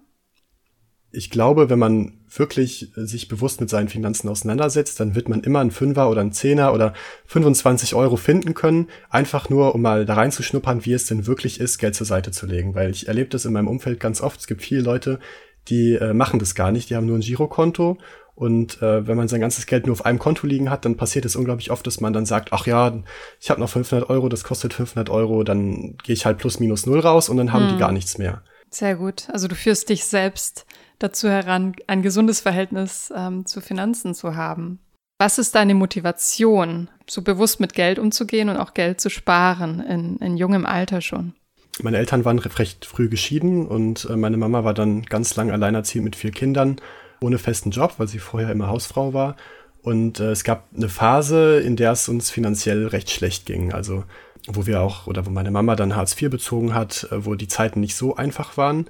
Ich 1.10 1.30
glaube, 1.30 1.70
wenn 1.70 1.78
man 1.78 2.18
wirklich 2.28 2.92
sich 2.94 3.28
bewusst 3.28 3.62
mit 3.62 3.70
seinen 3.70 3.88
Finanzen 3.88 4.28
auseinandersetzt, 4.28 5.00
dann 5.00 5.14
wird 5.14 5.30
man 5.30 5.40
immer 5.40 5.60
einen 5.60 5.70
Fünfer 5.70 6.10
oder 6.10 6.20
einen 6.20 6.32
Zehner 6.32 6.74
oder 6.74 6.92
25 7.24 7.94
Euro 7.94 8.16
finden 8.16 8.52
können, 8.52 8.88
einfach 9.08 9.48
nur, 9.48 9.74
um 9.74 9.80
mal 9.80 10.04
da 10.04 10.14
reinzuschnuppern, 10.14 10.84
wie 10.84 10.92
es 10.92 11.06
denn 11.06 11.26
wirklich 11.26 11.60
ist, 11.60 11.78
Geld 11.78 11.94
zur 11.94 12.06
Seite 12.06 12.30
zu 12.30 12.44
legen. 12.44 12.74
Weil 12.74 12.90
ich 12.90 13.08
erlebe 13.08 13.30
das 13.30 13.46
in 13.46 13.54
meinem 13.54 13.68
Umfeld 13.68 14.00
ganz 14.00 14.20
oft. 14.20 14.40
Es 14.40 14.46
gibt 14.46 14.60
viele 14.60 14.82
Leute, 14.82 15.18
die 15.68 15.94
äh, 15.94 16.14
machen 16.14 16.38
das 16.38 16.54
gar 16.54 16.72
nicht, 16.72 16.90
die 16.90 16.96
haben 16.96 17.06
nur 17.06 17.18
ein 17.18 17.22
Girokonto 17.22 17.98
und 18.38 18.80
äh, 18.82 19.04
wenn 19.04 19.16
man 19.16 19.26
sein 19.26 19.40
ganzes 19.40 19.66
Geld 19.66 19.86
nur 19.86 19.94
auf 19.94 20.06
einem 20.06 20.20
Konto 20.20 20.46
liegen 20.46 20.70
hat, 20.70 20.84
dann 20.84 20.96
passiert 20.96 21.24
es 21.24 21.34
unglaublich 21.34 21.72
oft, 21.72 21.84
dass 21.88 22.00
man 22.00 22.12
dann 22.12 22.24
sagt, 22.24 22.52
ach 22.52 22.68
ja, 22.68 23.02
ich 23.40 23.50
habe 23.50 23.60
noch 23.60 23.68
500 23.68 24.08
Euro, 24.08 24.28
das 24.28 24.44
kostet 24.44 24.72
500 24.74 25.10
Euro, 25.10 25.42
dann 25.42 25.96
gehe 26.04 26.14
ich 26.14 26.24
halt 26.24 26.38
plus 26.38 26.60
minus 26.60 26.86
null 26.86 27.00
raus 27.00 27.28
und 27.28 27.36
dann 27.36 27.52
haben 27.52 27.66
hm. 27.68 27.74
die 27.74 27.78
gar 27.80 27.90
nichts 27.90 28.16
mehr. 28.16 28.42
Sehr 28.70 28.94
gut. 28.94 29.28
Also 29.32 29.48
du 29.48 29.56
führst 29.56 29.88
dich 29.88 30.04
selbst 30.04 30.66
dazu 31.00 31.28
heran, 31.28 31.74
ein 31.88 32.02
gesundes 32.02 32.40
Verhältnis 32.40 33.12
ähm, 33.16 33.44
zu 33.44 33.60
Finanzen 33.60 34.14
zu 34.14 34.36
haben. 34.36 34.78
Was 35.18 35.38
ist 35.38 35.56
deine 35.56 35.74
Motivation, 35.74 36.90
so 37.10 37.22
bewusst 37.22 37.58
mit 37.58 37.72
Geld 37.72 37.98
umzugehen 37.98 38.50
und 38.50 38.56
auch 38.56 38.72
Geld 38.72 39.00
zu 39.00 39.10
sparen 39.10 39.80
in, 39.80 40.18
in 40.18 40.36
jungem 40.36 40.64
Alter 40.64 41.00
schon? 41.00 41.34
Meine 41.82 41.98
Eltern 41.98 42.24
waren 42.24 42.38
recht 42.38 42.84
früh 42.84 43.08
geschieden 43.08 43.66
und 43.66 44.06
äh, 44.10 44.16
meine 44.16 44.36
Mama 44.36 44.64
war 44.64 44.74
dann 44.74 45.02
ganz 45.02 45.36
lang 45.36 45.50
alleinerziehend 45.50 46.04
mit 46.04 46.16
vier 46.16 46.32
Kindern, 46.32 46.76
ohne 47.20 47.38
festen 47.38 47.70
Job, 47.70 47.94
weil 47.98 48.08
sie 48.08 48.18
vorher 48.18 48.50
immer 48.50 48.68
Hausfrau 48.68 49.14
war. 49.14 49.36
Und 49.82 50.20
äh, 50.20 50.32
es 50.32 50.44
gab 50.44 50.64
eine 50.76 50.88
Phase, 50.88 51.60
in 51.60 51.76
der 51.76 51.92
es 51.92 52.08
uns 52.08 52.30
finanziell 52.30 52.86
recht 52.88 53.10
schlecht 53.10 53.46
ging. 53.46 53.72
Also 53.72 54.04
wo 54.46 54.66
wir 54.66 54.80
auch, 54.80 55.06
oder 55.06 55.26
wo 55.26 55.30
meine 55.30 55.50
Mama 55.50 55.76
dann 55.76 55.96
Hartz 55.96 56.20
IV 56.20 56.30
bezogen 56.30 56.74
hat, 56.74 57.08
äh, 57.10 57.24
wo 57.24 57.34
die 57.34 57.48
Zeiten 57.48 57.80
nicht 57.80 57.96
so 57.96 58.16
einfach 58.16 58.56
waren. 58.56 58.86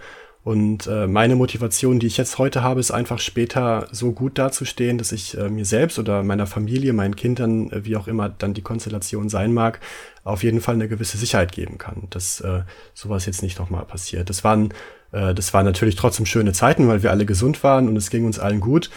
Und 0.48 0.86
äh, 0.86 1.06
meine 1.06 1.36
Motivation, 1.36 1.98
die 1.98 2.06
ich 2.06 2.16
jetzt 2.16 2.38
heute 2.38 2.62
habe, 2.62 2.80
ist 2.80 2.90
einfach 2.90 3.18
später 3.18 3.86
so 3.92 4.12
gut 4.12 4.38
dazustehen, 4.38 4.96
dass 4.96 5.12
ich 5.12 5.36
äh, 5.36 5.50
mir 5.50 5.66
selbst 5.66 5.98
oder 5.98 6.22
meiner 6.22 6.46
Familie, 6.46 6.94
meinen 6.94 7.16
Kindern, 7.16 7.70
äh, 7.70 7.84
wie 7.84 7.96
auch 7.98 8.08
immer 8.08 8.30
dann 8.30 8.54
die 8.54 8.62
Konstellation 8.62 9.28
sein 9.28 9.52
mag, 9.52 9.78
auf 10.24 10.42
jeden 10.42 10.62
Fall 10.62 10.76
eine 10.76 10.88
gewisse 10.88 11.18
Sicherheit 11.18 11.52
geben 11.52 11.76
kann, 11.76 12.04
dass 12.08 12.40
äh, 12.40 12.62
sowas 12.94 13.26
jetzt 13.26 13.42
nicht 13.42 13.58
nochmal 13.58 13.84
passiert. 13.84 14.30
Das 14.30 14.42
waren, 14.42 14.72
äh, 15.12 15.34
das 15.34 15.52
waren 15.52 15.66
natürlich 15.66 15.96
trotzdem 15.96 16.24
schöne 16.24 16.54
Zeiten, 16.54 16.88
weil 16.88 17.02
wir 17.02 17.10
alle 17.10 17.26
gesund 17.26 17.62
waren 17.62 17.86
und 17.86 17.96
es 17.96 18.08
ging 18.08 18.24
uns 18.24 18.38
allen 18.38 18.60
gut. 18.60 18.88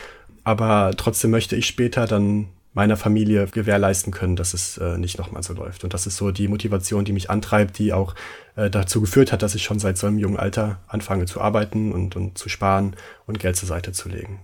Aber 0.45 0.93
trotzdem 0.95 1.31
möchte 1.31 1.57
ich 1.57 1.67
später 1.67 2.07
dann 2.07 2.47
meiner 2.73 2.95
Familie 2.95 3.47
gewährleisten 3.47 4.13
können, 4.13 4.35
dass 4.35 4.53
es 4.53 4.77
äh, 4.77 4.97
nicht 4.97 5.17
nochmal 5.17 5.43
so 5.43 5.53
läuft. 5.53 5.83
Und 5.83 5.93
das 5.93 6.07
ist 6.07 6.17
so 6.17 6.31
die 6.31 6.47
Motivation, 6.47 7.03
die 7.03 7.11
mich 7.11 7.29
antreibt, 7.29 7.77
die 7.77 7.91
auch 7.91 8.15
äh, 8.55 8.69
dazu 8.69 9.01
geführt 9.01 9.31
hat, 9.31 9.41
dass 9.41 9.55
ich 9.55 9.63
schon 9.63 9.79
seit 9.79 9.97
so 9.97 10.07
einem 10.07 10.17
jungen 10.17 10.37
Alter 10.37 10.79
anfange 10.87 11.25
zu 11.25 11.41
arbeiten 11.41 11.91
und, 11.91 12.15
und 12.15 12.37
zu 12.37 12.47
sparen 12.47 12.95
und 13.27 13.39
Geld 13.39 13.57
zur 13.57 13.67
Seite 13.67 13.91
zu 13.91 14.07
legen. 14.07 14.39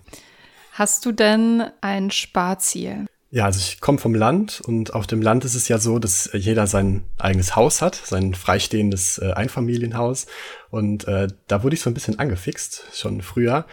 Hast 0.73 1.05
du 1.05 1.11
denn 1.11 1.63
ein 1.81 2.11
Sparziel? 2.11 3.07
Ja, 3.29 3.45
also 3.45 3.59
ich 3.59 3.81
komme 3.81 3.97
vom 3.97 4.15
Land 4.15 4.61
und 4.61 4.93
auf 4.93 5.05
dem 5.05 5.21
Land 5.21 5.43
ist 5.43 5.55
es 5.55 5.67
ja 5.67 5.79
so, 5.79 5.99
dass 5.99 6.29
jeder 6.33 6.65
sein 6.65 7.03
eigenes 7.17 7.57
Haus 7.57 7.81
hat, 7.81 7.95
sein 7.95 8.33
freistehendes 8.33 9.17
äh, 9.17 9.33
Einfamilienhaus. 9.33 10.27
Und 10.69 11.07
äh, 11.07 11.27
da 11.47 11.63
wurde 11.63 11.75
ich 11.75 11.81
so 11.81 11.89
ein 11.89 11.93
bisschen 11.93 12.19
angefixt, 12.19 12.85
schon 12.93 13.21
früher 13.21 13.65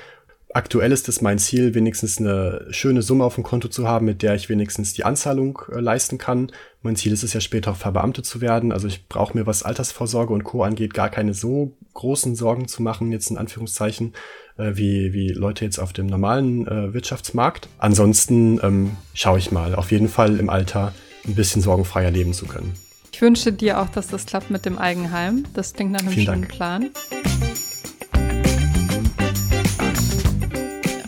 aktuell 0.54 0.92
ist 0.92 1.08
es 1.08 1.20
mein 1.20 1.38
Ziel, 1.38 1.74
wenigstens 1.74 2.18
eine 2.18 2.66
schöne 2.70 3.02
Summe 3.02 3.24
auf 3.24 3.34
dem 3.34 3.44
Konto 3.44 3.68
zu 3.68 3.86
haben, 3.86 4.06
mit 4.06 4.22
der 4.22 4.34
ich 4.34 4.48
wenigstens 4.48 4.94
die 4.94 5.04
Anzahlung 5.04 5.60
äh, 5.70 5.80
leisten 5.80 6.16
kann. 6.16 6.50
Mein 6.82 6.96
Ziel 6.96 7.12
ist 7.12 7.24
es 7.24 7.32
ja 7.32 7.40
später 7.40 7.72
auch 7.72 7.76
verbeamtet 7.76 8.24
zu 8.24 8.40
werden. 8.40 8.72
Also 8.72 8.86
ich 8.86 9.08
brauche 9.08 9.36
mir, 9.36 9.46
was 9.46 9.62
Altersvorsorge 9.62 10.32
und 10.32 10.44
Co. 10.44 10.62
angeht, 10.62 10.94
gar 10.94 11.10
keine 11.10 11.34
so 11.34 11.76
großen 11.92 12.34
Sorgen 12.36 12.68
zu 12.68 12.82
machen, 12.82 13.12
jetzt 13.12 13.30
in 13.30 13.36
Anführungszeichen, 13.36 14.14
äh, 14.56 14.72
wie, 14.74 15.12
wie 15.12 15.28
Leute 15.28 15.64
jetzt 15.64 15.78
auf 15.78 15.92
dem 15.92 16.06
normalen 16.06 16.66
äh, 16.66 16.94
Wirtschaftsmarkt. 16.94 17.68
Ansonsten 17.78 18.60
ähm, 18.62 18.96
schaue 19.12 19.38
ich 19.38 19.50
mal, 19.50 19.74
auf 19.74 19.90
jeden 19.90 20.08
Fall 20.08 20.38
im 20.38 20.50
Alter 20.50 20.94
ein 21.26 21.34
bisschen 21.34 21.62
sorgenfreier 21.62 22.10
leben 22.10 22.32
zu 22.32 22.46
können. 22.46 22.74
Ich 23.12 23.20
wünsche 23.20 23.52
dir 23.52 23.80
auch, 23.80 23.88
dass 23.88 24.08
das 24.08 24.26
klappt 24.26 24.50
mit 24.50 24.64
dem 24.64 24.78
Eigenheim. 24.78 25.44
Das 25.54 25.72
klingt 25.72 25.92
nach 25.92 26.00
einem 26.00 26.10
Vielen 26.10 26.26
schönen 26.26 26.42
Dank. 26.42 26.52
Plan. 26.52 26.90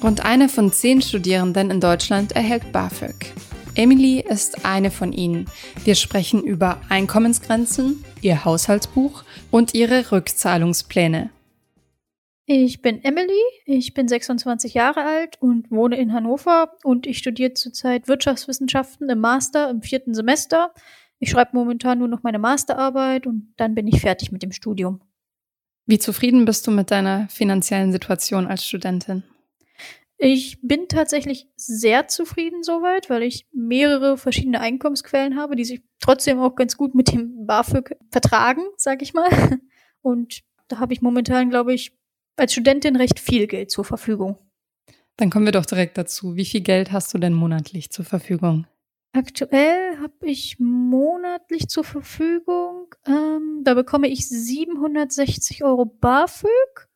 Rund 0.06 0.24
eine 0.24 0.48
von 0.48 0.70
zehn 0.70 1.02
Studierenden 1.02 1.68
in 1.68 1.80
Deutschland 1.80 2.30
erhält 2.30 2.70
BAföG. 2.70 3.34
Emily 3.74 4.20
ist 4.20 4.64
eine 4.64 4.92
von 4.92 5.12
ihnen. 5.12 5.46
Wir 5.82 5.96
sprechen 5.96 6.44
über 6.44 6.80
Einkommensgrenzen, 6.88 8.04
ihr 8.22 8.44
Haushaltsbuch 8.44 9.24
und 9.50 9.74
ihre 9.74 10.12
Rückzahlungspläne. 10.12 11.30
Ich 12.44 12.82
bin 12.82 13.02
Emily, 13.02 13.32
ich 13.64 13.94
bin 13.94 14.06
26 14.06 14.74
Jahre 14.74 15.02
alt 15.02 15.42
und 15.42 15.72
wohne 15.72 15.96
in 15.96 16.12
Hannover 16.12 16.70
und 16.84 17.08
ich 17.08 17.18
studiere 17.18 17.54
zurzeit 17.54 18.06
Wirtschaftswissenschaften 18.06 19.10
im 19.10 19.18
Master 19.18 19.68
im 19.70 19.82
vierten 19.82 20.14
Semester. 20.14 20.72
Ich 21.18 21.30
schreibe 21.30 21.50
momentan 21.54 21.98
nur 21.98 22.06
noch 22.06 22.22
meine 22.22 22.38
Masterarbeit 22.38 23.26
und 23.26 23.52
dann 23.56 23.74
bin 23.74 23.88
ich 23.88 24.02
fertig 24.02 24.30
mit 24.30 24.44
dem 24.44 24.52
Studium. 24.52 25.00
Wie 25.84 25.98
zufrieden 25.98 26.44
bist 26.44 26.64
du 26.68 26.70
mit 26.70 26.92
deiner 26.92 27.28
finanziellen 27.28 27.90
Situation 27.90 28.46
als 28.46 28.64
Studentin? 28.64 29.24
Ich 30.18 30.58
bin 30.62 30.88
tatsächlich 30.88 31.46
sehr 31.56 32.08
zufrieden 32.08 32.62
soweit, 32.62 33.10
weil 33.10 33.22
ich 33.22 33.46
mehrere 33.52 34.16
verschiedene 34.16 34.60
Einkommensquellen 34.60 35.36
habe, 35.36 35.56
die 35.56 35.64
sich 35.64 35.82
trotzdem 36.00 36.40
auch 36.40 36.54
ganz 36.54 36.76
gut 36.76 36.94
mit 36.94 37.12
dem 37.12 37.46
BAföG 37.46 37.96
vertragen, 38.10 38.62
sag 38.76 39.02
ich 39.02 39.12
mal. 39.12 39.28
Und 40.00 40.42
da 40.68 40.78
habe 40.78 40.94
ich 40.94 41.02
momentan, 41.02 41.50
glaube 41.50 41.74
ich, 41.74 41.92
als 42.36 42.52
Studentin 42.52 42.96
recht 42.96 43.20
viel 43.20 43.46
Geld 43.46 43.70
zur 43.70 43.84
Verfügung. 43.84 44.38
Dann 45.16 45.30
kommen 45.30 45.46
wir 45.46 45.52
doch 45.52 45.66
direkt 45.66 45.98
dazu. 45.98 46.36
Wie 46.36 46.44
viel 46.44 46.60
Geld 46.60 46.92
hast 46.92 47.12
du 47.12 47.18
denn 47.18 47.32
monatlich 47.32 47.90
zur 47.90 48.04
Verfügung? 48.04 48.66
Aktuell 49.12 49.98
habe 49.98 50.26
ich 50.26 50.56
monatlich 50.58 51.68
zur 51.68 51.84
Verfügung, 51.84 52.94
ähm, 53.06 53.62
da 53.64 53.72
bekomme 53.72 54.08
ich 54.08 54.28
760 54.28 55.64
Euro 55.64 55.86
BAföG, 55.86 56.88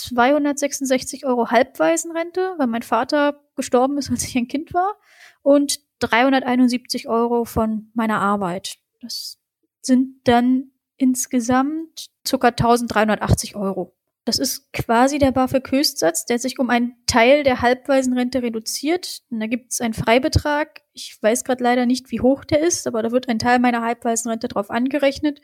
266 0.00 1.26
Euro 1.26 1.50
Halbwaisenrente, 1.50 2.54
weil 2.58 2.66
mein 2.66 2.82
Vater 2.82 3.40
gestorben 3.56 3.98
ist, 3.98 4.10
als 4.10 4.24
ich 4.24 4.36
ein 4.36 4.48
Kind 4.48 4.74
war, 4.74 4.96
und 5.42 5.80
371 6.00 7.08
Euro 7.08 7.44
von 7.44 7.90
meiner 7.94 8.20
Arbeit. 8.20 8.78
Das 9.00 9.38
sind 9.80 10.20
dann 10.24 10.72
insgesamt 10.96 12.10
ca. 12.28 12.48
1380 12.48 13.56
Euro. 13.56 13.95
Das 14.26 14.40
ist 14.40 14.72
quasi 14.72 15.18
der 15.18 15.30
BAföG-Höchstsatz, 15.30 16.26
der 16.26 16.40
sich 16.40 16.58
um 16.58 16.68
einen 16.68 16.96
Teil 17.06 17.44
der 17.44 17.62
Halbwaisenrente 17.62 18.42
reduziert. 18.42 19.22
Und 19.30 19.38
da 19.38 19.46
gibt 19.46 19.72
es 19.72 19.80
einen 19.80 19.94
Freibetrag. 19.94 20.80
Ich 20.92 21.16
weiß 21.22 21.44
gerade 21.44 21.62
leider 21.62 21.86
nicht, 21.86 22.10
wie 22.10 22.20
hoch 22.20 22.44
der 22.44 22.58
ist, 22.58 22.88
aber 22.88 23.04
da 23.04 23.12
wird 23.12 23.28
ein 23.28 23.38
Teil 23.38 23.60
meiner 23.60 23.82
Halbwaisenrente 23.82 24.48
drauf 24.48 24.68
angerechnet. 24.68 25.40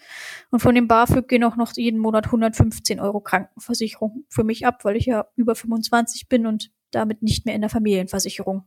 Und 0.51 0.59
von 0.59 0.75
dem 0.75 0.89
BAföG 0.89 1.29
gehen 1.29 1.45
auch 1.45 1.55
noch 1.55 1.73
jeden 1.77 2.01
Monat 2.01 2.27
115 2.27 2.99
Euro 2.99 3.21
Krankenversicherung 3.21 4.25
für 4.29 4.43
mich 4.43 4.67
ab, 4.67 4.85
weil 4.85 4.97
ich 4.97 5.07
ja 5.07 5.27
über 5.37 5.55
25 5.55 6.29
bin 6.29 6.45
und 6.45 6.73
damit 6.91 7.23
nicht 7.23 7.47
mehr 7.47 7.55
in 7.55 7.61
der 7.61 7.71
Familienversicherung. 7.71 8.65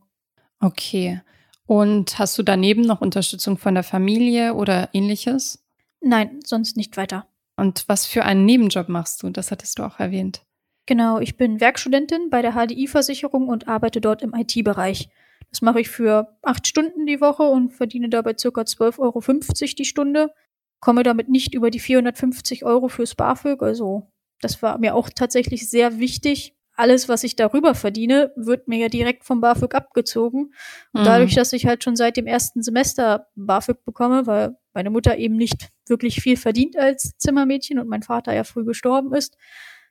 Okay. 0.60 1.20
Und 1.66 2.18
hast 2.18 2.38
du 2.38 2.42
daneben 2.42 2.80
noch 2.80 3.02
Unterstützung 3.02 3.58
von 3.58 3.74
der 3.74 3.84
Familie 3.84 4.54
oder 4.54 4.88
ähnliches? 4.94 5.62
Nein, 6.00 6.40
sonst 6.42 6.78
nicht 6.78 6.96
weiter. 6.96 7.26
Und 7.56 7.88
was 7.88 8.06
für 8.06 8.24
einen 8.24 8.44
Nebenjob 8.44 8.88
machst 8.88 9.22
du? 9.22 9.30
Das 9.30 9.50
hattest 9.50 9.78
du 9.78 9.82
auch 9.82 9.98
erwähnt. 9.98 10.42
Genau, 10.86 11.18
ich 11.18 11.36
bin 11.36 11.60
Werkstudentin 11.60 12.30
bei 12.30 12.42
der 12.42 12.52
HDI-Versicherung 12.52 13.48
und 13.48 13.66
arbeite 13.66 14.00
dort 14.00 14.22
im 14.22 14.34
IT-Bereich. 14.34 15.08
Das 15.50 15.62
mache 15.62 15.80
ich 15.80 15.88
für 15.88 16.36
acht 16.42 16.66
Stunden 16.66 17.06
die 17.06 17.20
Woche 17.20 17.42
und 17.44 17.72
verdiene 17.72 18.08
dabei 18.08 18.34
circa 18.38 18.62
12,50 18.62 18.98
Euro 19.00 19.22
die 19.78 19.84
Stunde. 19.84 20.34
Komme 20.80 21.02
damit 21.02 21.28
nicht 21.28 21.54
über 21.54 21.70
die 21.70 21.80
450 21.80 22.64
Euro 22.64 22.88
fürs 22.88 23.14
BAföG. 23.14 23.62
Also 23.62 24.10
das 24.40 24.62
war 24.62 24.78
mir 24.78 24.94
auch 24.94 25.08
tatsächlich 25.08 25.68
sehr 25.68 25.98
wichtig. 25.98 26.55
Alles, 26.76 27.08
was 27.08 27.24
ich 27.24 27.36
darüber 27.36 27.74
verdiene, 27.74 28.32
wird 28.36 28.68
mir 28.68 28.78
ja 28.78 28.88
direkt 28.88 29.24
vom 29.24 29.40
BAföG 29.40 29.74
abgezogen. 29.74 30.52
Und 30.92 31.00
mhm. 31.00 31.04
dadurch, 31.04 31.34
dass 31.34 31.52
ich 31.52 31.66
halt 31.66 31.82
schon 31.82 31.96
seit 31.96 32.16
dem 32.16 32.26
ersten 32.26 32.62
Semester 32.62 33.28
BAföG 33.34 33.84
bekomme, 33.84 34.26
weil 34.26 34.56
meine 34.74 34.90
Mutter 34.90 35.16
eben 35.16 35.36
nicht 35.36 35.70
wirklich 35.86 36.20
viel 36.20 36.36
verdient 36.36 36.76
als 36.76 37.16
Zimmermädchen 37.18 37.78
und 37.78 37.88
mein 37.88 38.02
Vater 38.02 38.34
ja 38.34 38.44
früh 38.44 38.64
gestorben 38.64 39.14
ist, 39.14 39.36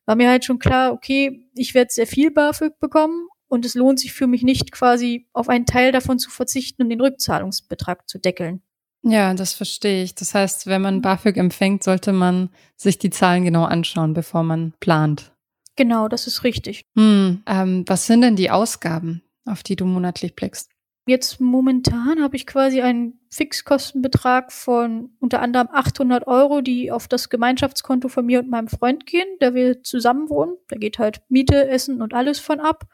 war 0.06 0.16
mir 0.16 0.30
halt 0.30 0.46
schon 0.46 0.60
klar, 0.60 0.94
okay, 0.94 1.50
ich 1.56 1.74
werde 1.74 1.92
sehr 1.92 2.08
viel 2.08 2.32
BAföG 2.32 2.80
bekommen 2.80 3.28
und 3.48 3.66
es 3.66 3.74
lohnt 3.74 4.00
sich 4.00 4.14
für 4.14 4.28
mich 4.28 4.44
nicht 4.44 4.72
quasi 4.72 5.28
auf 5.34 5.50
einen 5.50 5.66
Teil 5.66 5.92
davon 5.92 6.20
zu 6.20 6.30
verzichten, 6.30 6.84
um 6.84 6.90
den 6.90 7.02
Rückzahlungsbetrag 7.02 8.08
zu 8.08 8.20
deckeln. 8.20 8.62
Ja, 9.02 9.34
das 9.36 9.54
verstehe 9.54 10.04
ich. 10.04 10.16
Das 10.16 10.34
heißt, 10.34 10.66
wenn 10.66 10.82
man 10.82 11.02
BAföG 11.02 11.38
empfängt, 11.38 11.84
sollte 11.84 12.12
man 12.12 12.50
sich 12.76 12.98
die 12.98 13.12
Zahlen 13.12 13.46
genau 13.46 13.64
anschauen, 13.64 14.14
bevor 14.14 14.42
man 14.42 14.74
plant. 14.80 15.32
Genau, 15.76 16.08
das 16.08 16.28
ist 16.28 16.44
richtig. 16.44 16.86
Hm, 16.96 17.44
ähm, 17.46 17.84
was 17.88 18.08
sind 18.08 18.22
denn 18.22 18.36
die 18.36 18.52
Ausgaben, 18.52 19.22
auf 19.46 19.64
die 19.64 19.76
du 19.76 19.86
monatlich 19.86 20.36
blickst? 20.36 20.72
Jetzt 21.08 21.40
momentan 21.40 22.24
habe 22.24 22.36
ich 22.36 22.48
quasi 22.48 22.82
einen 22.82 23.20
Fixkostenbetrag 23.30 24.52
von 24.52 25.12
unter 25.20 25.40
anderem 25.40 25.68
800 25.72 26.26
Euro, 26.26 26.62
die 26.62 26.92
auf 26.92 27.08
das 27.08 27.30
Gemeinschaftskonto 27.30 28.08
von 28.08 28.26
mir 28.26 28.40
und 28.40 28.50
meinem 28.50 28.68
Freund 28.68 29.06
gehen, 29.06 29.28
da 29.40 29.54
wir 29.54 29.84
zusammen 29.84 30.30
wohnen. 30.30 30.56
Da 30.68 30.78
geht 30.78 30.98
halt 30.98 31.22
Miete, 31.30 31.68
Essen 31.68 32.02
und 32.02 32.16
alles 32.16 32.40
von 32.40 32.60
ab. 32.60 32.86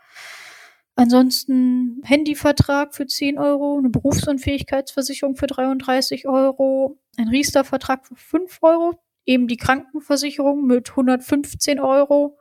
Ansonsten 0.95 2.01
Handyvertrag 2.03 2.93
für 2.93 3.07
10 3.07 3.39
Euro, 3.39 3.77
eine 3.77 3.89
Berufsunfähigkeitsversicherung 3.89 5.37
für 5.37 5.47
33 5.47 6.27
Euro, 6.27 6.99
ein 7.17 7.29
Riester-Vertrag 7.29 8.05
für 8.05 8.15
5 8.15 8.59
Euro, 8.61 8.99
eben 9.25 9.47
die 9.47 9.57
Krankenversicherung 9.57 10.65
mit 10.65 10.89
115 10.89 11.79
Euro. 11.79 12.37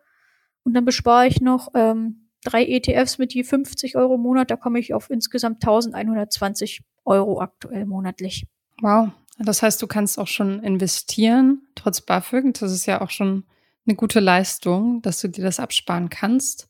Und 0.64 0.74
dann 0.74 0.84
bespare 0.84 1.26
ich 1.26 1.40
noch 1.40 1.68
ähm, 1.74 2.28
drei 2.44 2.64
ETFs 2.64 3.18
mit 3.18 3.34
je 3.34 3.44
50 3.44 3.96
Euro 3.96 4.14
im 4.14 4.22
Monat, 4.22 4.50
da 4.50 4.56
komme 4.56 4.78
ich 4.78 4.94
auf 4.94 5.10
insgesamt 5.10 5.62
1120 5.62 6.82
Euro 7.04 7.40
aktuell 7.40 7.86
monatlich. 7.86 8.46
Wow. 8.80 9.10
Das 9.38 9.62
heißt, 9.62 9.80
du 9.80 9.86
kannst 9.86 10.18
auch 10.18 10.26
schon 10.26 10.62
investieren, 10.62 11.62
trotz 11.74 12.02
BAföG. 12.02 12.52
Das 12.54 12.72
ist 12.72 12.86
ja 12.86 13.00
auch 13.00 13.10
schon 13.10 13.44
eine 13.86 13.96
gute 13.96 14.20
Leistung, 14.20 15.00
dass 15.02 15.20
du 15.20 15.28
dir 15.28 15.44
das 15.44 15.60
absparen 15.60 16.10
kannst. 16.10 16.68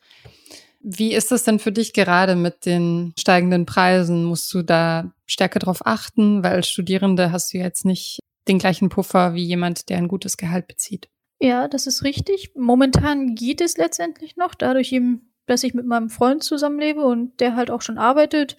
Wie 0.80 1.12
ist 1.12 1.30
das 1.30 1.44
denn 1.44 1.58
für 1.58 1.72
dich 1.72 1.92
gerade 1.92 2.36
mit 2.36 2.64
den 2.64 3.12
steigenden 3.18 3.66
Preisen? 3.66 4.24
Musst 4.24 4.52
du 4.54 4.62
da 4.62 5.12
stärker 5.26 5.58
drauf 5.58 5.84
achten? 5.84 6.42
Weil 6.42 6.52
als 6.52 6.68
Studierende 6.68 7.32
hast 7.32 7.52
du 7.52 7.58
jetzt 7.58 7.84
nicht 7.84 8.20
den 8.48 8.58
gleichen 8.58 8.88
Puffer 8.88 9.34
wie 9.34 9.44
jemand, 9.44 9.88
der 9.88 9.98
ein 9.98 10.08
gutes 10.08 10.36
Gehalt 10.36 10.66
bezieht. 10.68 11.08
Ja, 11.42 11.68
das 11.68 11.86
ist 11.86 12.04
richtig. 12.04 12.52
Momentan 12.54 13.34
geht 13.34 13.60
es 13.62 13.78
letztendlich 13.78 14.36
noch, 14.36 14.54
dadurch 14.54 14.92
eben, 14.92 15.32
dass 15.46 15.64
ich 15.64 15.72
mit 15.72 15.86
meinem 15.86 16.10
Freund 16.10 16.42
zusammenlebe 16.42 17.02
und 17.02 17.40
der 17.40 17.56
halt 17.56 17.70
auch 17.70 17.80
schon 17.80 17.96
arbeitet, 17.96 18.58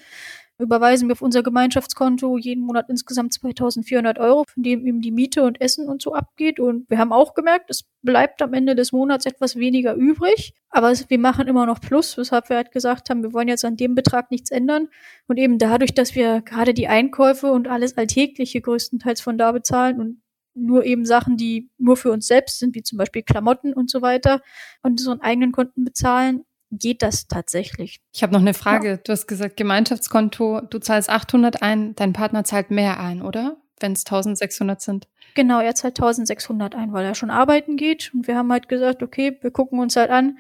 überweisen 0.58 1.08
wir 1.08 1.14
auf 1.14 1.22
unser 1.22 1.44
Gemeinschaftskonto 1.44 2.38
jeden 2.38 2.64
Monat 2.64 2.88
insgesamt 2.90 3.34
2400 3.34 4.18
Euro, 4.20 4.46
von 4.48 4.64
dem 4.64 4.86
eben 4.86 5.02
die 5.02 5.12
Miete 5.12 5.44
und 5.44 5.62
Essen 5.62 5.90
und 5.90 6.02
so 6.02 6.14
abgeht. 6.14 6.60
Und 6.60 6.90
wir 6.90 6.98
haben 6.98 7.14
auch 7.14 7.34
gemerkt, 7.36 7.70
es 7.70 7.84
bleibt 8.02 8.42
am 8.42 8.54
Ende 8.54 8.76
des 8.76 8.92
Monats 8.92 9.26
etwas 9.26 9.56
weniger 9.56 9.94
übrig. 9.96 10.54
Aber 10.70 10.92
wir 10.94 11.20
machen 11.20 11.48
immer 11.48 11.66
noch 11.68 11.82
Plus, 11.82 12.18
weshalb 12.18 12.50
wir 12.50 12.58
halt 12.58 12.72
gesagt 12.72 13.10
haben, 13.10 13.24
wir 13.24 13.34
wollen 13.34 13.48
jetzt 13.48 13.66
an 13.66 13.78
dem 13.78 13.96
Betrag 13.96 14.32
nichts 14.32 14.52
ändern. 14.52 14.88
Und 15.28 15.38
eben 15.38 15.58
dadurch, 15.60 15.94
dass 15.94 16.16
wir 16.16 16.42
gerade 16.42 16.74
die 16.74 16.88
Einkäufe 16.88 17.52
und 17.52 17.68
alles 17.68 17.98
Alltägliche 17.98 18.62
größtenteils 18.62 19.22
von 19.22 19.38
da 19.38 19.52
bezahlen 19.52 20.00
und 20.00 20.21
nur 20.54 20.86
eben 20.86 21.06
Sachen, 21.06 21.38
die 21.38 21.70
nur 21.78 21.98
für 21.98 22.12
uns 22.12 22.28
selbst 22.28 22.60
sind, 22.60 22.76
wie 22.76 22.84
zum 22.84 22.98
Beispiel 22.98 23.24
Klamotten 23.24 23.74
und 23.74 23.90
so 23.90 24.02
weiter, 24.02 24.42
und 24.84 25.00
so 25.00 25.12
einen 25.12 25.22
eigenen 25.22 25.52
Konten 25.52 25.84
bezahlen, 25.84 26.44
geht 26.72 27.02
das 27.02 27.28
tatsächlich. 27.28 28.02
Ich 28.14 28.24
habe 28.24 28.34
noch 28.34 28.42
eine 28.42 28.54
Frage. 28.54 28.88
Ja. 28.88 28.98
Du 28.98 29.12
hast 29.12 29.28
gesagt, 29.28 29.58
Gemeinschaftskonto, 29.58 30.62
du 30.62 30.80
zahlst 30.80 31.10
800 31.10 31.62
ein, 31.62 31.96
dein 31.96 32.14
Partner 32.14 32.44
zahlt 32.44 32.72
mehr 32.72 33.00
ein, 33.00 33.22
oder? 33.22 33.58
Wenn 33.80 33.94
es 33.94 34.06
1600 34.06 34.82
sind. 34.82 35.08
Genau, 35.36 35.60
er 35.60 35.76
zahlt 35.76 36.00
1600 36.00 36.76
ein, 36.76 36.94
weil 36.94 37.06
er 37.06 37.16
schon 37.16 37.30
arbeiten 37.30 37.78
geht. 37.78 38.12
Und 38.14 38.28
wir 38.28 38.38
haben 38.38 38.52
halt 38.52 38.70
gesagt, 38.70 39.04
okay, 39.04 39.38
wir 39.42 39.52
gucken 39.52 39.80
uns 39.80 39.96
halt 39.96 40.12
an, 40.12 40.38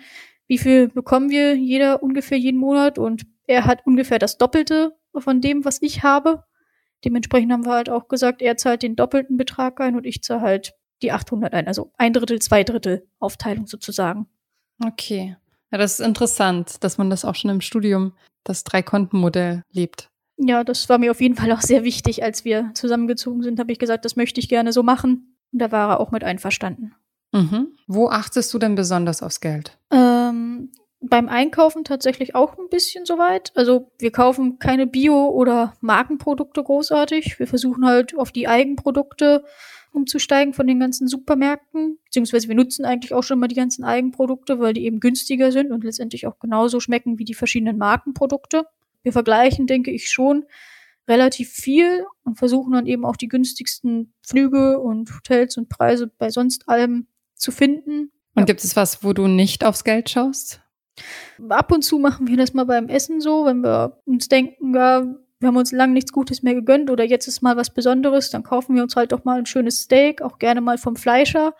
wie 0.47 0.57
viel 0.57 0.89
bekommen 0.89 1.29
wir 1.29 1.55
jeder 1.55 2.03
ungefähr 2.03 2.37
jeden 2.37 2.59
Monat. 2.59 2.97
Und 2.97 3.23
er 3.47 3.65
hat 3.65 3.85
ungefähr 3.85 4.19
das 4.19 4.37
Doppelte 4.37 4.95
von 5.17 5.41
dem, 5.41 5.65
was 5.65 5.81
ich 5.81 6.03
habe. 6.03 6.43
Dementsprechend 7.03 7.51
haben 7.51 7.65
wir 7.65 7.73
halt 7.73 7.89
auch 7.89 8.07
gesagt, 8.07 8.41
er 8.41 8.57
zahlt 8.57 8.83
den 8.83 8.95
doppelten 8.95 9.37
Betrag 9.37 9.79
ein 9.81 9.95
und 9.95 10.05
ich 10.05 10.21
zahle 10.23 10.41
halt 10.41 10.73
die 11.01 11.11
800 11.11 11.53
ein. 11.53 11.67
Also 11.67 11.91
ein 11.97 12.13
Drittel, 12.13 12.39
zwei 12.39 12.63
Drittel 12.63 13.07
Aufteilung 13.19 13.67
sozusagen. 13.67 14.27
Okay. 14.83 15.35
Ja, 15.71 15.77
das 15.77 15.99
ist 15.99 16.05
interessant, 16.05 16.83
dass 16.83 16.97
man 16.97 17.09
das 17.09 17.25
auch 17.25 17.35
schon 17.35 17.49
im 17.49 17.61
Studium, 17.61 18.13
das 18.43 18.63
Drei-Konten-Modell 18.63 19.63
lebt. 19.71 20.09
Ja, 20.37 20.63
das 20.63 20.89
war 20.89 20.97
mir 20.97 21.11
auf 21.11 21.21
jeden 21.21 21.35
Fall 21.35 21.51
auch 21.51 21.61
sehr 21.61 21.83
wichtig. 21.83 22.23
Als 22.23 22.45
wir 22.45 22.71
zusammengezogen 22.73 23.43
sind, 23.43 23.59
habe 23.59 23.71
ich 23.71 23.79
gesagt, 23.79 24.05
das 24.05 24.15
möchte 24.15 24.39
ich 24.39 24.49
gerne 24.49 24.73
so 24.73 24.83
machen. 24.83 25.37
Und 25.51 25.59
da 25.59 25.71
war 25.71 25.89
er 25.91 25.99
auch 25.99 26.11
mit 26.11 26.23
einverstanden. 26.23 26.95
Mhm. 27.31 27.69
Wo 27.87 28.09
achtest 28.09 28.53
du 28.53 28.59
denn 28.59 28.75
besonders 28.75 29.23
aufs 29.23 29.39
Geld? 29.39 29.77
Ähm, 29.91 30.71
beim 31.01 31.27
Einkaufen 31.27 31.83
tatsächlich 31.83 32.35
auch 32.35 32.57
ein 32.57 32.69
bisschen 32.69 33.05
soweit. 33.05 33.51
Also 33.55 33.91
wir 33.97 34.11
kaufen 34.11 34.59
keine 34.59 34.85
Bio- 34.85 35.29
oder 35.29 35.73
Markenprodukte 35.81 36.63
großartig. 36.63 37.39
Wir 37.39 37.47
versuchen 37.47 37.85
halt 37.85 38.15
auf 38.17 38.31
die 38.31 38.47
Eigenprodukte 38.47 39.43
umzusteigen 39.91 40.53
von 40.53 40.67
den 40.67 40.79
ganzen 40.79 41.07
Supermärkten. 41.07 41.97
Beziehungsweise 42.05 42.47
wir 42.47 42.55
nutzen 42.55 42.85
eigentlich 42.85 43.13
auch 43.13 43.23
schon 43.23 43.39
mal 43.39 43.47
die 43.47 43.55
ganzen 43.55 43.83
Eigenprodukte, 43.83 44.59
weil 44.59 44.73
die 44.73 44.85
eben 44.85 44.99
günstiger 44.99 45.51
sind 45.51 45.71
und 45.71 45.83
letztendlich 45.83 46.27
auch 46.27 46.39
genauso 46.39 46.79
schmecken 46.79 47.17
wie 47.17 47.25
die 47.25 47.33
verschiedenen 47.33 47.77
Markenprodukte. 47.77 48.65
Wir 49.03 49.11
vergleichen, 49.11 49.65
denke 49.65 49.91
ich, 49.91 50.09
schon 50.09 50.45
relativ 51.07 51.49
viel 51.49 52.05
und 52.23 52.37
versuchen 52.37 52.73
dann 52.73 52.85
eben 52.85 53.05
auch 53.05 53.17
die 53.17 53.27
günstigsten 53.27 54.13
Flüge 54.21 54.79
und 54.79 55.13
Hotels 55.13 55.57
und 55.57 55.67
Preise 55.67 56.07
bei 56.07 56.29
sonst 56.29 56.69
allem 56.69 57.07
zu 57.35 57.51
finden. 57.51 58.11
Und 58.35 58.41
ja. 58.41 58.45
gibt 58.45 58.63
es 58.63 58.75
was, 58.75 59.03
wo 59.03 59.13
du 59.13 59.27
nicht 59.27 59.65
aufs 59.65 59.83
Geld 59.83 60.09
schaust? 60.09 60.61
Ab 61.49 61.71
und 61.71 61.83
zu 61.83 61.99
machen 61.99 62.27
wir 62.27 62.37
das 62.37 62.53
mal 62.53 62.65
beim 62.65 62.89
Essen 62.89 63.21
so, 63.21 63.45
wenn 63.45 63.61
wir 63.61 64.01
uns 64.05 64.27
denken, 64.27 64.75
ja, 64.75 65.05
wir 65.39 65.47
haben 65.47 65.57
uns 65.57 65.71
lange 65.71 65.93
nichts 65.93 66.11
Gutes 66.11 66.43
mehr 66.43 66.53
gegönnt 66.53 66.91
oder 66.91 67.03
jetzt 67.03 67.27
ist 67.27 67.41
mal 67.41 67.57
was 67.57 67.73
Besonderes, 67.73 68.29
dann 68.29 68.43
kaufen 68.43 68.75
wir 68.75 68.83
uns 68.83 68.95
halt 68.95 69.11
doch 69.11 69.23
mal 69.23 69.39
ein 69.39 69.47
schönes 69.47 69.79
Steak, 69.79 70.21
auch 70.21 70.37
gerne 70.37 70.61
mal 70.61 70.77
vom 70.77 70.95
Fleischer. 70.95 71.55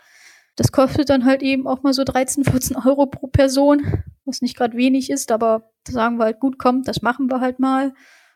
Das 0.56 0.72
kostet 0.72 1.10
dann 1.10 1.26
halt 1.26 1.42
eben 1.42 1.66
auch 1.66 1.82
mal 1.82 1.94
so 1.94 2.04
13, 2.04 2.44
14 2.44 2.76
Euro 2.76 3.08
pro 3.08 3.28
Person, 3.28 4.04
was 4.26 4.42
nicht 4.42 4.56
gerade 4.56 4.78
wenig 4.78 5.10
ist, 5.10 5.32
aber 5.32 5.72
sagen 5.88 6.18
wir 6.18 6.26
halt, 6.26 6.40
gut, 6.40 6.60
kommt, 6.60 6.88
das 6.88 7.02
machen 7.02 7.32
wir 7.32 7.40
halt 7.40 7.60
mal. 7.60 7.94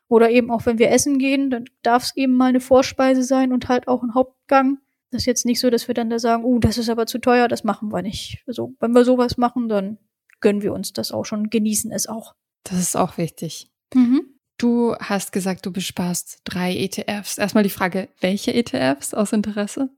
Oder 0.07 0.29
eben 0.29 0.49
auch, 0.49 0.65
wenn 0.65 0.79
wir 0.79 0.91
essen 0.91 1.19
gehen, 1.19 1.49
dann 1.49 1.65
darf 1.83 2.03
es 2.03 2.15
eben 2.15 2.33
mal 2.33 2.49
eine 2.49 2.59
Vorspeise 2.59 3.23
sein 3.23 3.53
und 3.53 3.69
halt 3.69 3.87
auch 3.87 4.01
ein 4.01 4.13
Hauptgang. 4.13 4.79
Das 5.11 5.23
ist 5.23 5.25
jetzt 5.25 5.45
nicht 5.45 5.59
so, 5.59 5.69
dass 5.69 5.87
wir 5.87 5.95
dann 5.95 6.09
da 6.09 6.19
sagen, 6.19 6.43
oh, 6.43 6.59
das 6.59 6.77
ist 6.77 6.89
aber 6.89 7.05
zu 7.05 7.19
teuer, 7.19 7.47
das 7.47 7.63
machen 7.63 7.91
wir 7.91 8.01
nicht. 8.01 8.43
Also, 8.47 8.73
wenn 8.79 8.91
wir 8.91 9.05
sowas 9.05 9.37
machen, 9.37 9.69
dann 9.69 9.97
gönnen 10.41 10.61
wir 10.61 10.73
uns 10.73 10.93
das 10.93 11.11
auch 11.11 11.25
schon, 11.25 11.49
genießen 11.49 11.91
es 11.91 12.07
auch. 12.07 12.35
Das 12.63 12.79
ist 12.79 12.95
auch 12.95 13.17
wichtig. 13.17 13.69
Mhm. 13.93 14.35
Du 14.57 14.95
hast 14.99 15.31
gesagt, 15.31 15.65
du 15.65 15.71
besparst 15.71 16.39
drei 16.45 16.75
ETFs. 16.75 17.37
Erstmal 17.37 17.63
die 17.63 17.69
Frage, 17.69 18.09
welche 18.21 18.53
ETFs 18.53 19.13
aus 19.13 19.33
Interesse? 19.33 19.89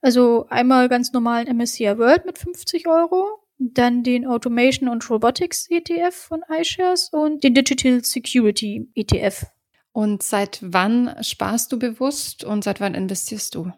Also 0.00 0.46
einmal 0.48 0.88
ganz 0.88 1.12
normalen 1.12 1.56
MSCI 1.56 1.98
World 1.98 2.24
mit 2.24 2.38
50 2.38 2.86
Euro, 2.86 3.40
dann 3.58 4.04
den 4.04 4.26
Automation 4.26 4.88
und 4.88 5.08
Robotics 5.10 5.66
ETF 5.68 6.14
von 6.14 6.42
iShares 6.48 7.08
und 7.12 7.42
den 7.42 7.54
Digital 7.54 8.04
Security 8.04 8.88
ETF. 8.94 9.46
Und 9.92 10.22
seit 10.22 10.60
wann 10.62 11.16
sparst 11.22 11.72
du 11.72 11.78
bewusst 11.78 12.44
und 12.44 12.62
seit 12.62 12.80
wann 12.80 12.94
investierst 12.94 13.54
du? 13.54 13.72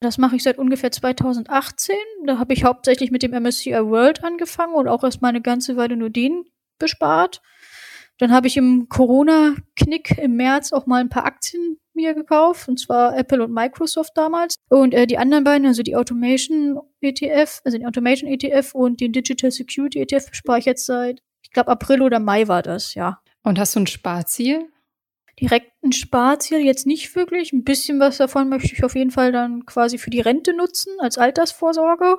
Das 0.00 0.18
mache 0.18 0.36
ich 0.36 0.42
seit 0.42 0.58
ungefähr 0.58 0.90
2018. 0.90 1.94
Da 2.24 2.38
habe 2.38 2.52
ich 2.52 2.64
hauptsächlich 2.64 3.10
mit 3.10 3.22
dem 3.22 3.32
MSCI 3.32 3.72
World 3.72 4.24
angefangen 4.24 4.74
und 4.74 4.88
auch 4.88 5.04
erst 5.04 5.22
mal 5.22 5.28
eine 5.28 5.42
ganze 5.42 5.76
Weile 5.76 5.96
nur 5.96 6.10
den 6.10 6.44
bespart. 6.78 7.42
Dann 8.18 8.32
habe 8.32 8.46
ich 8.46 8.56
im 8.56 8.88
Corona-Knick 8.88 10.18
im 10.18 10.36
März 10.36 10.72
auch 10.72 10.86
mal 10.86 11.00
ein 11.00 11.08
paar 11.08 11.24
Aktien 11.24 11.78
mir 11.94 12.14
gekauft, 12.14 12.68
und 12.68 12.78
zwar 12.78 13.16
Apple 13.16 13.42
und 13.42 13.52
Microsoft 13.52 14.12
damals. 14.14 14.56
Und 14.68 14.94
äh, 14.94 15.06
die 15.06 15.18
anderen 15.18 15.44
beiden, 15.44 15.66
also 15.66 15.82
die 15.82 15.96
Automation 15.96 16.78
ETF, 17.00 17.60
also 17.64 17.78
den 17.78 17.86
Automation 17.86 18.30
ETF 18.30 18.74
und 18.74 19.00
den 19.00 19.12
Digital 19.12 19.50
Security 19.50 20.00
ETF, 20.00 20.28
spare 20.32 20.58
ich 20.58 20.64
jetzt 20.66 20.86
seit, 20.86 21.20
ich 21.42 21.50
glaube, 21.50 21.70
April 21.70 22.02
oder 22.02 22.18
Mai 22.18 22.46
war 22.48 22.62
das, 22.62 22.94
ja. 22.94 23.20
Und 23.42 23.58
hast 23.58 23.74
du 23.74 23.80
ein 23.80 23.86
Sparziel? 23.86 24.68
Direkt 25.40 25.72
ein 25.82 25.92
Sparziel 25.92 26.58
jetzt 26.58 26.86
nicht 26.86 27.14
wirklich. 27.16 27.52
Ein 27.52 27.64
bisschen 27.64 27.98
was 27.98 28.18
davon 28.18 28.48
möchte 28.48 28.74
ich 28.74 28.84
auf 28.84 28.94
jeden 28.94 29.10
Fall 29.10 29.32
dann 29.32 29.64
quasi 29.64 29.96
für 29.98 30.10
die 30.10 30.20
Rente 30.20 30.54
nutzen, 30.54 30.92
als 30.98 31.16
Altersvorsorge. 31.16 32.18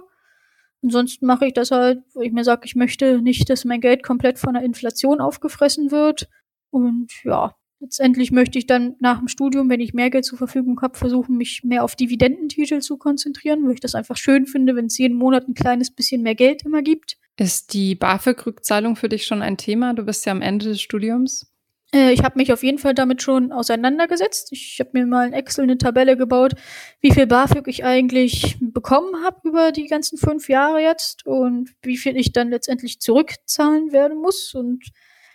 Ansonsten 0.84 1.28
mache 1.28 1.46
ich 1.46 1.54
das 1.54 1.70
halt, 1.70 2.00
wo 2.14 2.22
ich 2.22 2.32
mir 2.32 2.44
sage, 2.44 2.62
ich 2.66 2.76
möchte 2.76 3.22
nicht, 3.22 3.50
dass 3.50 3.66
mein 3.66 3.82
Geld 3.82 4.02
komplett 4.02 4.40
von 4.40 4.56
der 4.56 4.64
Inflation 4.64 5.22
aufgefressen 5.22 5.92
wird. 5.92 6.28
Und 6.72 7.12
ja, 7.24 7.56
letztendlich 7.80 8.32
möchte 8.32 8.58
ich 8.58 8.66
dann 8.66 8.96
nach 9.00 9.20
dem 9.20 9.28
Studium, 9.28 9.70
wenn 9.70 9.80
ich 9.80 9.94
mehr 9.94 10.10
Geld 10.10 10.26
zur 10.26 10.40
Verfügung 10.40 10.82
habe, 10.82 10.98
versuchen, 10.98 11.38
mich 11.38 11.64
mehr 11.64 11.84
auf 11.84 11.96
Dividendentitel 11.96 12.80
zu 12.80 12.98
konzentrieren, 12.98 13.66
weil 13.66 13.74
ich 13.74 13.80
das 13.80 13.94
einfach 13.94 14.18
schön 14.18 14.48
finde, 14.48 14.76
wenn 14.76 14.86
es 14.86 14.98
jeden 14.98 15.18
Monat 15.18 15.48
ein 15.48 15.54
kleines 15.54 15.92
bisschen 15.92 16.24
mehr 16.24 16.36
Geld 16.36 16.64
immer 16.66 16.82
gibt. 16.82 17.18
Ist 17.38 17.74
die 17.74 17.96
BAföG-Rückzahlung 17.96 18.96
für 18.96 19.10
dich 19.10 19.26
schon 19.26 19.42
ein 19.42 19.58
Thema? 19.58 19.94
Du 19.94 20.04
bist 20.04 20.26
ja 20.26 20.32
am 20.32 20.42
Ende 20.42 20.66
des 20.66 20.82
Studiums. 20.82 21.51
Äh, 21.94 22.14
ich 22.14 22.24
habe 22.24 22.40
mich 22.40 22.54
auf 22.54 22.64
jeden 22.64 22.78
Fall 22.78 22.94
damit 22.94 23.22
schon 23.22 23.52
auseinandergesetzt. 23.52 24.52
Ich 24.52 24.78
habe 24.80 24.92
mir 24.94 25.06
mal 25.06 25.28
in 25.28 25.34
Excel 25.34 25.64
eine 25.64 25.78
Tabelle 25.78 26.18
gebaut, 26.18 26.54
wie 27.02 27.12
viel 27.12 27.28
BAföG 27.28 27.68
ich 27.68 27.84
eigentlich 27.84 28.58
bekommen 28.62 29.24
habe 29.24 29.48
über 29.48 29.72
die 29.72 29.88
ganzen 29.88 30.18
fünf 30.18 30.50
Jahre 30.50 30.82
jetzt 30.82 31.26
und 31.26 31.72
wie 31.82 31.98
viel 31.98 32.16
ich 32.18 32.32
dann 32.32 32.50
letztendlich 32.50 33.00
zurückzahlen 33.02 33.92
werden 33.92 34.18
muss. 34.20 34.54
Und 34.54 34.86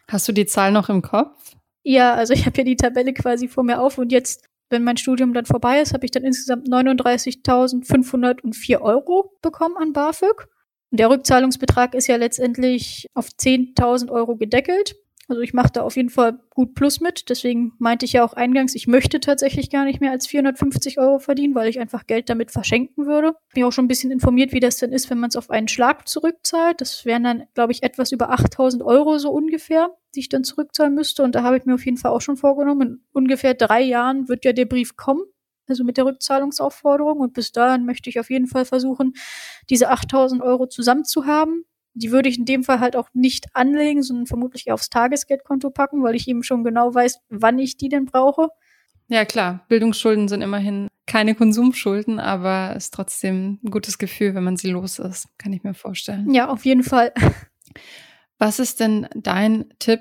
Hast 0.09 0.28
du 0.28 0.32
die 0.32 0.46
Zahl 0.46 0.72
noch 0.72 0.88
im 0.88 1.02
Kopf? 1.02 1.52
ja, 1.88 2.14
also 2.14 2.32
ich 2.32 2.46
habe 2.46 2.59
ja 2.59 2.64
die 2.64 2.74
Tabelle 2.76 3.12
quasi 3.12 3.46
vor 3.46 3.62
mir 3.62 3.80
auf 3.80 3.96
und 3.98 4.11
jetzt, 4.11 4.44
wenn 4.70 4.82
mein 4.82 4.96
Studium 4.96 5.32
dann 5.34 5.46
vorbei 5.46 5.80
ist, 5.80 5.94
habe 5.94 6.04
ich 6.04 6.11
dann 6.11 6.24
insgesamt 6.24 6.68
39.504 6.68 8.80
Euro 8.80 9.32
bekommen 9.40 9.76
an 9.76 9.92
BAföG. 9.92 10.48
Und 10.90 10.98
der 10.98 11.11
Rückzahlungsbetrag 11.11 11.94
ist 11.94 12.09
ja 12.09 12.16
letztendlich 12.16 13.07
auf 13.14 13.28
10.000 13.28 14.11
Euro 14.11 14.34
gedeckelt. 14.36 14.96
Also 15.28 15.42
ich 15.42 15.52
mache 15.52 15.72
da 15.72 15.82
auf 15.82 15.96
jeden 15.96 16.08
Fall 16.08 16.38
gut 16.50 16.74
Plus 16.74 17.00
mit. 17.00 17.28
Deswegen 17.28 17.72
meinte 17.78 18.04
ich 18.04 18.12
ja 18.12 18.24
auch 18.24 18.34
eingangs, 18.34 18.76
ich 18.76 18.86
möchte 18.86 19.18
tatsächlich 19.18 19.70
gar 19.70 19.84
nicht 19.84 20.00
mehr 20.00 20.12
als 20.12 20.28
450 20.28 20.98
Euro 21.00 21.18
verdienen, 21.18 21.54
weil 21.56 21.68
ich 21.68 21.80
einfach 21.80 22.06
Geld 22.06 22.30
damit 22.30 22.52
verschenken 22.52 23.06
würde. 23.06 23.34
Bin 23.52 23.64
auch 23.64 23.72
schon 23.72 23.86
ein 23.86 23.88
bisschen 23.88 24.12
informiert, 24.12 24.52
wie 24.52 24.60
das 24.60 24.76
denn 24.76 24.92
ist, 24.92 25.10
wenn 25.10 25.18
man 25.18 25.28
es 25.28 25.36
auf 25.36 25.50
einen 25.50 25.66
Schlag 25.66 26.06
zurückzahlt. 26.06 26.80
Das 26.80 27.04
wären 27.04 27.24
dann, 27.24 27.42
glaube 27.54 27.72
ich, 27.72 27.82
etwas 27.82 28.12
über 28.12 28.30
8000 28.30 28.84
Euro 28.84 29.18
so 29.18 29.30
ungefähr, 29.30 29.90
die 30.14 30.20
ich 30.20 30.28
dann 30.28 30.44
zurückzahlen 30.44 30.94
müsste. 30.94 31.24
Und 31.24 31.34
da 31.34 31.42
habe 31.42 31.56
ich 31.56 31.64
mir 31.64 31.74
auf 31.74 31.84
jeden 31.84 31.98
Fall 31.98 32.12
auch 32.12 32.20
schon 32.20 32.36
vorgenommen, 32.36 32.88
in 32.88 33.00
ungefähr 33.12 33.54
drei 33.54 33.82
Jahren 33.82 34.28
wird 34.28 34.44
ja 34.44 34.52
der 34.52 34.66
Brief 34.66 34.96
kommen. 34.96 35.22
Also 35.68 35.82
mit 35.82 35.96
der 35.96 36.04
Rückzahlungsaufforderung. 36.04 37.18
Und 37.18 37.32
bis 37.34 37.50
dahin 37.50 37.84
möchte 37.84 38.08
ich 38.10 38.20
auf 38.20 38.30
jeden 38.30 38.46
Fall 38.46 38.64
versuchen, 38.64 39.14
diese 39.70 39.90
8000 39.90 40.40
Euro 40.40 40.68
zusammenzuhaben 40.68 41.64
die 41.97 42.12
würde 42.12 42.28
ich 42.28 42.38
in 42.38 42.44
dem 42.44 42.62
Fall 42.62 42.80
halt 42.80 42.94
auch 42.94 43.09
nicht 43.14 43.47
anlegen, 43.55 44.03
sondern 44.03 44.26
vermutlich 44.26 44.70
aufs 44.70 44.90
Tagesgeldkonto 44.90 45.70
packen, 45.70 46.03
weil 46.03 46.14
ich 46.14 46.28
eben 46.28 46.42
schon 46.42 46.62
genau 46.62 46.94
weiß, 46.94 47.20
wann 47.30 47.59
ich 47.59 47.76
die 47.76 47.88
denn 47.88 48.05
brauche. 48.05 48.49
Ja, 49.09 49.24
klar. 49.24 49.64
Bildungsschulden 49.68 50.28
sind 50.28 50.42
immerhin 50.42 50.88
keine 51.07 51.34
Konsumschulden, 51.34 52.18
aber 52.18 52.74
es 52.76 52.86
ist 52.86 52.94
trotzdem 52.94 53.61
ein 53.64 53.70
gutes 53.70 53.99
Gefühl, 53.99 54.34
wenn 54.34 54.44
man 54.44 54.57
sie 54.57 54.70
los 54.70 54.99
ist. 54.99 55.28
Kann 55.38 55.53
ich 55.53 55.62
mir 55.62 55.74
vorstellen. 55.74 56.32
Ja, 56.34 56.49
auf 56.49 56.64
jeden 56.64 56.82
Fall. 56.82 57.12
Was 58.38 58.59
ist 58.59 58.80
denn 58.80 59.09
dein 59.14 59.66
Tipp 59.78 60.01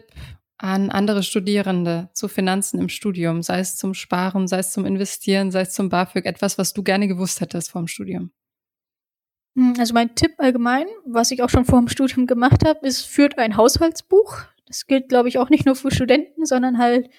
an 0.58 0.89
andere 0.89 1.24
Studierende 1.24 2.10
zu 2.14 2.28
Finanzen 2.28 2.80
im 2.80 2.89
Studium? 2.89 3.43
Sei 3.43 3.60
es 3.60 3.78
zum 3.78 3.93
Sparen, 3.93 4.48
sei 4.48 4.58
es 4.58 4.72
zum 4.72 4.86
Investieren, 4.86 5.52
sei 5.52 5.62
es 5.62 5.72
zum 5.72 5.89
BAföG. 5.89 6.26
Etwas, 6.26 6.58
was 6.58 6.74
du 6.74 6.84
gerne 6.84 7.08
gewusst 7.08 7.39
hättest 7.39 7.72
vom 7.72 7.88
Studium. 7.88 8.32
Hm, 9.56 9.76
Also 9.80 9.93
mein 9.93 10.16
Tipp 10.16 10.34
allgemein, 10.38 10.86
was 11.06 11.32
ich 11.32 11.41
auch 11.41 11.49
schon 11.49 11.66
vor 11.66 11.80
dem 11.80 11.88
Studium 11.88 12.28
gemacht 12.28 12.66
habe, 12.66 12.86
ist, 12.86 13.01
führt 13.01 13.38
ein 13.38 13.58
Haushaltsbuch. 13.58 14.38
Das 14.68 14.88
gilt, 14.88 15.10
glaube 15.10 15.30
ich, 15.30 15.38
auch 15.38 15.49
nicht 15.49 15.66
nur 15.66 15.76
für 15.76 15.91
Studenten, 15.91 16.45
sondern 16.45 16.78
halt 16.78 17.10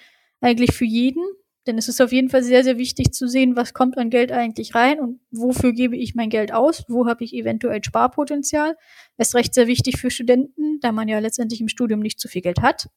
eigentlich 0.41 0.73
für 0.73 0.85
jeden. 0.85 1.23
Denn 1.65 1.77
es 1.77 1.89
ist 1.89 2.01
auf 2.01 2.13
jeden 2.13 2.29
Fall 2.29 2.43
sehr, 2.43 2.63
sehr 2.63 2.77
wichtig 2.77 3.11
zu 3.11 3.27
sehen, 3.27 3.57
was 3.57 3.73
kommt 3.73 3.97
an 3.97 4.09
Geld 4.09 4.31
eigentlich 4.31 4.73
rein 4.73 5.01
und 5.01 5.19
wofür 5.31 5.73
gebe 5.73 5.97
ich 5.97 6.15
mein 6.15 6.29
Geld 6.29 6.53
aus, 6.53 6.85
wo 6.87 7.07
habe 7.07 7.25
ich 7.25 7.33
eventuell 7.33 7.83
Sparpotenzial. 7.83 8.77
Ist 9.17 9.35
recht 9.35 9.53
sehr 9.53 9.67
wichtig 9.67 9.97
für 9.97 10.09
Studenten, 10.09 10.79
da 10.79 10.93
man 10.93 11.09
ja 11.09 11.19
letztendlich 11.19 11.59
im 11.59 11.67
Studium 11.67 11.99
nicht 11.99 12.21
so 12.21 12.29
viel 12.29 12.41
Geld 12.41 12.61
hat. 12.61 12.87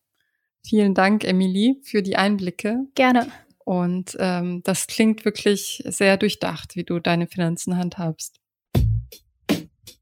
Vielen 0.64 0.94
Dank, 0.94 1.24
Emily, 1.24 1.80
für 1.82 2.02
die 2.02 2.16
Einblicke. 2.16 2.86
Gerne. 2.94 3.26
Und 3.64 4.16
ähm, 4.20 4.62
das 4.62 4.86
klingt 4.86 5.24
wirklich 5.24 5.82
sehr 5.86 6.16
durchdacht, 6.16 6.76
wie 6.76 6.84
du 6.84 7.00
deine 7.00 7.26
Finanzen 7.26 7.76
handhabst. 7.76 8.39